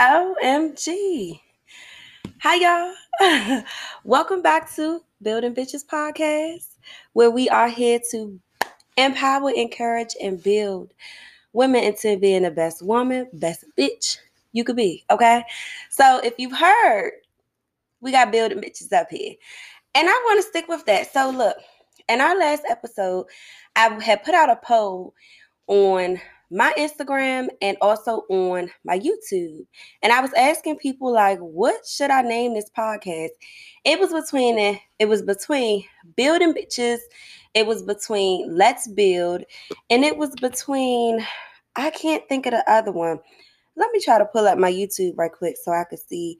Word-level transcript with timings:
OMG. 0.00 1.38
Hi, 2.40 2.94
y'all. 3.20 3.62
Welcome 4.04 4.40
back 4.40 4.74
to 4.76 5.02
Building 5.20 5.54
Bitches 5.54 5.84
Podcast, 5.84 6.68
where 7.12 7.30
we 7.30 7.50
are 7.50 7.68
here 7.68 8.00
to 8.10 8.40
empower, 8.96 9.50
encourage, 9.50 10.16
and 10.22 10.42
build 10.42 10.94
women 11.52 11.84
into 11.84 12.16
being 12.16 12.44
the 12.44 12.50
best 12.50 12.80
woman, 12.80 13.28
best 13.34 13.66
bitch 13.78 14.16
you 14.52 14.64
could 14.64 14.76
be. 14.76 15.04
Okay. 15.10 15.44
So 15.90 16.18
if 16.24 16.32
you've 16.38 16.56
heard, 16.56 17.12
we 18.00 18.10
got 18.10 18.32
building 18.32 18.62
bitches 18.62 18.94
up 18.94 19.10
here. 19.10 19.34
And 19.94 20.08
I 20.08 20.12
want 20.12 20.42
to 20.42 20.48
stick 20.48 20.66
with 20.66 20.86
that. 20.86 21.12
So 21.12 21.28
look, 21.28 21.58
in 22.08 22.22
our 22.22 22.38
last 22.38 22.62
episode, 22.70 23.26
I 23.76 24.02
had 24.02 24.24
put 24.24 24.34
out 24.34 24.48
a 24.48 24.56
poll 24.56 25.12
on 25.66 26.18
my 26.50 26.72
Instagram 26.76 27.48
and 27.62 27.76
also 27.80 28.24
on 28.28 28.70
my 28.84 28.98
YouTube. 28.98 29.64
And 30.02 30.12
I 30.12 30.20
was 30.20 30.32
asking 30.34 30.78
people 30.78 31.12
like, 31.12 31.38
what 31.38 31.86
should 31.86 32.10
I 32.10 32.22
name 32.22 32.54
this 32.54 32.70
podcast? 32.76 33.30
It 33.84 34.00
was 34.00 34.12
between 34.12 34.58
it, 34.98 35.06
was 35.06 35.22
between 35.22 35.84
building 36.16 36.52
bitches, 36.52 36.98
it 37.54 37.66
was 37.66 37.82
between 37.82 38.56
let's 38.56 38.88
build, 38.88 39.44
and 39.88 40.04
it 40.04 40.16
was 40.16 40.30
between 40.40 41.24
I 41.76 41.90
can't 41.90 42.28
think 42.28 42.46
of 42.46 42.52
the 42.52 42.70
other 42.70 42.92
one. 42.92 43.20
Let 43.76 43.92
me 43.92 44.00
try 44.00 44.18
to 44.18 44.24
pull 44.24 44.46
up 44.46 44.58
my 44.58 44.70
YouTube 44.70 45.16
right 45.16 45.32
quick 45.32 45.56
so 45.62 45.72
I 45.72 45.84
could 45.84 46.00
see 46.00 46.38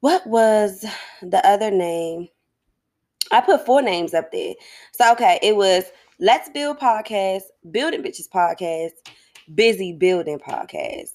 what 0.00 0.26
was 0.26 0.84
the 1.22 1.46
other 1.46 1.70
name. 1.70 2.28
I 3.32 3.40
put 3.40 3.64
four 3.64 3.82
names 3.82 4.14
up 4.14 4.32
there. 4.32 4.54
So 4.92 5.12
okay, 5.12 5.38
it 5.42 5.56
was 5.56 5.84
Let's 6.20 6.48
Build 6.48 6.78
Podcast, 6.78 7.42
Building 7.72 8.02
Bitches 8.02 8.28
Podcast, 8.28 8.92
Busy 9.52 9.92
Building 9.92 10.38
Podcast. 10.38 11.10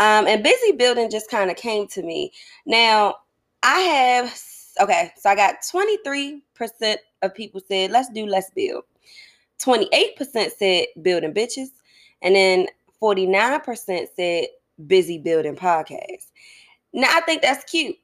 Um, 0.00 0.26
and 0.26 0.42
Busy 0.42 0.72
Building 0.72 1.08
just 1.08 1.30
kind 1.30 1.50
of 1.50 1.56
came 1.56 1.86
to 1.88 2.02
me. 2.02 2.32
Now, 2.66 3.14
I 3.62 3.78
have, 3.78 4.40
okay, 4.80 5.12
so 5.16 5.30
I 5.30 5.36
got 5.36 5.56
23% 5.72 6.40
of 7.22 7.34
people 7.34 7.60
said, 7.68 7.92
let's 7.92 8.10
do 8.10 8.26
Let's 8.26 8.50
Build. 8.50 8.82
28% 9.60 10.50
said 10.50 10.86
Building 11.00 11.32
Bitches. 11.32 11.68
And 12.22 12.34
then 12.34 12.66
49% 13.00 14.06
said 14.16 14.46
Busy 14.84 15.18
Building 15.18 15.54
Podcast. 15.54 16.26
Now, 16.92 17.08
I 17.12 17.20
think 17.20 17.42
that's 17.42 17.62
cute. 17.70 17.96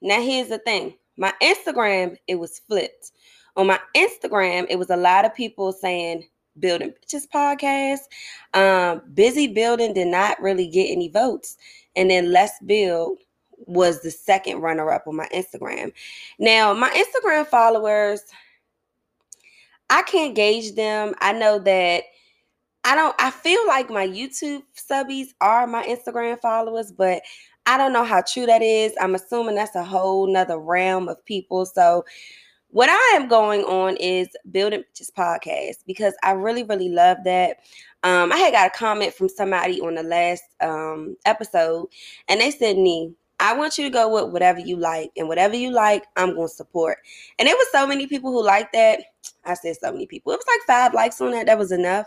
Now, 0.00 0.22
here's 0.22 0.48
the 0.48 0.58
thing 0.58 0.94
my 1.18 1.34
Instagram, 1.42 2.16
it 2.26 2.36
was 2.36 2.60
flipped 2.60 3.12
on 3.56 3.66
my 3.66 3.78
Instagram, 3.96 4.66
it 4.68 4.78
was 4.78 4.90
a 4.90 4.96
lot 4.96 5.24
of 5.24 5.34
people 5.34 5.72
saying 5.72 6.24
Building 6.58 6.92
Bitches 6.92 7.26
podcast. 7.32 8.00
Um, 8.54 9.02
Busy 9.14 9.46
Building 9.48 9.94
did 9.94 10.08
not 10.08 10.40
really 10.40 10.66
get 10.66 10.90
any 10.90 11.08
votes. 11.08 11.56
And 11.96 12.10
then 12.10 12.32
Let's 12.32 12.58
Build 12.64 13.18
was 13.66 14.00
the 14.00 14.10
second 14.10 14.60
runner 14.60 14.90
up 14.90 15.06
on 15.06 15.16
my 15.16 15.28
Instagram. 15.34 15.92
Now, 16.38 16.72
my 16.72 16.90
Instagram 16.90 17.46
followers, 17.46 18.22
I 19.90 20.02
can't 20.02 20.34
gauge 20.34 20.74
them. 20.74 21.14
I 21.20 21.32
know 21.32 21.58
that 21.58 22.04
I 22.84 22.94
don't, 22.94 23.14
I 23.20 23.30
feel 23.30 23.66
like 23.66 23.90
my 23.90 24.06
YouTube 24.06 24.62
subbies 24.74 25.28
are 25.40 25.66
my 25.66 25.84
Instagram 25.84 26.40
followers, 26.40 26.90
but 26.90 27.22
I 27.66 27.76
don't 27.76 27.92
know 27.92 28.04
how 28.04 28.22
true 28.22 28.46
that 28.46 28.62
is. 28.62 28.92
I'm 29.00 29.14
assuming 29.14 29.56
that's 29.56 29.76
a 29.76 29.84
whole 29.84 30.26
nother 30.26 30.58
realm 30.58 31.08
of 31.08 31.22
people. 31.26 31.66
So 31.66 32.04
what 32.72 32.88
I 32.88 33.16
am 33.16 33.28
going 33.28 33.62
on 33.64 33.96
is 33.96 34.28
building 34.50 34.82
bitches 34.82 35.12
podcast 35.12 35.78
because 35.86 36.14
I 36.22 36.32
really, 36.32 36.62
really 36.62 36.88
love 36.88 37.18
that. 37.24 37.58
Um, 38.02 38.32
I 38.32 38.36
had 38.36 38.52
got 38.52 38.68
a 38.68 38.78
comment 38.78 39.12
from 39.12 39.28
somebody 39.28 39.80
on 39.80 39.94
the 39.94 40.02
last 40.02 40.44
um, 40.60 41.16
episode, 41.26 41.88
and 42.28 42.40
they 42.40 42.50
said, 42.50 42.76
"Nee, 42.76 43.12
I 43.38 43.54
want 43.54 43.76
you 43.76 43.84
to 43.84 43.90
go 43.90 44.08
with 44.08 44.32
whatever 44.32 44.60
you 44.60 44.76
like, 44.76 45.10
and 45.16 45.28
whatever 45.28 45.54
you 45.54 45.72
like, 45.72 46.04
I'm 46.16 46.34
going 46.34 46.48
to 46.48 46.54
support." 46.54 46.98
And 47.38 47.46
there 47.46 47.56
was 47.56 47.68
so 47.72 47.86
many 47.86 48.06
people 48.06 48.30
who 48.30 48.44
liked 48.44 48.72
that. 48.72 49.00
I 49.44 49.54
said 49.54 49.76
so 49.76 49.92
many 49.92 50.06
people. 50.06 50.32
It 50.32 50.36
was 50.36 50.46
like 50.46 50.66
five 50.66 50.94
likes 50.94 51.20
on 51.20 51.32
that. 51.32 51.46
That 51.46 51.58
was 51.58 51.72
enough, 51.72 52.06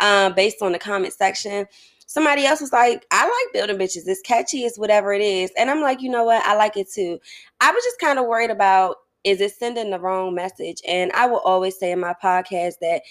um, 0.00 0.34
based 0.34 0.62
on 0.62 0.72
the 0.72 0.78
comment 0.78 1.12
section 1.12 1.66
somebody 2.12 2.44
else 2.44 2.60
was 2.60 2.74
like, 2.74 3.06
I 3.10 3.24
like 3.24 3.54
building 3.54 3.78
bitches. 3.78 4.06
It's 4.06 4.20
catchy, 4.20 4.64
it's 4.64 4.78
whatever 4.78 5.14
it 5.14 5.22
is. 5.22 5.50
And 5.56 5.70
I'm 5.70 5.80
like, 5.80 6.02
you 6.02 6.10
know 6.10 6.24
what? 6.24 6.44
I 6.44 6.54
like 6.54 6.76
it 6.76 6.90
too. 6.90 7.18
I 7.58 7.72
was 7.72 7.82
just 7.82 7.98
kind 7.98 8.18
of 8.18 8.26
worried 8.26 8.50
about 8.50 8.96
is 9.24 9.40
it 9.40 9.52
sending 9.52 9.90
the 9.90 10.00
wrong 10.00 10.34
message? 10.34 10.80
And 10.86 11.12
I 11.12 11.26
will 11.26 11.40
always 11.40 11.78
say 11.78 11.92
in 11.92 12.00
my 12.00 12.14
podcast 12.22 12.74
that 12.80 13.02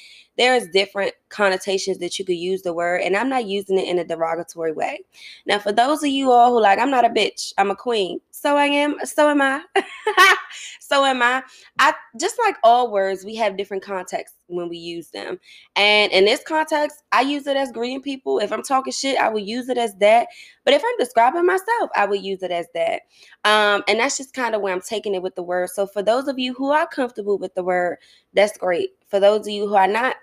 there's 0.42 0.68
different 0.70 1.14
connotations 1.30 2.00
that 2.00 2.18
you 2.18 2.26
could 2.26 2.36
use 2.36 2.64
the 2.64 2.74
word, 2.74 3.02
and 3.02 3.16
I'm 3.16 3.30
not 3.30 3.46
using 3.46 3.78
it 3.78 3.88
in 3.88 4.00
a 4.00 4.04
derogatory 4.04 4.72
way. 4.72 5.02
Now, 5.46 5.60
for 5.60 5.72
those 5.72 6.02
of 6.02 6.10
you 6.10 6.32
all 6.32 6.52
who 6.52 6.60
like, 6.60 6.80
I'm 6.80 6.90
not 6.90 7.06
a 7.06 7.10
bitch, 7.10 7.54
I'm 7.60 7.70
a 7.70 7.76
queen. 7.76 8.20
So 8.32 8.58
I 8.58 8.66
am, 8.66 8.96
so 9.04 9.30
am 9.30 9.40
I. 9.40 9.62
so 10.80 11.06
am 11.06 11.22
I. 11.22 11.44
I 11.78 11.94
just 12.20 12.40
like 12.44 12.56
all 12.64 12.92
words, 12.92 13.24
we 13.24 13.36
have 13.36 13.56
different 13.56 13.84
contexts 13.84 14.40
when 14.48 14.68
we 14.68 14.78
use 14.78 15.12
them. 15.12 15.40
And 15.76 16.12
in 16.12 16.26
this 16.26 16.42
context, 16.44 17.04
I 17.12 17.22
use 17.22 17.46
it 17.46 17.56
as 17.56 17.72
greeting 17.72 18.02
people. 18.02 18.40
If 18.40 18.52
I'm 18.52 18.64
talking 18.64 18.92
shit, 18.92 19.20
I 19.20 19.30
will 19.30 19.40
use 19.42 19.70
it 19.70 19.78
as 19.78 19.94
that. 19.98 20.28
But 20.66 20.74
if 20.74 20.82
I'm 20.84 20.98
describing 20.98 21.46
myself, 21.46 21.92
I 21.96 22.08
will 22.08 22.16
use 22.16 22.42
it 22.42 22.50
as 22.50 22.66
that. 22.74 23.04
Um, 23.46 23.84
and 23.88 24.00
that's 24.00 24.18
just 24.18 24.34
kind 24.34 24.56
of 24.56 24.62
where 24.62 24.74
I'm 24.74 24.82
taking 24.82 25.14
it 25.14 25.22
with 25.22 25.36
the 25.36 25.44
word. 25.44 25.70
So 25.70 25.86
for 25.86 26.02
those 26.02 26.28
of 26.28 26.40
you 26.40 26.56
who 26.56 26.72
are 26.72 26.88
comfortable 26.88 27.38
with 27.38 27.54
the 27.54 27.64
word, 27.64 28.00
that's 28.34 28.58
great. 28.58 28.90
For 29.08 29.20
those 29.20 29.42
of 29.42 29.54
you 29.54 29.68
who 29.68 29.76
are 29.76 29.88
not, 29.88 30.16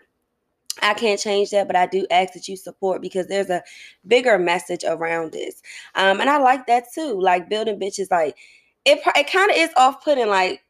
I 0.82 0.94
can't 0.94 1.20
change 1.20 1.50
that, 1.50 1.66
but 1.66 1.76
I 1.76 1.86
do 1.86 2.06
ask 2.10 2.34
that 2.34 2.48
you 2.48 2.56
support 2.56 3.02
because 3.02 3.26
there's 3.28 3.50
a 3.50 3.62
bigger 4.06 4.38
message 4.38 4.84
around 4.86 5.32
this. 5.32 5.62
Um, 5.94 6.20
and 6.20 6.30
I 6.30 6.38
like 6.38 6.66
that 6.66 6.86
too. 6.94 7.20
Like 7.20 7.48
building 7.48 7.78
bitches, 7.80 8.10
like 8.10 8.36
it, 8.84 9.00
it 9.16 9.30
kind 9.30 9.50
of 9.50 9.56
is 9.56 9.70
off 9.76 10.04
putting, 10.04 10.28
like 10.28 10.62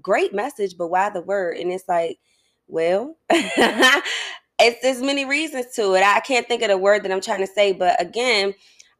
great 0.00 0.34
message, 0.34 0.76
but 0.76 0.88
why 0.88 1.10
the 1.10 1.20
word? 1.22 1.56
And 1.56 1.72
it's 1.72 1.88
like, 1.88 2.18
well, 2.66 3.16
it's 3.30 4.82
there's 4.82 5.02
many 5.02 5.24
reasons 5.24 5.74
to 5.76 5.94
it. 5.94 6.02
I 6.02 6.20
can't 6.20 6.46
think 6.46 6.62
of 6.62 6.68
the 6.68 6.78
word 6.78 7.04
that 7.04 7.12
I'm 7.12 7.20
trying 7.20 7.40
to 7.40 7.52
say, 7.52 7.72
but 7.72 8.00
again, 8.00 8.54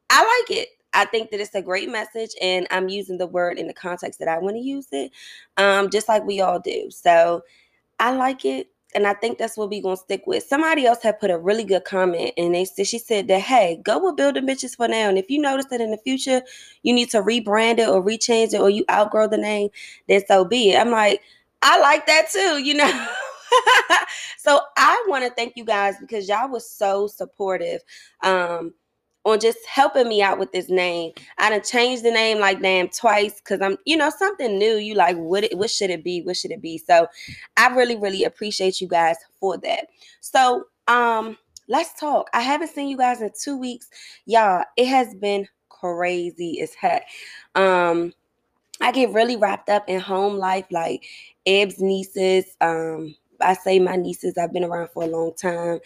I 0.09 0.43
like 0.47 0.57
it. 0.57 0.69
I 0.93 1.05
think 1.05 1.31
that 1.31 1.41
it's 1.41 1.55
a 1.55 1.61
great 1.61 1.89
message, 1.89 2.31
and 2.41 2.67
I'm 2.71 2.87
using 2.87 3.17
the 3.17 3.27
word 3.27 3.59
in 3.59 3.67
the 3.67 3.73
context 3.73 4.19
that 4.19 4.29
I 4.29 4.37
want 4.37 4.55
to 4.55 4.61
use 4.61 4.87
it, 4.91 5.11
um, 5.57 5.89
just 5.89 6.07
like 6.07 6.23
we 6.25 6.39
all 6.39 6.59
do. 6.59 6.89
So 6.89 7.43
I 7.99 8.15
like 8.15 8.45
it, 8.45 8.69
and 8.95 9.05
I 9.05 9.13
think 9.13 9.37
that's 9.37 9.57
what 9.57 9.69
we're 9.69 9.83
gonna 9.83 9.97
stick 9.97 10.23
with. 10.25 10.43
Somebody 10.43 10.85
else 10.85 11.03
had 11.03 11.19
put 11.19 11.29
a 11.29 11.37
really 11.37 11.63
good 11.63 11.83
comment, 11.85 12.31
and 12.37 12.55
they 12.55 12.65
said 12.65 12.87
she 12.87 12.97
said 12.97 13.27
that 13.27 13.41
hey, 13.41 13.79
go 13.83 14.03
with 14.03 14.15
building 14.15 14.47
bitches 14.47 14.75
for 14.75 14.87
now, 14.87 15.09
and 15.09 15.17
if 15.17 15.29
you 15.29 15.39
notice 15.39 15.65
that 15.67 15.81
in 15.81 15.91
the 15.91 15.97
future 15.97 16.41
you 16.83 16.93
need 16.93 17.09
to 17.11 17.21
rebrand 17.21 17.79
it 17.79 17.89
or 17.89 18.01
rechange 18.03 18.53
it 18.53 18.59
or 18.59 18.69
you 18.69 18.85
outgrow 18.89 19.27
the 19.27 19.37
name, 19.37 19.69
then 20.07 20.25
so 20.27 20.45
be 20.45 20.71
it. 20.71 20.79
I'm 20.79 20.91
like, 20.91 21.21
I 21.61 21.79
like 21.79 22.07
that 22.07 22.29
too, 22.31 22.63
you 22.63 22.73
know. 22.73 23.07
so 24.37 24.61
I 24.77 25.03
want 25.07 25.25
to 25.25 25.31
thank 25.31 25.57
you 25.57 25.65
guys 25.65 25.95
because 25.99 26.27
y'all 26.27 26.49
was 26.49 26.69
so 26.69 27.07
supportive. 27.07 27.81
Um, 28.21 28.73
on 29.25 29.39
just 29.39 29.57
helping 29.65 30.07
me 30.07 30.21
out 30.21 30.37
with 30.39 30.51
this 30.51 30.69
name. 30.69 31.11
I 31.37 31.49
done 31.49 31.63
changed 31.63 32.03
the 32.03 32.11
name 32.11 32.39
like 32.39 32.61
damn 32.61 32.87
twice 32.89 33.41
because 33.41 33.61
I'm, 33.61 33.77
you 33.85 33.97
know, 33.97 34.11
something 34.11 34.57
new. 34.57 34.75
You 34.75 34.93
like, 34.93 35.17
what 35.17 35.43
it, 35.43 35.57
what 35.57 35.69
should 35.69 35.89
it 35.89 36.03
be? 36.03 36.21
What 36.21 36.37
should 36.37 36.51
it 36.51 36.61
be? 36.61 36.77
So 36.77 37.07
I 37.57 37.67
really, 37.75 37.95
really 37.95 38.23
appreciate 38.23 38.79
you 38.79 38.87
guys 38.87 39.17
for 39.39 39.57
that. 39.57 39.87
So 40.21 40.65
um 40.87 41.37
let's 41.67 41.99
talk. 41.99 42.29
I 42.33 42.41
haven't 42.41 42.69
seen 42.69 42.87
you 42.87 42.97
guys 42.97 43.21
in 43.21 43.31
two 43.39 43.57
weeks. 43.57 43.89
Y'all, 44.25 44.63
it 44.77 44.87
has 44.87 45.15
been 45.15 45.47
crazy 45.69 46.61
as 46.61 46.73
heck. 46.75 47.07
Um 47.55 48.13
I 48.81 48.91
get 48.91 49.13
really 49.13 49.37
wrapped 49.37 49.69
up 49.69 49.85
in 49.87 49.99
home 49.99 50.37
life, 50.37 50.65
like 50.69 51.05
Eb's 51.45 51.79
nieces, 51.81 52.57
um, 52.61 53.15
I 53.41 53.53
say 53.53 53.79
my 53.79 53.95
nieces, 53.95 54.37
I've 54.37 54.53
been 54.53 54.63
around 54.63 54.89
for 54.89 55.03
a 55.03 55.07
long 55.07 55.33
time. 55.33 55.79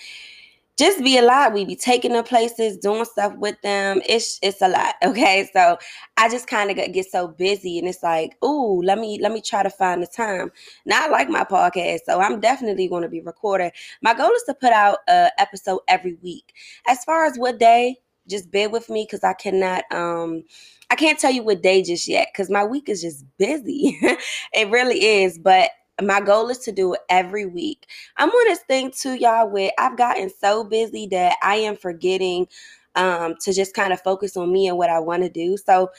Just 0.80 1.04
be 1.04 1.18
a 1.18 1.22
lot. 1.22 1.52
We 1.52 1.66
be 1.66 1.76
taking 1.76 2.14
them 2.14 2.24
places, 2.24 2.78
doing 2.78 3.04
stuff 3.04 3.36
with 3.36 3.62
them. 3.64 4.02
It's 4.08 4.40
it's 4.42 4.62
a 4.62 4.70
lot. 4.70 4.96
Okay. 5.04 5.50
So 5.52 5.78
I 6.16 6.30
just 6.30 6.48
kind 6.48 6.72
of 6.72 6.78
get 6.94 7.06
so 7.12 7.28
busy 7.28 7.80
and 7.80 7.88
it's 7.88 8.02
like, 8.02 8.38
ooh, 8.46 8.82
let 8.82 8.98
me 8.98 9.20
let 9.22 9.34
me 9.34 9.42
try 9.42 9.62
to 9.62 9.70
find 9.70 10.02
the 10.02 10.08
time. 10.08 10.52
Now 10.86 11.06
I 11.06 11.10
like 11.10 11.28
my 11.28 11.44
podcast, 11.44 12.00
so 12.06 12.22
I'm 12.22 12.40
definitely 12.40 12.88
going 12.88 13.04
to 13.04 13.10
be 13.10 13.20
recording. 13.20 13.72
My 14.02 14.14
goal 14.14 14.32
is 14.32 14.44
to 14.44 14.54
put 14.54 14.72
out 14.72 15.00
a 15.10 15.32
episode 15.38 15.82
every 15.90 16.16
week. 16.22 16.54
As 16.88 17.04
far 17.04 17.26
as 17.26 17.38
what 17.38 17.60
day, 17.60 17.98
just 18.30 18.50
bear 18.52 18.70
with 18.70 18.90
me 18.90 19.04
because 19.06 19.24
I 19.24 19.34
cannot 19.34 19.84
um 19.92 20.44
I 20.90 20.96
can't 20.96 21.20
tell 21.20 21.32
you 21.32 21.44
what 21.44 21.62
day 21.62 21.84
just 21.84 22.08
yet 22.08 22.30
because 22.32 22.50
my 22.50 22.64
week 22.64 22.88
is 22.88 23.02
just 23.02 23.26
busy. 23.38 24.00
it 24.54 24.70
really 24.70 25.04
is. 25.04 25.38
But 25.38 25.72
my 26.02 26.22
goal 26.22 26.50
is 26.50 26.60
to 26.60 26.72
do 26.72 26.94
it 26.94 27.02
every 27.10 27.46
week. 27.46 27.88
I'm 28.18 28.30
on 28.30 28.48
this 28.48 28.60
thing 28.60 28.92
too, 28.92 29.14
y'all, 29.16 29.50
with 29.50 29.72
I've 29.78 29.98
gotten 29.98 30.30
so 30.30 30.64
busy 30.64 31.08
that 31.08 31.36
I 31.44 31.56
am 31.56 31.76
forgetting 31.76 32.48
um, 32.96 33.36
to 33.42 33.54
just 33.54 33.74
kind 33.74 33.94
of 33.94 34.02
focus 34.02 34.36
on 34.38 34.52
me 34.52 34.68
and 34.68 34.78
what 34.78 34.90
I 34.90 35.00
want 35.00 35.24
to 35.24 35.30
do. 35.30 35.58
So 35.58 35.90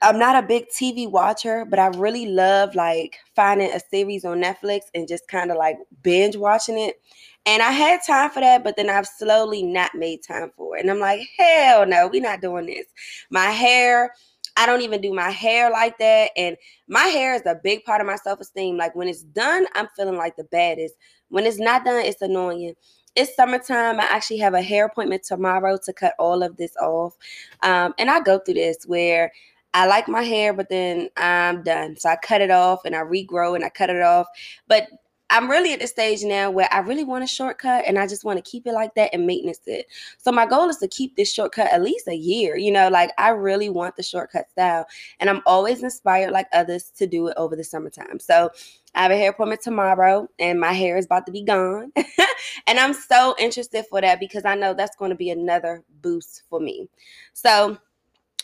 I'm 0.00 0.18
not 0.18 0.42
a 0.42 0.46
big 0.46 0.66
TV 0.68 1.10
watcher, 1.10 1.64
but 1.64 1.78
I 1.78 1.88
really 1.88 2.26
love 2.26 2.74
like 2.74 3.18
finding 3.34 3.72
a 3.72 3.80
series 3.80 4.24
on 4.24 4.40
Netflix 4.40 4.82
and 4.94 5.08
just 5.08 5.26
kind 5.28 5.50
of 5.50 5.56
like 5.56 5.76
binge 6.02 6.36
watching 6.36 6.78
it. 6.78 7.00
And 7.46 7.62
I 7.62 7.72
had 7.72 8.00
time 8.06 8.30
for 8.30 8.40
that, 8.40 8.62
but 8.62 8.76
then 8.76 8.90
I've 8.90 9.06
slowly 9.06 9.62
not 9.62 9.94
made 9.94 10.22
time 10.22 10.50
for 10.56 10.76
it. 10.76 10.82
And 10.82 10.90
I'm 10.90 11.00
like, 11.00 11.26
hell 11.38 11.86
no, 11.86 12.08
we're 12.12 12.22
not 12.22 12.40
doing 12.40 12.66
this. 12.66 12.86
My 13.30 13.46
hair, 13.46 14.14
I 14.58 14.66
don't 14.66 14.82
even 14.82 15.00
do 15.00 15.14
my 15.14 15.30
hair 15.30 15.70
like 15.70 15.96
that. 15.98 16.32
And 16.36 16.56
my 16.88 17.04
hair 17.04 17.34
is 17.34 17.42
a 17.46 17.58
big 17.62 17.84
part 17.84 18.00
of 18.02 18.06
my 18.06 18.16
self 18.16 18.40
esteem. 18.40 18.76
Like 18.76 18.94
when 18.94 19.08
it's 19.08 19.22
done, 19.22 19.66
I'm 19.74 19.88
feeling 19.96 20.16
like 20.16 20.36
the 20.36 20.44
baddest. 20.44 20.94
When 21.28 21.46
it's 21.46 21.58
not 21.58 21.84
done, 21.84 22.04
it's 22.04 22.20
annoying 22.20 22.74
it's 23.18 23.34
summertime. 23.34 23.98
I 23.98 24.04
actually 24.04 24.38
have 24.38 24.54
a 24.54 24.62
hair 24.62 24.86
appointment 24.86 25.24
tomorrow 25.24 25.76
to 25.84 25.92
cut 25.92 26.14
all 26.20 26.42
of 26.42 26.56
this 26.56 26.76
off. 26.76 27.16
Um, 27.62 27.92
and 27.98 28.08
I 28.08 28.20
go 28.20 28.38
through 28.38 28.54
this 28.54 28.84
where 28.86 29.32
I 29.74 29.86
like 29.86 30.08
my 30.08 30.22
hair, 30.22 30.52
but 30.52 30.68
then 30.68 31.08
I'm 31.16 31.62
done. 31.62 31.96
So 31.98 32.08
I 32.08 32.16
cut 32.16 32.40
it 32.40 32.50
off 32.50 32.82
and 32.84 32.94
I 32.94 33.00
regrow 33.00 33.56
and 33.56 33.64
I 33.64 33.70
cut 33.70 33.90
it 33.90 34.02
off. 34.02 34.28
But 34.68 34.88
I'm 35.30 35.50
really 35.50 35.74
at 35.74 35.80
the 35.80 35.86
stage 35.86 36.22
now 36.22 36.50
where 36.50 36.68
I 36.72 36.78
really 36.78 37.04
want 37.04 37.22
a 37.22 37.26
shortcut 37.26 37.84
and 37.86 37.98
I 37.98 38.06
just 38.06 38.24
want 38.24 38.42
to 38.42 38.50
keep 38.50 38.66
it 38.66 38.72
like 38.72 38.94
that 38.94 39.10
and 39.12 39.26
maintenance 39.26 39.60
it. 39.66 39.86
So 40.16 40.32
my 40.32 40.46
goal 40.46 40.70
is 40.70 40.78
to 40.78 40.88
keep 40.88 41.16
this 41.16 41.32
shortcut 41.32 41.70
at 41.70 41.82
least 41.82 42.08
a 42.08 42.14
year. 42.14 42.56
You 42.56 42.72
know, 42.72 42.88
like 42.88 43.10
I 43.18 43.30
really 43.30 43.68
want 43.68 43.96
the 43.96 44.02
shortcut 44.02 44.50
style. 44.50 44.86
And 45.20 45.28
I'm 45.28 45.42
always 45.44 45.82
inspired 45.82 46.30
like 46.30 46.46
others 46.52 46.90
to 46.96 47.06
do 47.06 47.26
it 47.28 47.34
over 47.36 47.56
the 47.56 47.64
summertime. 47.64 48.18
So 48.18 48.50
I 48.94 49.02
have 49.02 49.10
a 49.12 49.16
hair 49.16 49.30
appointment 49.30 49.60
tomorrow 49.60 50.28
and 50.38 50.58
my 50.58 50.72
hair 50.72 50.96
is 50.96 51.04
about 51.04 51.26
to 51.26 51.32
be 51.32 51.42
gone. 51.42 51.92
and 52.66 52.78
I'm 52.78 52.94
so 52.94 53.34
interested 53.38 53.84
for 53.90 54.00
that 54.00 54.20
because 54.20 54.46
I 54.46 54.54
know 54.54 54.72
that's 54.72 54.96
going 54.96 55.10
to 55.10 55.16
be 55.16 55.30
another 55.30 55.84
boost 56.00 56.44
for 56.48 56.58
me. 56.58 56.88
So 57.34 57.76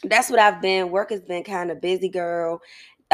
that's 0.05 0.31
what 0.31 0.39
I've 0.39 0.61
been. 0.61 0.91
Work 0.91 1.11
has 1.11 1.23
been 1.23 1.45
kind 1.45 1.71
of 1.71 1.81
busy, 1.81 2.09
girl. 2.09 2.61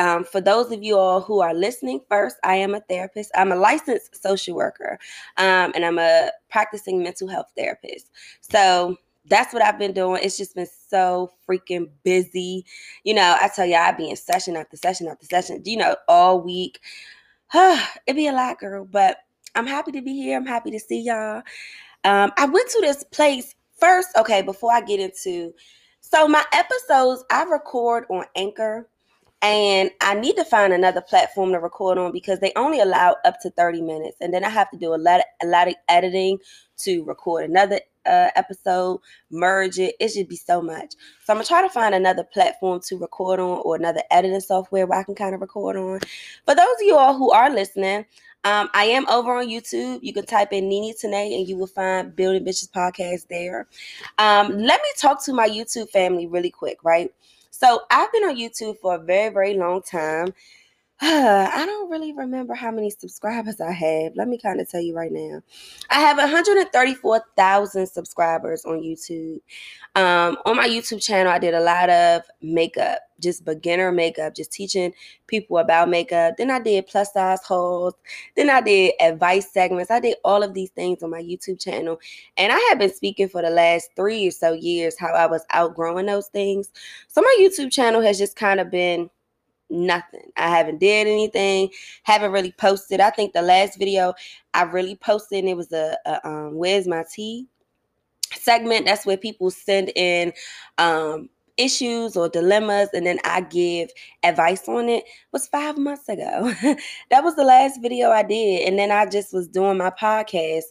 Um, 0.01 0.25
for 0.25 0.41
those 0.41 0.73
of 0.73 0.83
you 0.83 0.97
all 0.97 1.21
who 1.21 1.41
are 1.41 1.53
listening, 1.53 2.01
first, 2.09 2.37
I 2.43 2.57
am 2.57 2.75
a 2.75 2.81
therapist. 2.81 3.31
I'm 3.35 3.53
a 3.53 3.57
licensed 3.57 4.21
social 4.23 4.57
worker, 4.57 4.99
um, 5.37 5.73
and 5.75 5.85
I'm 5.85 5.99
a 5.99 6.31
practicing 6.49 7.03
mental 7.03 7.29
health 7.29 7.49
therapist. 7.55 8.11
So 8.41 8.97
that's 9.27 9.53
what 9.53 9.63
I've 9.63 9.79
been 9.79 9.93
doing. 9.93 10.23
It's 10.25 10.39
just 10.39 10.55
been 10.55 10.67
so 10.89 11.33
freaking 11.47 11.91
busy. 12.03 12.65
You 13.05 13.13
know, 13.13 13.37
I 13.43 13.51
tell 13.55 13.67
you, 13.67 13.75
I 13.75 13.93
be 13.93 14.09
in 14.09 14.17
session 14.17 14.57
after 14.57 14.79
session 14.79 15.07
after 15.07 15.27
session, 15.27 15.61
you 15.67 15.77
know, 15.77 15.95
all 16.09 16.41
week. 16.41 16.81
It'd 17.55 18.17
be 18.17 18.29
a 18.29 18.33
lot, 18.33 18.59
girl, 18.59 18.87
but 18.91 19.19
I'm 19.55 19.67
happy 19.67 19.93
to 19.93 20.01
be 20.01 20.15
here. 20.15 20.39
I'm 20.39 20.47
happy 20.47 20.71
to 20.71 20.81
see 20.81 21.01
y'all. 21.01 21.43
Um, 22.05 22.33
I 22.39 22.47
went 22.47 22.71
to 22.71 22.81
this 22.81 23.05
place 23.05 23.55
first. 23.79 24.09
Okay, 24.17 24.41
before 24.41 24.73
I 24.73 24.81
get 24.81 24.99
into 24.99 25.53
so 26.01 26.27
my 26.27 26.45
episodes, 26.53 27.23
I 27.31 27.43
record 27.45 28.07
on 28.09 28.25
Anchor 28.35 28.89
and 29.43 29.91
I 30.01 30.15
need 30.15 30.37
to 30.37 30.45
find 30.45 30.73
another 30.73 31.01
platform 31.01 31.53
to 31.53 31.61
record 31.61 31.97
on 31.97 32.13
because 32.13 32.41
they 32.41 32.53
only 32.57 32.81
allow 32.81 33.17
up 33.25 33.41
to 33.41 33.51
30 33.51 33.81
minutes. 33.81 34.19
And 34.21 34.35
then 34.35 34.45
I 34.45 34.51
have 34.51 34.71
to 34.71 34.77
do 34.77 34.95
a 34.95 34.97
lot 34.97 35.21
of, 35.21 35.25
a 35.43 35.47
lot 35.47 35.69
of 35.69 35.75
editing 35.89 36.39
to 36.79 37.05
record 37.05 37.49
another 37.49 37.81
uh, 38.07 38.29
episode, 38.37 39.01
merge 39.31 39.79
it. 39.79 39.95
It 39.99 40.09
should 40.09 40.29
be 40.29 40.37
so 40.37 40.61
much. 40.61 40.93
So 41.25 41.33
I'm 41.33 41.37
gonna 41.37 41.45
try 41.45 41.63
to 41.63 41.69
find 41.69 41.95
another 41.95 42.25
platform 42.25 42.81
to 42.89 42.97
record 42.97 43.41
on 43.41 43.63
or 43.65 43.77
another 43.77 44.03
editing 44.11 44.41
software 44.41 44.87
where 44.87 44.99
I 44.99 45.05
can 45.05 45.15
kind 45.15 45.35
of 45.35 45.41
record 45.41 45.77
on. 45.77 46.01
For 46.45 46.55
those 46.55 46.67
of 46.81 46.83
you 46.83 46.97
all 46.97 47.17
who 47.17 47.31
are 47.31 47.51
listening, 47.51 48.05
um, 48.45 48.71
I 48.73 48.85
am 48.85 49.07
over 49.09 49.37
on 49.37 49.49
YouTube. 49.49 50.01
You 50.03 50.15
can 50.15 50.25
type 50.25 50.53
in 50.53 50.69
Nini 50.69 50.95
Tanae 50.95 51.39
and 51.39 51.47
you 51.47 51.57
will 51.57 51.67
find 51.67 52.17
Building 52.17 52.45
Bitches 52.45 52.71
podcast 52.71 53.29
there. 53.29 53.69
Um, 54.19 54.49
let 54.59 54.81
me 54.81 54.89
talk 54.99 55.23
to 55.25 55.35
my 55.35 55.49
YouTube 55.49 55.91
family 55.91 56.27
really 56.27 56.51
quick, 56.51 56.79
right? 56.83 57.11
So 57.51 57.83
I've 57.91 58.13
been 58.13 58.25
on 58.25 58.37
YouTube 58.37 58.79
for 58.79 58.95
a 58.95 58.99
very, 58.99 59.33
very 59.33 59.55
long 59.55 59.83
time. 59.83 60.35
I 61.03 61.65
don't 61.65 61.91
really 61.91 62.13
remember 62.13 62.53
how 62.53 62.71
many 62.71 62.91
subscribers 62.91 63.59
I 63.59 63.73
have. 63.73 64.13
Let 64.17 64.29
me 64.29 64.37
kind 64.37 64.61
of 64.61 64.69
tell 64.69 64.83
you 64.83 64.95
right 64.95 65.11
now. 65.11 65.41
I 65.89 65.99
have 65.99 66.19
134,000 66.19 67.87
subscribers 67.87 68.67
on 68.67 68.83
YouTube. 68.83 69.41
Um, 69.97 70.37
on 70.45 70.59
my 70.59 70.69
YouTube 70.69 71.03
channel, 71.03 71.33
I 71.33 71.39
did 71.39 71.55
a 71.55 71.61
lot 71.61 71.89
of 71.89 72.25
makeup, 72.43 72.99
just 73.19 73.47
beginner 73.47 73.91
makeup, 73.93 74.35
just 74.35 74.53
teaching 74.53 74.93
people 75.27 75.57
about 75.57 75.89
makeup. 75.89 76.35
Then 76.37 76.51
I 76.51 76.61
did 76.61 76.87
plus 76.87 77.15
size 77.15 77.43
hauls. 77.45 77.95
Then 78.37 78.51
I 78.51 78.61
did 78.61 78.93
advice 79.01 79.51
segments. 79.51 79.91
I 79.91 80.01
did 80.01 80.19
all 80.23 80.43
of 80.43 80.53
these 80.53 80.71
things 80.71 81.03
on 81.03 81.09
my 81.09 81.23
YouTube 81.23 81.63
channel. 81.63 81.99
And 82.37 82.53
I 82.53 82.59
have 82.69 82.79
been 82.79 82.93
speaking 82.93 83.31
for 83.31 83.41
the 83.41 83.49
last 83.49 83.89
three 83.97 84.29
or 84.29 84.33
so 84.33 84.53
years 84.53 84.99
how 84.99 85.15
I 85.15 85.25
was 85.25 85.47
outgrowing 85.49 86.05
those 86.05 86.29
things. 86.29 86.71
So 87.09 87.23
my 87.23 87.37
YouTube 87.41 87.73
channel 87.73 88.03
has 88.03 88.19
just 88.19 88.37
kind 88.37 88.61
of 88.61 88.71
been 88.71 89.09
nothing. 89.71 90.31
I 90.37 90.49
haven't 90.49 90.79
did 90.79 91.07
anything, 91.07 91.71
haven't 92.03 92.33
really 92.33 92.53
posted. 92.53 93.01
I 93.01 93.11
think 93.11 93.33
the 93.33 93.43
last 93.43 93.79
video 93.79 94.15
I 94.55 94.63
really 94.63 94.97
posted 94.97 95.41
and 95.41 95.49
it 95.49 95.57
was 95.57 95.73
a, 95.73 95.97
a 96.07 96.29
um, 96.29 96.55
where's 96.57 96.87
my 96.87 97.05
tea 97.11 97.47
segment. 98.35 98.87
That's 98.87 99.07
where 99.07 99.17
people 99.17 99.51
send 99.51 99.93
in 99.97 100.33
um 100.79 101.29
issues 101.57 102.17
or 102.17 102.29
dilemmas 102.29 102.89
and 102.95 103.05
then 103.05 103.19
I 103.25 103.43
give 103.43 103.91
advice 104.23 104.67
on 104.67 104.89
it 104.89 105.05
was 105.33 105.47
5 105.49 105.77
months 105.77 106.09
ago. 106.09 106.55
that 107.11 107.23
was 107.23 107.37
the 107.37 107.45
last 107.45 107.83
video 107.83 108.11
I 108.11 108.23
did 108.23 108.67
and 108.67 108.79
then 108.79 108.91
I 108.91 109.05
just 109.07 109.35
was 109.35 109.47
doing 109.47 109.77
my 109.77 109.91
podcast 109.91 110.65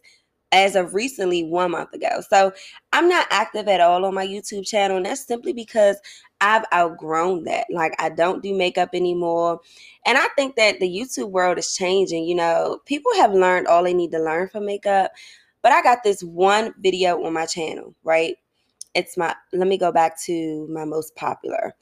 as 0.51 0.75
of 0.75 0.93
recently 0.93 1.43
one 1.43 1.71
month 1.71 1.93
ago. 1.93 2.21
So 2.27 2.51
I'm 2.91 3.07
not 3.07 3.27
active 3.29 3.67
at 3.67 3.81
all 3.81 4.05
on 4.05 4.13
my 4.13 4.25
YouTube 4.25 4.65
channel. 4.65 4.97
And 4.97 5.05
that's 5.05 5.25
simply 5.25 5.53
because 5.53 5.97
I've 6.41 6.65
outgrown 6.73 7.43
that. 7.45 7.67
Like 7.69 7.95
I 7.99 8.09
don't 8.09 8.41
do 8.41 8.53
makeup 8.53 8.89
anymore. 8.93 9.59
And 10.05 10.17
I 10.17 10.27
think 10.35 10.55
that 10.55 10.79
the 10.79 10.87
YouTube 10.89 11.31
world 11.31 11.57
is 11.57 11.75
changing. 11.75 12.25
You 12.25 12.35
know, 12.35 12.79
people 12.85 13.11
have 13.17 13.33
learned 13.33 13.67
all 13.67 13.83
they 13.83 13.93
need 13.93 14.11
to 14.11 14.19
learn 14.19 14.49
from 14.49 14.65
makeup. 14.65 15.11
But 15.61 15.73
I 15.73 15.81
got 15.81 16.03
this 16.03 16.23
one 16.23 16.73
video 16.79 17.21
on 17.25 17.33
my 17.33 17.45
channel, 17.45 17.93
right? 18.03 18.35
It's 18.95 19.17
my 19.17 19.35
let 19.53 19.67
me 19.67 19.77
go 19.77 19.91
back 19.91 20.19
to 20.23 20.67
my 20.71 20.85
most 20.85 21.15
popular. 21.15 21.75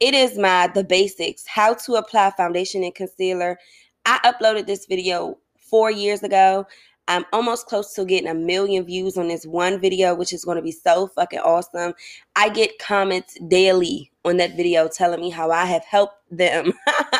It 0.00 0.14
is 0.14 0.38
my 0.38 0.68
the 0.68 0.84
basics, 0.84 1.46
how 1.46 1.74
to 1.74 1.94
apply 1.94 2.30
foundation 2.30 2.84
and 2.84 2.94
concealer. 2.94 3.58
I 4.06 4.18
uploaded 4.24 4.66
this 4.66 4.86
video 4.86 5.38
4 5.58 5.90
years 5.90 6.22
ago. 6.22 6.66
I'm 7.06 7.24
almost 7.32 7.66
close 7.66 7.92
to 7.94 8.04
getting 8.04 8.28
a 8.28 8.34
million 8.34 8.84
views 8.84 9.16
on 9.18 9.28
this 9.28 9.44
one 9.44 9.80
video, 9.80 10.14
which 10.14 10.32
is 10.32 10.44
going 10.44 10.56
to 10.56 10.62
be 10.62 10.72
so 10.72 11.08
fucking 11.08 11.40
awesome. 11.40 11.92
I 12.34 12.48
get 12.48 12.78
comments 12.78 13.36
daily 13.48 14.10
on 14.24 14.38
that 14.38 14.56
video 14.56 14.88
telling 14.88 15.20
me 15.20 15.30
how 15.30 15.50
I 15.50 15.66
have 15.66 15.84
helped 15.84 16.16
them 16.30 16.72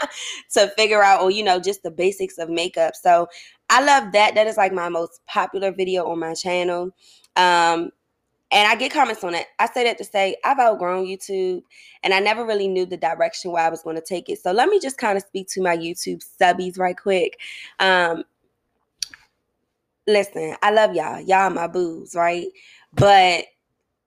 to 0.53 0.69
figure 0.77 1.03
out, 1.03 1.21
or, 1.21 1.31
you 1.31 1.45
know, 1.45 1.61
just 1.61 1.83
the 1.83 1.91
basics 1.91 2.39
of 2.39 2.49
makeup. 2.49 2.95
So 2.97 3.29
I 3.69 3.85
love 3.85 4.13
that. 4.13 4.35
That 4.35 4.47
is 4.47 4.57
like 4.57 4.73
my 4.73 4.89
most 4.89 5.21
popular 5.27 5.71
video 5.71 6.07
on 6.11 6.19
my 6.19 6.35
channel. 6.35 6.91
Um, 7.37 7.91
and 8.51 8.69
I 8.69 8.77
get 8.77 8.93
comments 8.93 9.25
on 9.25 9.35
it. 9.35 9.47
I 9.59 9.67
say 9.67 9.85
that 9.85 9.99
to 9.99 10.05
say 10.05 10.37
I've 10.45 10.61
outgrown 10.61 11.07
YouTube 11.07 11.63
and 12.05 12.15
I 12.15 12.21
never 12.21 12.47
really 12.47 12.69
knew 12.69 12.87
the 12.87 12.97
direction 12.97 13.51
where 13.51 13.65
I 13.65 13.69
was 13.69 13.83
going 13.83 13.97
to 13.97 14.03
take 14.03 14.29
it. 14.29 14.39
So 14.39 14.53
let 14.53 14.69
me 14.69 14.79
just 14.79 14.97
kind 14.97 15.17
of 15.17 15.25
speak 15.25 15.49
to 15.49 15.63
my 15.63 15.77
YouTube 15.77 16.25
subbies 16.41 16.79
right 16.79 16.97
quick. 16.97 17.39
Um, 17.81 18.23
listen, 20.07 20.57
I 20.63 20.71
love 20.71 20.95
y'all. 20.95 21.21
Y'all 21.21 21.51
my 21.51 21.67
boos, 21.67 22.15
right? 22.15 22.47
But 22.93 23.45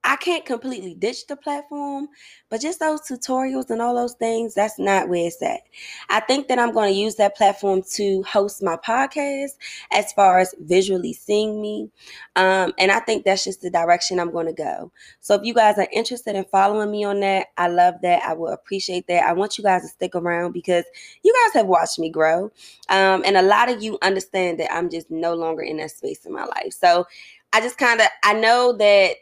I 0.08 0.16
can't 0.16 0.46
completely 0.46 0.94
ditch 0.94 1.26
the 1.26 1.36
platform, 1.36 2.08
but 2.48 2.62
just 2.62 2.80
those 2.80 3.02
tutorials 3.02 3.68
and 3.68 3.82
all 3.82 3.94
those 3.94 4.14
things, 4.14 4.54
that's 4.54 4.78
not 4.78 5.06
where 5.10 5.26
it's 5.26 5.42
at. 5.42 5.60
I 6.08 6.20
think 6.20 6.48
that 6.48 6.58
I'm 6.58 6.72
going 6.72 6.90
to 6.90 6.98
use 6.98 7.16
that 7.16 7.36
platform 7.36 7.82
to 7.92 8.22
host 8.22 8.62
my 8.62 8.78
podcast 8.78 9.50
as 9.92 10.10
far 10.14 10.38
as 10.38 10.54
visually 10.60 11.12
seeing 11.12 11.60
me. 11.60 11.90
Um, 12.36 12.72
and 12.78 12.90
I 12.90 13.00
think 13.00 13.26
that's 13.26 13.44
just 13.44 13.60
the 13.60 13.68
direction 13.68 14.18
I'm 14.18 14.32
going 14.32 14.46
to 14.46 14.54
go. 14.54 14.90
So 15.20 15.34
if 15.34 15.42
you 15.44 15.52
guys 15.52 15.76
are 15.76 15.88
interested 15.92 16.34
in 16.34 16.46
following 16.46 16.90
me 16.90 17.04
on 17.04 17.20
that, 17.20 17.48
I 17.58 17.68
love 17.68 17.96
that. 18.00 18.22
I 18.22 18.32
will 18.32 18.48
appreciate 18.48 19.06
that. 19.08 19.24
I 19.24 19.34
want 19.34 19.58
you 19.58 19.64
guys 19.64 19.82
to 19.82 19.88
stick 19.88 20.14
around 20.14 20.52
because 20.52 20.86
you 21.22 21.34
guys 21.44 21.60
have 21.60 21.66
watched 21.66 21.98
me 21.98 22.08
grow. 22.08 22.44
Um, 22.88 23.24
and 23.26 23.36
a 23.36 23.42
lot 23.42 23.68
of 23.68 23.82
you 23.82 23.98
understand 24.00 24.58
that 24.60 24.72
I'm 24.72 24.88
just 24.88 25.10
no 25.10 25.34
longer 25.34 25.60
in 25.60 25.76
that 25.76 25.90
space 25.90 26.24
in 26.24 26.32
my 26.32 26.46
life. 26.46 26.72
So 26.72 27.06
I 27.52 27.60
just 27.60 27.76
kind 27.76 28.00
of, 28.00 28.06
I 28.24 28.32
know 28.32 28.72
that 28.72 29.16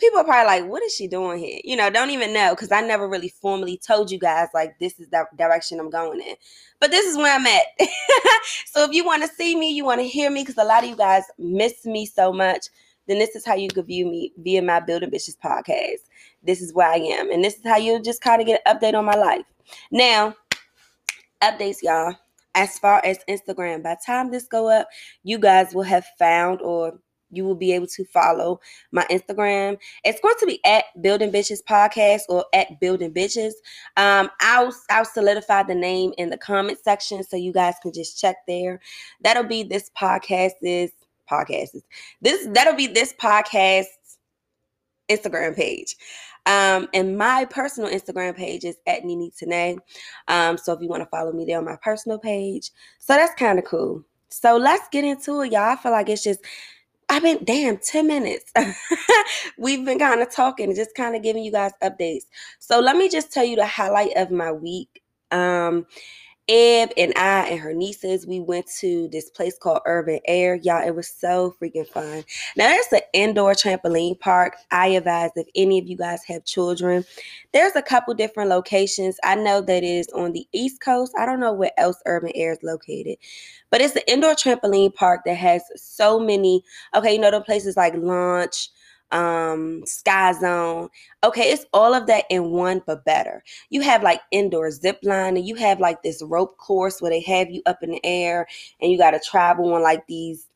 people 0.00 0.18
are 0.18 0.24
probably 0.24 0.46
like, 0.46 0.70
what 0.70 0.82
is 0.82 0.94
she 0.94 1.06
doing 1.06 1.38
here? 1.38 1.60
You 1.64 1.76
know, 1.76 1.90
don't 1.90 2.10
even 2.10 2.32
know 2.32 2.54
because 2.54 2.72
I 2.72 2.80
never 2.80 3.08
really 3.08 3.28
formally 3.28 3.78
told 3.78 4.10
you 4.10 4.18
guys 4.18 4.48
like 4.54 4.78
this 4.78 4.98
is 4.98 5.08
the 5.10 5.26
direction 5.36 5.78
I'm 5.78 5.90
going 5.90 6.20
in. 6.20 6.34
But 6.80 6.90
this 6.90 7.06
is 7.06 7.16
where 7.16 7.34
I'm 7.34 7.46
at. 7.46 7.66
so 8.66 8.84
if 8.84 8.92
you 8.92 9.04
want 9.04 9.22
to 9.22 9.28
see 9.28 9.54
me, 9.56 9.72
you 9.72 9.84
want 9.84 10.00
to 10.00 10.06
hear 10.06 10.30
me, 10.30 10.42
because 10.42 10.58
a 10.58 10.64
lot 10.64 10.82
of 10.82 10.90
you 10.90 10.96
guys 10.96 11.24
miss 11.38 11.84
me 11.84 12.06
so 12.06 12.32
much, 12.32 12.66
then 13.06 13.18
this 13.18 13.36
is 13.36 13.44
how 13.44 13.54
you 13.54 13.68
could 13.68 13.86
view 13.86 14.06
me 14.06 14.32
via 14.38 14.62
my 14.62 14.80
Building 14.80 15.10
Bitches 15.10 15.36
podcast. 15.38 16.00
This 16.42 16.62
is 16.62 16.72
where 16.72 16.88
I 16.88 16.96
am. 16.96 17.30
And 17.30 17.44
this 17.44 17.56
is 17.56 17.64
how 17.64 17.76
you'll 17.76 18.02
just 18.02 18.22
kind 18.22 18.40
of 18.40 18.46
get 18.46 18.62
an 18.64 18.76
update 18.76 18.94
on 18.94 19.04
my 19.04 19.14
life. 19.14 19.44
Now, 19.90 20.34
updates, 21.42 21.82
y'all. 21.82 22.14
As 22.54 22.78
far 22.80 23.00
as 23.04 23.18
Instagram, 23.28 23.82
by 23.82 23.96
time 24.04 24.32
this 24.32 24.48
go 24.48 24.68
up, 24.68 24.88
you 25.22 25.38
guys 25.38 25.72
will 25.72 25.84
have 25.84 26.04
found 26.18 26.60
or 26.62 26.98
you 27.30 27.44
will 27.44 27.54
be 27.54 27.72
able 27.72 27.86
to 27.88 28.04
follow 28.04 28.60
my 28.92 29.04
Instagram. 29.10 29.78
It's 30.04 30.20
going 30.20 30.36
to 30.40 30.46
be 30.46 30.64
at 30.64 30.84
Building 31.00 31.30
Bitches 31.30 31.62
Podcast 31.62 32.22
or 32.28 32.44
at 32.54 32.80
Building 32.80 33.12
Bitches. 33.12 33.52
Um, 33.96 34.30
I'll 34.40 34.74
I'll 34.90 35.04
solidify 35.04 35.64
the 35.64 35.74
name 35.74 36.12
in 36.18 36.30
the 36.30 36.38
comment 36.38 36.78
section 36.82 37.22
so 37.22 37.36
you 37.36 37.52
guys 37.52 37.74
can 37.82 37.92
just 37.92 38.20
check 38.20 38.36
there. 38.46 38.80
That'll 39.22 39.44
be 39.44 39.62
this 39.62 39.90
podcast 39.98 40.52
is 40.62 40.90
podcast 41.30 41.74
is 41.74 41.82
this 42.20 42.46
that'll 42.52 42.74
be 42.74 42.88
this 42.88 43.12
podcast 43.14 43.86
Instagram 45.10 45.56
page. 45.56 45.96
Um, 46.46 46.88
and 46.94 47.18
my 47.18 47.44
personal 47.44 47.90
Instagram 47.90 48.34
page 48.34 48.64
is 48.64 48.76
at 48.86 49.04
Nini 49.04 49.30
Tanae. 49.30 49.78
Um, 50.28 50.56
so 50.56 50.72
if 50.72 50.80
you 50.80 50.88
want 50.88 51.02
to 51.02 51.08
follow 51.08 51.32
me 51.32 51.44
there 51.44 51.58
on 51.58 51.64
my 51.64 51.76
personal 51.82 52.18
page, 52.18 52.70
so 52.98 53.14
that's 53.14 53.34
kind 53.34 53.58
of 53.58 53.64
cool. 53.64 54.04
So 54.30 54.56
let's 54.56 54.88
get 54.90 55.04
into 55.04 55.42
it, 55.42 55.52
y'all. 55.52 55.72
I 55.72 55.76
feel 55.76 55.92
like 55.92 56.08
it's 56.08 56.22
just 56.22 56.40
I've 57.10 57.22
been 57.22 57.44
damn 57.44 57.78
10 57.78 58.06
minutes. 58.06 58.52
We've 59.58 59.84
been 59.84 59.98
kind 59.98 60.22
of 60.22 60.32
talking, 60.32 60.74
just 60.74 60.94
kind 60.94 61.16
of 61.16 61.22
giving 61.22 61.44
you 61.44 61.52
guys 61.52 61.72
updates. 61.82 62.24
So 62.60 62.80
let 62.80 62.96
me 62.96 63.08
just 63.10 63.32
tell 63.32 63.44
you 63.44 63.56
the 63.56 63.66
highlight 63.66 64.16
of 64.16 64.30
my 64.30 64.52
week. 64.52 65.02
Um, 65.32 65.86
Eb 66.50 66.90
and 66.96 67.12
I 67.14 67.46
and 67.48 67.60
her 67.60 67.72
nieces, 67.72 68.26
we 68.26 68.40
went 68.40 68.66
to 68.80 69.08
this 69.12 69.30
place 69.30 69.56
called 69.56 69.82
Urban 69.86 70.18
Air. 70.26 70.56
Y'all, 70.56 70.84
it 70.84 70.96
was 70.96 71.06
so 71.06 71.54
freaking 71.62 71.86
fun. 71.86 72.24
Now, 72.56 72.66
there's 72.66 72.92
an 72.92 73.02
indoor 73.12 73.52
trampoline 73.52 74.18
park. 74.18 74.56
I 74.72 74.88
advise 74.88 75.30
if 75.36 75.46
any 75.54 75.78
of 75.78 75.86
you 75.86 75.96
guys 75.96 76.24
have 76.24 76.44
children, 76.44 77.04
there's 77.52 77.76
a 77.76 77.82
couple 77.82 78.14
different 78.14 78.50
locations. 78.50 79.16
I 79.22 79.36
know 79.36 79.60
that 79.60 79.84
is 79.84 80.08
on 80.08 80.32
the 80.32 80.44
East 80.52 80.80
Coast. 80.80 81.14
I 81.16 81.24
don't 81.24 81.38
know 81.38 81.52
where 81.52 81.70
else 81.78 82.02
Urban 82.04 82.32
Air 82.34 82.50
is 82.50 82.62
located, 82.64 83.18
but 83.70 83.80
it's 83.80 83.94
an 83.94 84.02
indoor 84.08 84.34
trampoline 84.34 84.92
park 84.92 85.20
that 85.26 85.36
has 85.36 85.62
so 85.76 86.18
many. 86.18 86.64
Okay, 86.96 87.12
you 87.12 87.20
know, 87.20 87.30
the 87.30 87.40
places 87.40 87.76
like 87.76 87.94
Launch 87.94 88.70
um, 89.12 89.84
Sky 89.86 90.32
Zone. 90.32 90.88
Okay, 91.24 91.50
it's 91.50 91.66
all 91.72 91.94
of 91.94 92.06
that 92.06 92.24
in 92.30 92.50
one, 92.50 92.82
but 92.86 93.04
better. 93.04 93.42
You 93.70 93.82
have 93.82 94.02
like 94.02 94.20
indoor 94.30 94.70
zip 94.70 94.98
line, 95.02 95.36
and 95.36 95.46
you 95.46 95.54
have 95.56 95.80
like 95.80 96.02
this 96.02 96.22
rope 96.22 96.56
course 96.58 97.00
where 97.00 97.10
they 97.10 97.20
have 97.22 97.50
you 97.50 97.62
up 97.66 97.82
in 97.82 97.90
the 97.92 98.04
air, 98.04 98.46
and 98.80 98.90
you 98.90 98.98
got 98.98 99.12
to 99.12 99.20
travel 99.20 99.74
on 99.74 99.82
like 99.82 100.06
these 100.06 100.46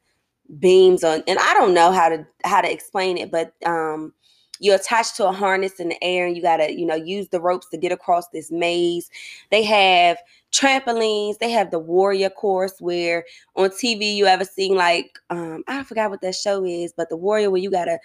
beams 0.58 1.04
on. 1.04 1.22
And 1.26 1.38
I 1.38 1.54
don't 1.54 1.74
know 1.74 1.92
how 1.92 2.08
to 2.08 2.26
how 2.44 2.60
to 2.60 2.70
explain 2.70 3.18
it, 3.18 3.30
but 3.30 3.52
um, 3.66 4.12
you're 4.60 4.76
attached 4.76 5.16
to 5.16 5.28
a 5.28 5.32
harness 5.32 5.80
in 5.80 5.88
the 5.90 6.04
air, 6.04 6.26
and 6.26 6.36
you 6.36 6.42
got 6.42 6.58
to 6.58 6.72
you 6.72 6.86
know 6.86 6.94
use 6.94 7.28
the 7.28 7.40
ropes 7.40 7.68
to 7.70 7.76
get 7.76 7.92
across 7.92 8.28
this 8.28 8.50
maze. 8.50 9.10
They 9.50 9.62
have 9.64 10.18
trampolines. 10.52 11.38
They 11.38 11.50
have 11.50 11.70
the 11.70 11.78
warrior 11.80 12.30
course 12.30 12.74
where 12.80 13.24
on 13.56 13.70
TV 13.70 14.14
you 14.14 14.26
ever 14.26 14.44
seen 14.44 14.76
like 14.76 15.18
um 15.30 15.64
I 15.66 15.82
forgot 15.82 16.10
what 16.10 16.20
that 16.22 16.34
show 16.36 16.64
is, 16.64 16.92
but 16.96 17.08
the 17.08 17.16
warrior 17.16 17.50
where 17.50 17.60
you 17.60 17.70
gotta 17.70 17.98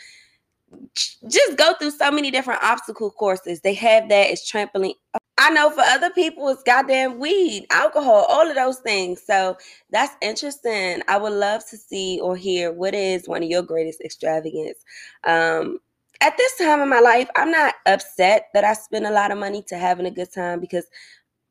just 0.95 1.57
go 1.57 1.73
through 1.75 1.91
so 1.91 2.11
many 2.11 2.31
different 2.31 2.63
obstacle 2.63 3.11
courses. 3.11 3.61
They 3.61 3.73
have 3.75 4.09
that. 4.09 4.29
It's 4.29 4.49
trampoline. 4.49 4.95
I 5.37 5.51
know 5.51 5.69
for 5.69 5.81
other 5.81 6.09
people, 6.09 6.49
it's 6.49 6.63
goddamn 6.63 7.19
weed, 7.19 7.65
alcohol, 7.71 8.25
all 8.27 8.49
of 8.49 8.55
those 8.55 8.79
things. 8.79 9.21
So 9.25 9.57
that's 9.89 10.13
interesting. 10.21 11.01
I 11.07 11.17
would 11.17 11.33
love 11.33 11.61
to 11.69 11.77
see 11.77 12.19
or 12.21 12.35
hear 12.35 12.73
what 12.73 12.93
is 12.93 13.27
one 13.27 13.43
of 13.43 13.49
your 13.49 13.63
greatest 13.63 14.01
extravagance. 14.01 14.79
Um, 15.23 15.79
at 16.21 16.35
this 16.37 16.57
time 16.57 16.81
in 16.81 16.89
my 16.89 16.99
life, 16.99 17.29
I'm 17.37 17.51
not 17.51 17.75
upset 17.85 18.47
that 18.53 18.65
I 18.65 18.73
spend 18.73 19.07
a 19.07 19.11
lot 19.11 19.31
of 19.31 19.37
money 19.37 19.63
to 19.69 19.77
having 19.77 20.05
a 20.05 20.11
good 20.11 20.31
time 20.33 20.59
because 20.59 20.85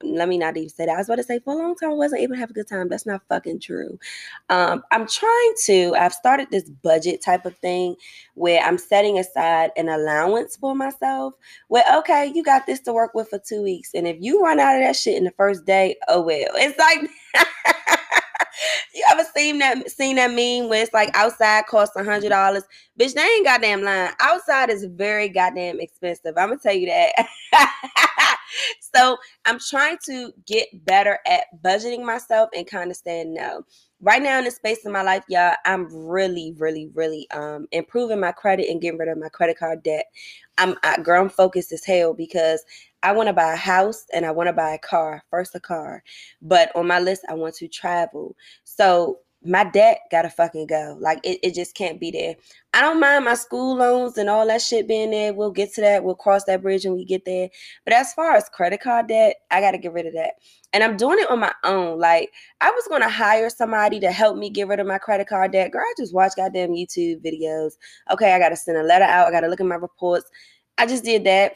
let 0.03 0.29
me 0.29 0.39
not 0.39 0.57
even 0.57 0.69
say 0.69 0.87
that. 0.87 0.95
I 0.95 0.99
was 0.99 1.09
about 1.09 1.17
to 1.17 1.23
say 1.25 1.41
for 1.41 1.55
a 1.55 1.57
long 1.57 1.75
time 1.75 1.91
I 1.91 1.95
wasn't 1.95 2.23
able 2.23 2.35
to 2.35 2.41
have 2.41 2.51
a 2.51 2.55
good 2.55 2.69
time. 2.69 2.89
That's 2.89 3.07
not 3.07 3.23
fucking 3.29 3.61
true. 3.61 3.99
Um, 4.49 4.83
I'm 4.93 5.07
trying 5.07 5.55
to. 5.67 5.95
I've 5.99 6.13
started 6.13 6.49
this 6.51 6.69
budget 6.71 7.23
type 7.23 7.47
of 7.47 7.57
thing 7.59 7.97
where 8.35 8.61
I'm 8.63 8.79
setting 8.79 9.19
aside 9.19 9.71
an 9.77 9.89
allowance 9.89 10.57
for 10.57 10.75
myself. 10.75 11.35
Where 11.69 11.85
okay, 11.99 12.31
you 12.35 12.43
got 12.45 12.67
this 12.67 12.81
to 12.81 12.93
work 12.93 13.15
with 13.15 13.29
for 13.31 13.39
two 13.39 13.63
weeks, 13.63 13.91
and 13.95 14.07
if 14.07 14.17
you 14.21 14.43
run 14.43 14.61
out 14.61 14.77
of 14.77 14.83
that 14.83 14.97
shit 14.97 15.17
in 15.17 15.25
the 15.25 15.33
first 15.33 15.65
day, 15.67 15.97
oh 16.09 16.23
well. 16.23 16.49
It's 16.55 16.79
like. 16.79 17.11
you 18.95 19.05
ever 19.11 19.25
seen 19.37 19.59
that 19.59 19.91
seen 19.91 20.17
that 20.17 20.31
meme 20.31 20.69
where 20.69 20.83
it's 20.83 20.93
like 20.93 21.11
outside 21.15 21.67
costs 21.67 21.97
a 21.97 22.05
hundred 22.05 22.31
dollars? 22.31 22.65
Bitch, 22.99 23.15
they 23.15 23.23
ain't 23.23 23.47
goddamn 23.47 23.83
lying. 23.83 24.13
Outside 24.21 24.71
is 24.71 24.85
very 24.85 25.29
goddamn 25.29 25.81
expensive. 25.81 26.35
I'm 26.37 26.49
gonna 26.49 26.61
tell 26.61 26.75
you 26.75 26.87
that. 26.87 27.27
so 28.81 29.17
I'm 29.47 29.59
trying 29.59 29.99
to 30.07 30.33
get 30.47 30.69
better 30.87 31.19
at 31.27 31.45
budgeting 31.63 32.05
myself 32.05 32.51
and 32.57 32.67
kind 32.67 32.91
of 32.91 32.97
saying 32.97 33.35
no. 33.35 33.63
Right 34.01 34.23
now 34.23 34.39
in 34.39 34.45
this 34.45 34.57
space 34.57 34.85
in 34.85 34.93
my 34.93 35.03
life, 35.03 35.25
y'all, 35.29 35.55
I'm 35.65 35.89
really, 35.93 36.55
really, 36.59 36.89
really 36.95 37.29
um 37.33 37.67
improving 37.73 38.21
my 38.21 38.33
credit 38.33 38.69
and 38.69 38.81
getting 38.81 38.99
rid 38.99 39.09
of 39.09 39.19
my 39.19 39.29
credit 39.29 39.59
card 39.59 39.83
debt. 39.83 40.07
I'm 40.57 40.77
I, 40.83 41.01
girl, 41.01 41.23
I'm 41.23 41.29
focused 41.29 41.73
as 41.73 41.85
hell 41.85 42.15
because 42.15 42.65
I 43.03 43.13
want 43.13 43.29
to 43.29 43.33
buy 43.33 43.53
a 43.53 43.57
house 43.57 44.05
and 44.13 44.27
I 44.27 44.31
want 44.31 44.49
to 44.49 44.53
buy 44.53 44.73
a 44.73 44.79
car, 44.79 45.23
first 45.31 45.55
a 45.55 45.61
car. 45.61 46.03
But 46.43 46.75
on 46.75 46.87
my 46.87 47.01
list, 47.01 47.25
I 47.29 47.35
want 47.35 47.55
to 47.57 47.69
travel. 47.69 48.37
So 48.65 49.21
my 49.45 49.63
debt 49.63 50.01
gotta 50.11 50.29
fucking 50.29 50.67
go. 50.67 50.97
Like 51.01 51.21
it, 51.23 51.39
it 51.43 51.55
just 51.55 51.75
can't 51.75 52.01
be 52.01 52.11
there. 52.11 52.35
I 52.75 52.81
don't 52.81 52.99
mind 52.99 53.25
my 53.25 53.35
school 53.35 53.77
loans 53.77 54.19
and 54.19 54.29
all 54.29 54.47
that 54.47 54.61
shit 54.61 54.89
being 54.89 55.11
there. 55.11 55.33
We'll 55.33 55.53
get 55.53 55.73
to 55.75 55.81
that. 55.81 56.03
We'll 56.03 56.17
cross 56.17 56.45
that 56.45 56.61
bridge 56.61 56.85
when 56.85 56.95
we 56.95 57.05
get 57.05 57.25
there. 57.25 57.49
But 57.85 57.95
as 57.95 58.13
far 58.15 58.35
as 58.35 58.49
credit 58.49 58.81
card 58.81 59.09
debt, 59.09 59.37
I 59.51 59.61
gotta 59.61 59.79
get 59.79 59.93
rid 59.93 60.07
of 60.07 60.15
that. 60.15 60.35
And 60.73 60.83
I'm 60.83 60.97
doing 60.97 61.19
it 61.21 61.31
on 61.31 61.39
my 61.39 61.55
own. 61.65 62.01
Like 62.01 62.33
I 62.61 62.71
was 62.71 62.89
gonna 62.89 63.09
hire 63.09 63.49
somebody 63.49 64.01
to 64.01 64.11
help 64.11 64.37
me 64.37 64.51
get 64.51 64.67
rid 64.67 64.81
of 64.81 64.89
my 64.89 64.99
credit 64.99 65.29
card 65.29 65.53
debt. 65.53 65.71
Girl, 65.71 65.83
I 65.83 65.95
just 65.97 66.15
watch 66.15 66.33
goddamn 66.37 66.71
YouTube 66.71 67.25
videos. 67.25 67.75
Okay, 68.11 68.33
I 68.33 68.41
gotta 68.41 68.57
send 68.57 68.79
a 68.79 68.83
letter 68.83 69.05
out. 69.05 69.29
I 69.29 69.31
gotta 69.31 69.49
look 69.49 69.61
at 69.61 69.67
my 69.67 69.77
reports. 69.77 70.29
I 70.79 70.87
just 70.87 71.05
did 71.05 71.25
that. 71.25 71.53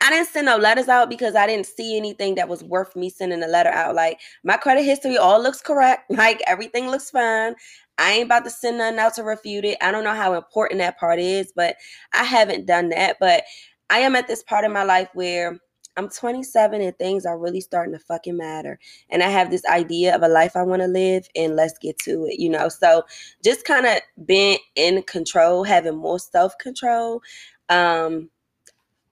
I 0.00 0.10
didn't 0.10 0.28
send 0.28 0.46
no 0.46 0.56
letters 0.56 0.88
out 0.88 1.10
because 1.10 1.34
I 1.34 1.46
didn't 1.46 1.66
see 1.66 1.96
anything 1.96 2.34
that 2.36 2.48
was 2.48 2.64
worth 2.64 2.96
me 2.96 3.10
sending 3.10 3.42
a 3.42 3.46
letter 3.46 3.68
out. 3.70 3.94
Like 3.94 4.20
my 4.44 4.56
credit 4.56 4.84
history 4.84 5.18
all 5.18 5.42
looks 5.42 5.60
correct. 5.60 6.10
Like 6.20 6.42
everything 6.46 6.88
looks 6.90 7.10
fine. 7.10 7.54
I 7.98 8.12
ain't 8.12 8.26
about 8.26 8.44
to 8.44 8.50
send 8.50 8.78
nothing 8.78 8.98
out 8.98 9.14
to 9.14 9.22
refute 9.22 9.64
it. 9.64 9.78
I 9.80 9.90
don't 9.90 10.04
know 10.04 10.14
how 10.14 10.34
important 10.34 10.78
that 10.78 10.98
part 10.98 11.18
is, 11.18 11.52
but 11.54 11.76
I 12.12 12.24
haven't 12.24 12.66
done 12.66 12.90
that. 12.90 13.16
But 13.20 13.44
I 13.90 13.98
am 14.00 14.16
at 14.16 14.28
this 14.28 14.42
part 14.42 14.64
of 14.64 14.72
my 14.72 14.84
life 14.84 15.08
where 15.14 15.58
I'm 15.96 16.08
27 16.08 16.80
and 16.80 16.96
things 16.98 17.26
are 17.26 17.38
really 17.38 17.60
starting 17.60 17.92
to 17.94 17.98
fucking 17.98 18.36
matter. 18.36 18.78
And 19.10 19.22
I 19.22 19.28
have 19.28 19.50
this 19.50 19.64
idea 19.66 20.14
of 20.14 20.22
a 20.22 20.28
life 20.28 20.56
I 20.56 20.62
want 20.62 20.82
to 20.82 20.88
live 20.88 21.26
and 21.34 21.56
let's 21.56 21.78
get 21.78 21.98
to 22.00 22.26
it, 22.26 22.38
you 22.38 22.48
know. 22.48 22.68
So 22.68 23.04
just 23.44 23.64
kind 23.64 23.86
of 23.86 23.98
being 24.24 24.58
in 24.76 25.02
control, 25.02 25.64
having 25.64 25.96
more 25.96 26.18
self-control. 26.18 27.22
Um 27.68 28.30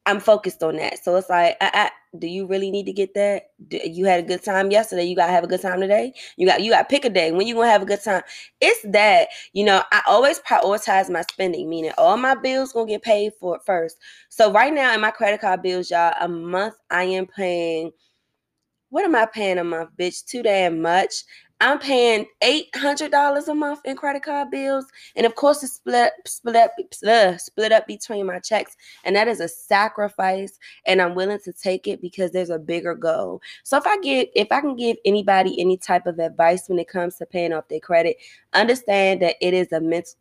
I'm 0.09 0.21
focused 0.21 0.63
on 0.63 0.77
that. 0.77 1.05
So 1.05 1.17
it's 1.17 1.29
like, 1.29 1.59
I, 1.61 1.71
I, 1.75 1.91
do 2.19 2.27
you 2.27 2.47
really 2.47 2.71
need 2.71 2.87
to 2.87 2.95
get 2.95 3.13
that? 3.13 3.51
Do, 3.69 3.79
you 3.85 4.07
had 4.07 4.21
a 4.25 4.27
good 4.27 4.43
time 4.43 4.71
yesterday. 4.71 5.05
You 5.05 5.15
gotta 5.15 5.33
have 5.33 5.45
a 5.45 5.49
good 5.49 5.61
time 5.61 5.81
today. 5.81 6.15
You 6.39 6.47
got 6.47 6.63
you 6.63 6.71
got 6.73 6.89
pick 6.89 7.05
a 7.05 7.11
day 7.11 7.31
when 7.31 7.47
you 7.47 7.55
gonna 7.55 7.69
have 7.69 7.83
a 7.83 7.87
good 7.87 8.03
time. 8.03 8.23
It's 8.63 8.81
that 8.85 9.29
you 9.53 9.67
know. 9.67 9.83
I 9.93 10.01
always 10.07 10.41
prioritize 10.41 11.11
my 11.11 11.21
spending, 11.31 11.69
meaning 11.69 11.93
all 11.99 12.17
my 12.17 12.35
bills 12.35 12.73
gonna 12.73 12.87
get 12.87 13.03
paid 13.03 13.35
for 13.39 13.61
first. 13.67 13.99
So 14.31 14.51
right 14.51 14.73
now 14.73 14.95
in 14.95 15.03
my 15.03 15.11
credit 15.11 15.43
card 15.43 15.61
bills, 15.61 15.91
y'all, 15.91 16.15
a 16.19 16.27
month 16.27 16.77
I 16.91 17.05
am 17.05 17.27
paying. 17.27 17.91
What 18.89 19.05
am 19.05 19.15
I 19.15 19.27
paying 19.27 19.59
a 19.59 19.65
month, 19.65 19.91
bitch? 20.01 20.25
Too 20.25 20.43
damn 20.43 20.81
much. 20.81 21.25
I'm 21.61 21.81
paying 21.81 22.27
eight 22.43 22.69
hundred 22.77 23.11
dollars 23.11 23.49
a 23.49 23.55
month 23.55 23.81
in 23.85 23.97
credit 23.97 24.23
card 24.23 24.51
bills, 24.51 24.87
and 25.17 25.27
of 25.27 25.35
course 25.35 25.63
it's 25.65 25.73
split 25.73 26.13
split 26.25 26.55
up 26.57 26.73
split 27.41 27.73
up 27.73 27.87
between 27.87 28.27
my 28.27 28.39
checks, 28.39 28.77
and 29.05 29.17
that 29.17 29.27
is 29.27 29.41
a 29.41 29.49
sacrifice, 29.49 30.59
and 30.87 31.03
I'm 31.03 31.15
willing 31.17 31.41
to 31.45 31.53
take 31.53 31.89
it 31.89 32.01
because 32.01 32.31
there's 32.31 32.51
a 32.51 32.59
bigger 32.61 32.95
goal. 32.95 33.43
So 33.65 33.77
if 33.77 33.87
I 33.87 33.99
get 33.99 34.31
if 34.37 34.53
I 34.53 34.61
can 34.61 34.77
give 34.77 34.99
anybody 35.05 35.61
any 35.61 35.77
type 35.77 36.07
of 36.07 36.21
advice 36.21 36.69
when 36.69 36.79
it 36.79 36.89
comes 36.89 37.17
to 37.17 37.27
paying 37.27 37.53
off 37.53 37.69
their 37.69 37.81
credit, 37.81 38.19
understand 38.53 39.23
that 39.23 39.37
it 39.41 39.53
is 39.55 39.73
a 39.73 39.81
mental 39.81 40.15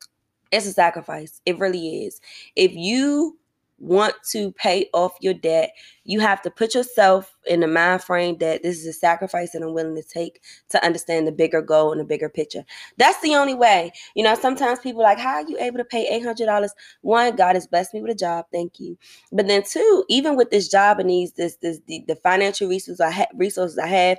it's 0.52 0.66
a 0.66 0.74
sacrifice. 0.74 1.42
It 1.46 1.60
really 1.60 2.06
is. 2.06 2.22
If 2.56 2.74
you 2.74 3.38
want 3.80 4.16
to 4.32 4.52
pay 4.54 4.90
off 4.94 5.14
your 5.22 5.34
debt, 5.34 5.72
you 6.04 6.20
have 6.20 6.42
to 6.42 6.52
put 6.52 6.74
yourself 6.74 7.36
in 7.46 7.60
the 7.60 7.68
mind 7.68 8.04
frame 8.04 8.38
that 8.40 8.64
this 8.64 8.80
is 8.80 8.88
a 8.88 8.94
sacrifice 8.94 9.52
that 9.52 9.62
I'm 9.62 9.74
willing 9.74 9.96
to 9.96 10.04
take 10.04 10.42
to 10.70 10.84
understand 10.86 11.28
the 11.28 11.32
bigger 11.32 11.62
goal 11.62 11.92
and 11.92 12.00
the 12.02 12.06
bigger 12.06 12.30
picture. 12.30 12.64
That's 12.98 13.20
the 13.22 13.36
only 13.36 13.54
way. 13.54 13.92
You 14.16 14.24
know, 14.24 14.36
sometimes 14.36 14.80
people 14.80 15.04
like, 15.04 15.20
how 15.20 15.36
are 15.36 15.48
you 15.48 15.58
able 15.60 15.78
to 15.78 15.86
pay 15.86 16.20
$800? 16.22 16.70
One, 17.02 17.36
God 17.36 17.56
has 17.56 17.68
blessed 17.68 17.94
me 17.94 18.02
with 18.02 18.12
a 18.12 18.16
job. 18.16 18.46
Thank 18.52 18.80
you. 18.80 18.98
But 19.32 19.48
then 19.48 19.64
two, 19.64 20.06
even 20.10 20.36
with 20.36 20.50
this 20.52 20.70
job 20.70 21.00
and 21.00 21.10
these, 21.10 21.34
this, 21.34 21.58
this, 21.58 21.80
the, 21.88 22.04
the 22.08 22.16
financial 22.16 22.68
resources 22.70 23.02
I, 23.02 23.12
ha- 23.12 23.28
resources 23.36 23.78
I 23.78 23.88
have, 23.88 24.18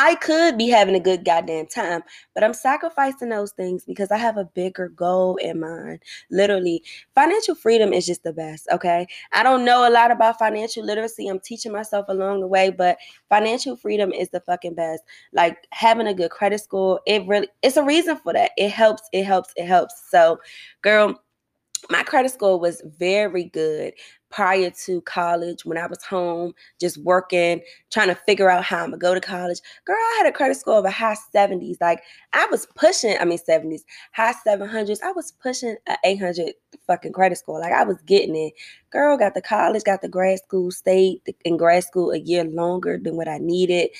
I 0.00 0.14
could 0.14 0.56
be 0.56 0.68
having 0.68 0.94
a 0.94 1.00
good 1.00 1.24
goddamn 1.24 1.66
time, 1.66 2.02
but 2.32 2.44
I'm 2.44 2.54
sacrificing 2.54 3.30
those 3.30 3.50
things 3.50 3.84
because 3.84 4.12
I 4.12 4.16
have 4.16 4.36
a 4.36 4.44
bigger 4.44 4.90
goal 4.90 5.34
in 5.38 5.58
mind. 5.58 5.98
Literally, 6.30 6.84
financial 7.16 7.56
freedom 7.56 7.92
is 7.92 8.06
just 8.06 8.22
the 8.22 8.32
best, 8.32 8.68
okay? 8.70 9.08
I 9.32 9.42
don't 9.42 9.64
know 9.64 9.88
a 9.88 9.90
lot 9.90 10.12
about 10.12 10.38
financial 10.38 10.84
literacy. 10.84 11.26
I'm 11.26 11.40
teaching 11.40 11.72
myself 11.72 12.06
along 12.08 12.38
the 12.38 12.46
way, 12.46 12.70
but 12.70 12.96
financial 13.28 13.74
freedom 13.74 14.12
is 14.12 14.28
the 14.28 14.38
fucking 14.38 14.74
best. 14.74 15.02
Like 15.32 15.66
having 15.72 16.06
a 16.06 16.14
good 16.14 16.30
credit 16.30 16.60
score, 16.60 17.00
it 17.04 17.26
really 17.26 17.48
it's 17.62 17.76
a 17.76 17.82
reason 17.82 18.18
for 18.18 18.32
that. 18.34 18.52
It 18.56 18.70
helps, 18.70 19.02
it 19.12 19.24
helps, 19.24 19.52
it 19.56 19.66
helps. 19.66 20.00
So, 20.08 20.38
girl, 20.80 21.20
my 21.90 22.04
credit 22.04 22.30
score 22.30 22.60
was 22.60 22.82
very 22.84 23.44
good 23.44 23.94
prior 24.30 24.70
to 24.70 25.00
college 25.02 25.64
when 25.64 25.78
I 25.78 25.86
was 25.86 26.02
home, 26.02 26.52
just 26.80 26.98
working, 26.98 27.60
trying 27.90 28.08
to 28.08 28.14
figure 28.14 28.50
out 28.50 28.64
how 28.64 28.78
I'm 28.78 28.90
gonna 28.90 28.98
go 28.98 29.14
to 29.14 29.20
college. 29.20 29.60
Girl, 29.84 29.96
I 29.96 30.14
had 30.18 30.28
a 30.28 30.36
credit 30.36 30.56
score 30.56 30.78
of 30.78 30.84
a 30.84 30.90
high 30.90 31.16
70s. 31.34 31.78
Like 31.80 32.02
I 32.32 32.46
was 32.50 32.66
pushing, 32.76 33.16
I 33.18 33.24
mean 33.24 33.38
70s, 33.38 33.84
high 34.12 34.34
700s. 34.46 35.02
I 35.02 35.12
was 35.12 35.32
pushing 35.32 35.76
an 35.86 35.96
800 36.04 36.52
fucking 36.86 37.12
credit 37.12 37.38
score. 37.38 37.60
Like 37.60 37.72
I 37.72 37.84
was 37.84 38.00
getting 38.02 38.36
it. 38.36 38.52
Girl, 38.90 39.16
got 39.16 39.34
the 39.34 39.42
college, 39.42 39.84
got 39.84 40.02
the 40.02 40.08
grad 40.08 40.38
school, 40.40 40.70
stayed 40.70 41.20
in 41.44 41.56
grad 41.56 41.84
school 41.84 42.10
a 42.12 42.18
year 42.18 42.44
longer 42.44 42.98
than 42.98 43.16
what 43.16 43.28
I 43.28 43.38
needed. 43.38 43.90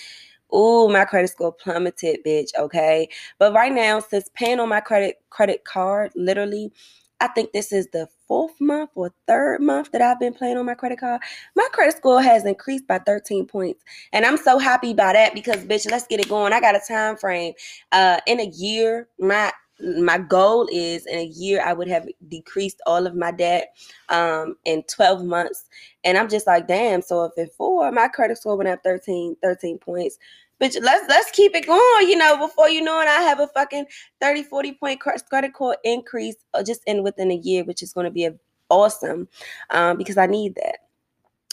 Ooh, 0.54 0.88
my 0.88 1.04
credit 1.04 1.28
score 1.30 1.52
plummeted, 1.52 2.20
bitch. 2.24 2.50
Okay. 2.58 3.08
But 3.38 3.52
right 3.52 3.72
now, 3.72 4.00
since 4.00 4.30
paying 4.34 4.60
on 4.60 4.68
my 4.68 4.80
credit 4.80 5.16
credit 5.30 5.64
card, 5.64 6.12
literally 6.16 6.72
I 7.20 7.28
think 7.28 7.52
this 7.52 7.72
is 7.72 7.88
the 7.92 8.08
fourth 8.28 8.60
month 8.60 8.90
or 8.94 9.12
third 9.26 9.62
month 9.62 9.90
that 9.92 10.02
I've 10.02 10.20
been 10.20 10.34
playing 10.34 10.58
on 10.58 10.66
my 10.66 10.74
credit 10.74 11.00
card. 11.00 11.22
My 11.56 11.66
credit 11.72 11.96
score 11.96 12.22
has 12.22 12.44
increased 12.46 12.86
by 12.86 12.98
13 13.00 13.46
points. 13.46 13.82
And 14.12 14.24
I'm 14.24 14.36
so 14.36 14.58
happy 14.58 14.94
by 14.94 15.14
that 15.14 15.34
because 15.34 15.64
bitch, 15.64 15.90
let's 15.90 16.06
get 16.06 16.20
it 16.20 16.28
going. 16.28 16.52
I 16.52 16.60
got 16.60 16.76
a 16.76 16.82
time 16.86 17.16
frame. 17.16 17.54
Uh 17.92 18.20
in 18.26 18.40
a 18.40 18.46
year, 18.48 19.08
my 19.18 19.52
my 20.00 20.18
goal 20.18 20.68
is 20.72 21.06
in 21.06 21.18
a 21.18 21.24
year 21.24 21.62
I 21.64 21.72
would 21.72 21.88
have 21.88 22.06
decreased 22.28 22.80
all 22.86 23.06
of 23.06 23.14
my 23.16 23.30
debt 23.32 23.76
um 24.10 24.56
in 24.64 24.82
12 24.84 25.24
months. 25.24 25.66
And 26.04 26.18
I'm 26.18 26.28
just 26.28 26.46
like, 26.46 26.68
damn, 26.68 27.02
so 27.02 27.24
if 27.24 27.32
in 27.36 27.48
four, 27.56 27.90
my 27.92 28.08
credit 28.08 28.38
score 28.38 28.56
went 28.56 28.68
up 28.68 28.80
13, 28.84 29.36
13 29.42 29.78
points 29.78 30.18
bitch, 30.60 30.76
let's 30.82 31.08
let's 31.08 31.30
keep 31.30 31.54
it 31.54 31.66
going. 31.66 32.08
You 32.08 32.16
know, 32.16 32.36
before 32.36 32.68
you 32.68 32.82
know 32.82 33.00
it, 33.00 33.08
I 33.08 33.20
have 33.22 33.40
a 33.40 33.48
fucking 33.48 33.86
30, 34.20 34.42
40 34.44 34.72
point 34.74 35.00
credit 35.00 35.52
card 35.54 35.76
increase 35.84 36.36
uh, 36.54 36.62
just 36.62 36.82
in 36.86 37.02
within 37.02 37.30
a 37.30 37.36
year, 37.36 37.64
which 37.64 37.82
is 37.82 37.92
going 37.92 38.04
to 38.04 38.10
be 38.10 38.28
awesome 38.70 39.28
um, 39.70 39.96
because 39.96 40.16
I 40.16 40.26
need 40.26 40.54
that. 40.56 40.78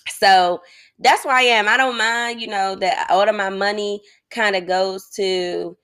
So 0.08 0.62
that's 1.00 1.26
where 1.26 1.36
I 1.36 1.42
am. 1.42 1.68
I 1.68 1.78
don't 1.78 1.98
mind, 1.98 2.40
you 2.40 2.48
know, 2.48 2.76
that 2.76 3.08
all 3.10 3.28
of 3.28 3.36
my 3.36 3.50
money 3.50 4.02
kind 4.30 4.56
of 4.56 4.68
goes 4.68 5.10
to 5.16 5.76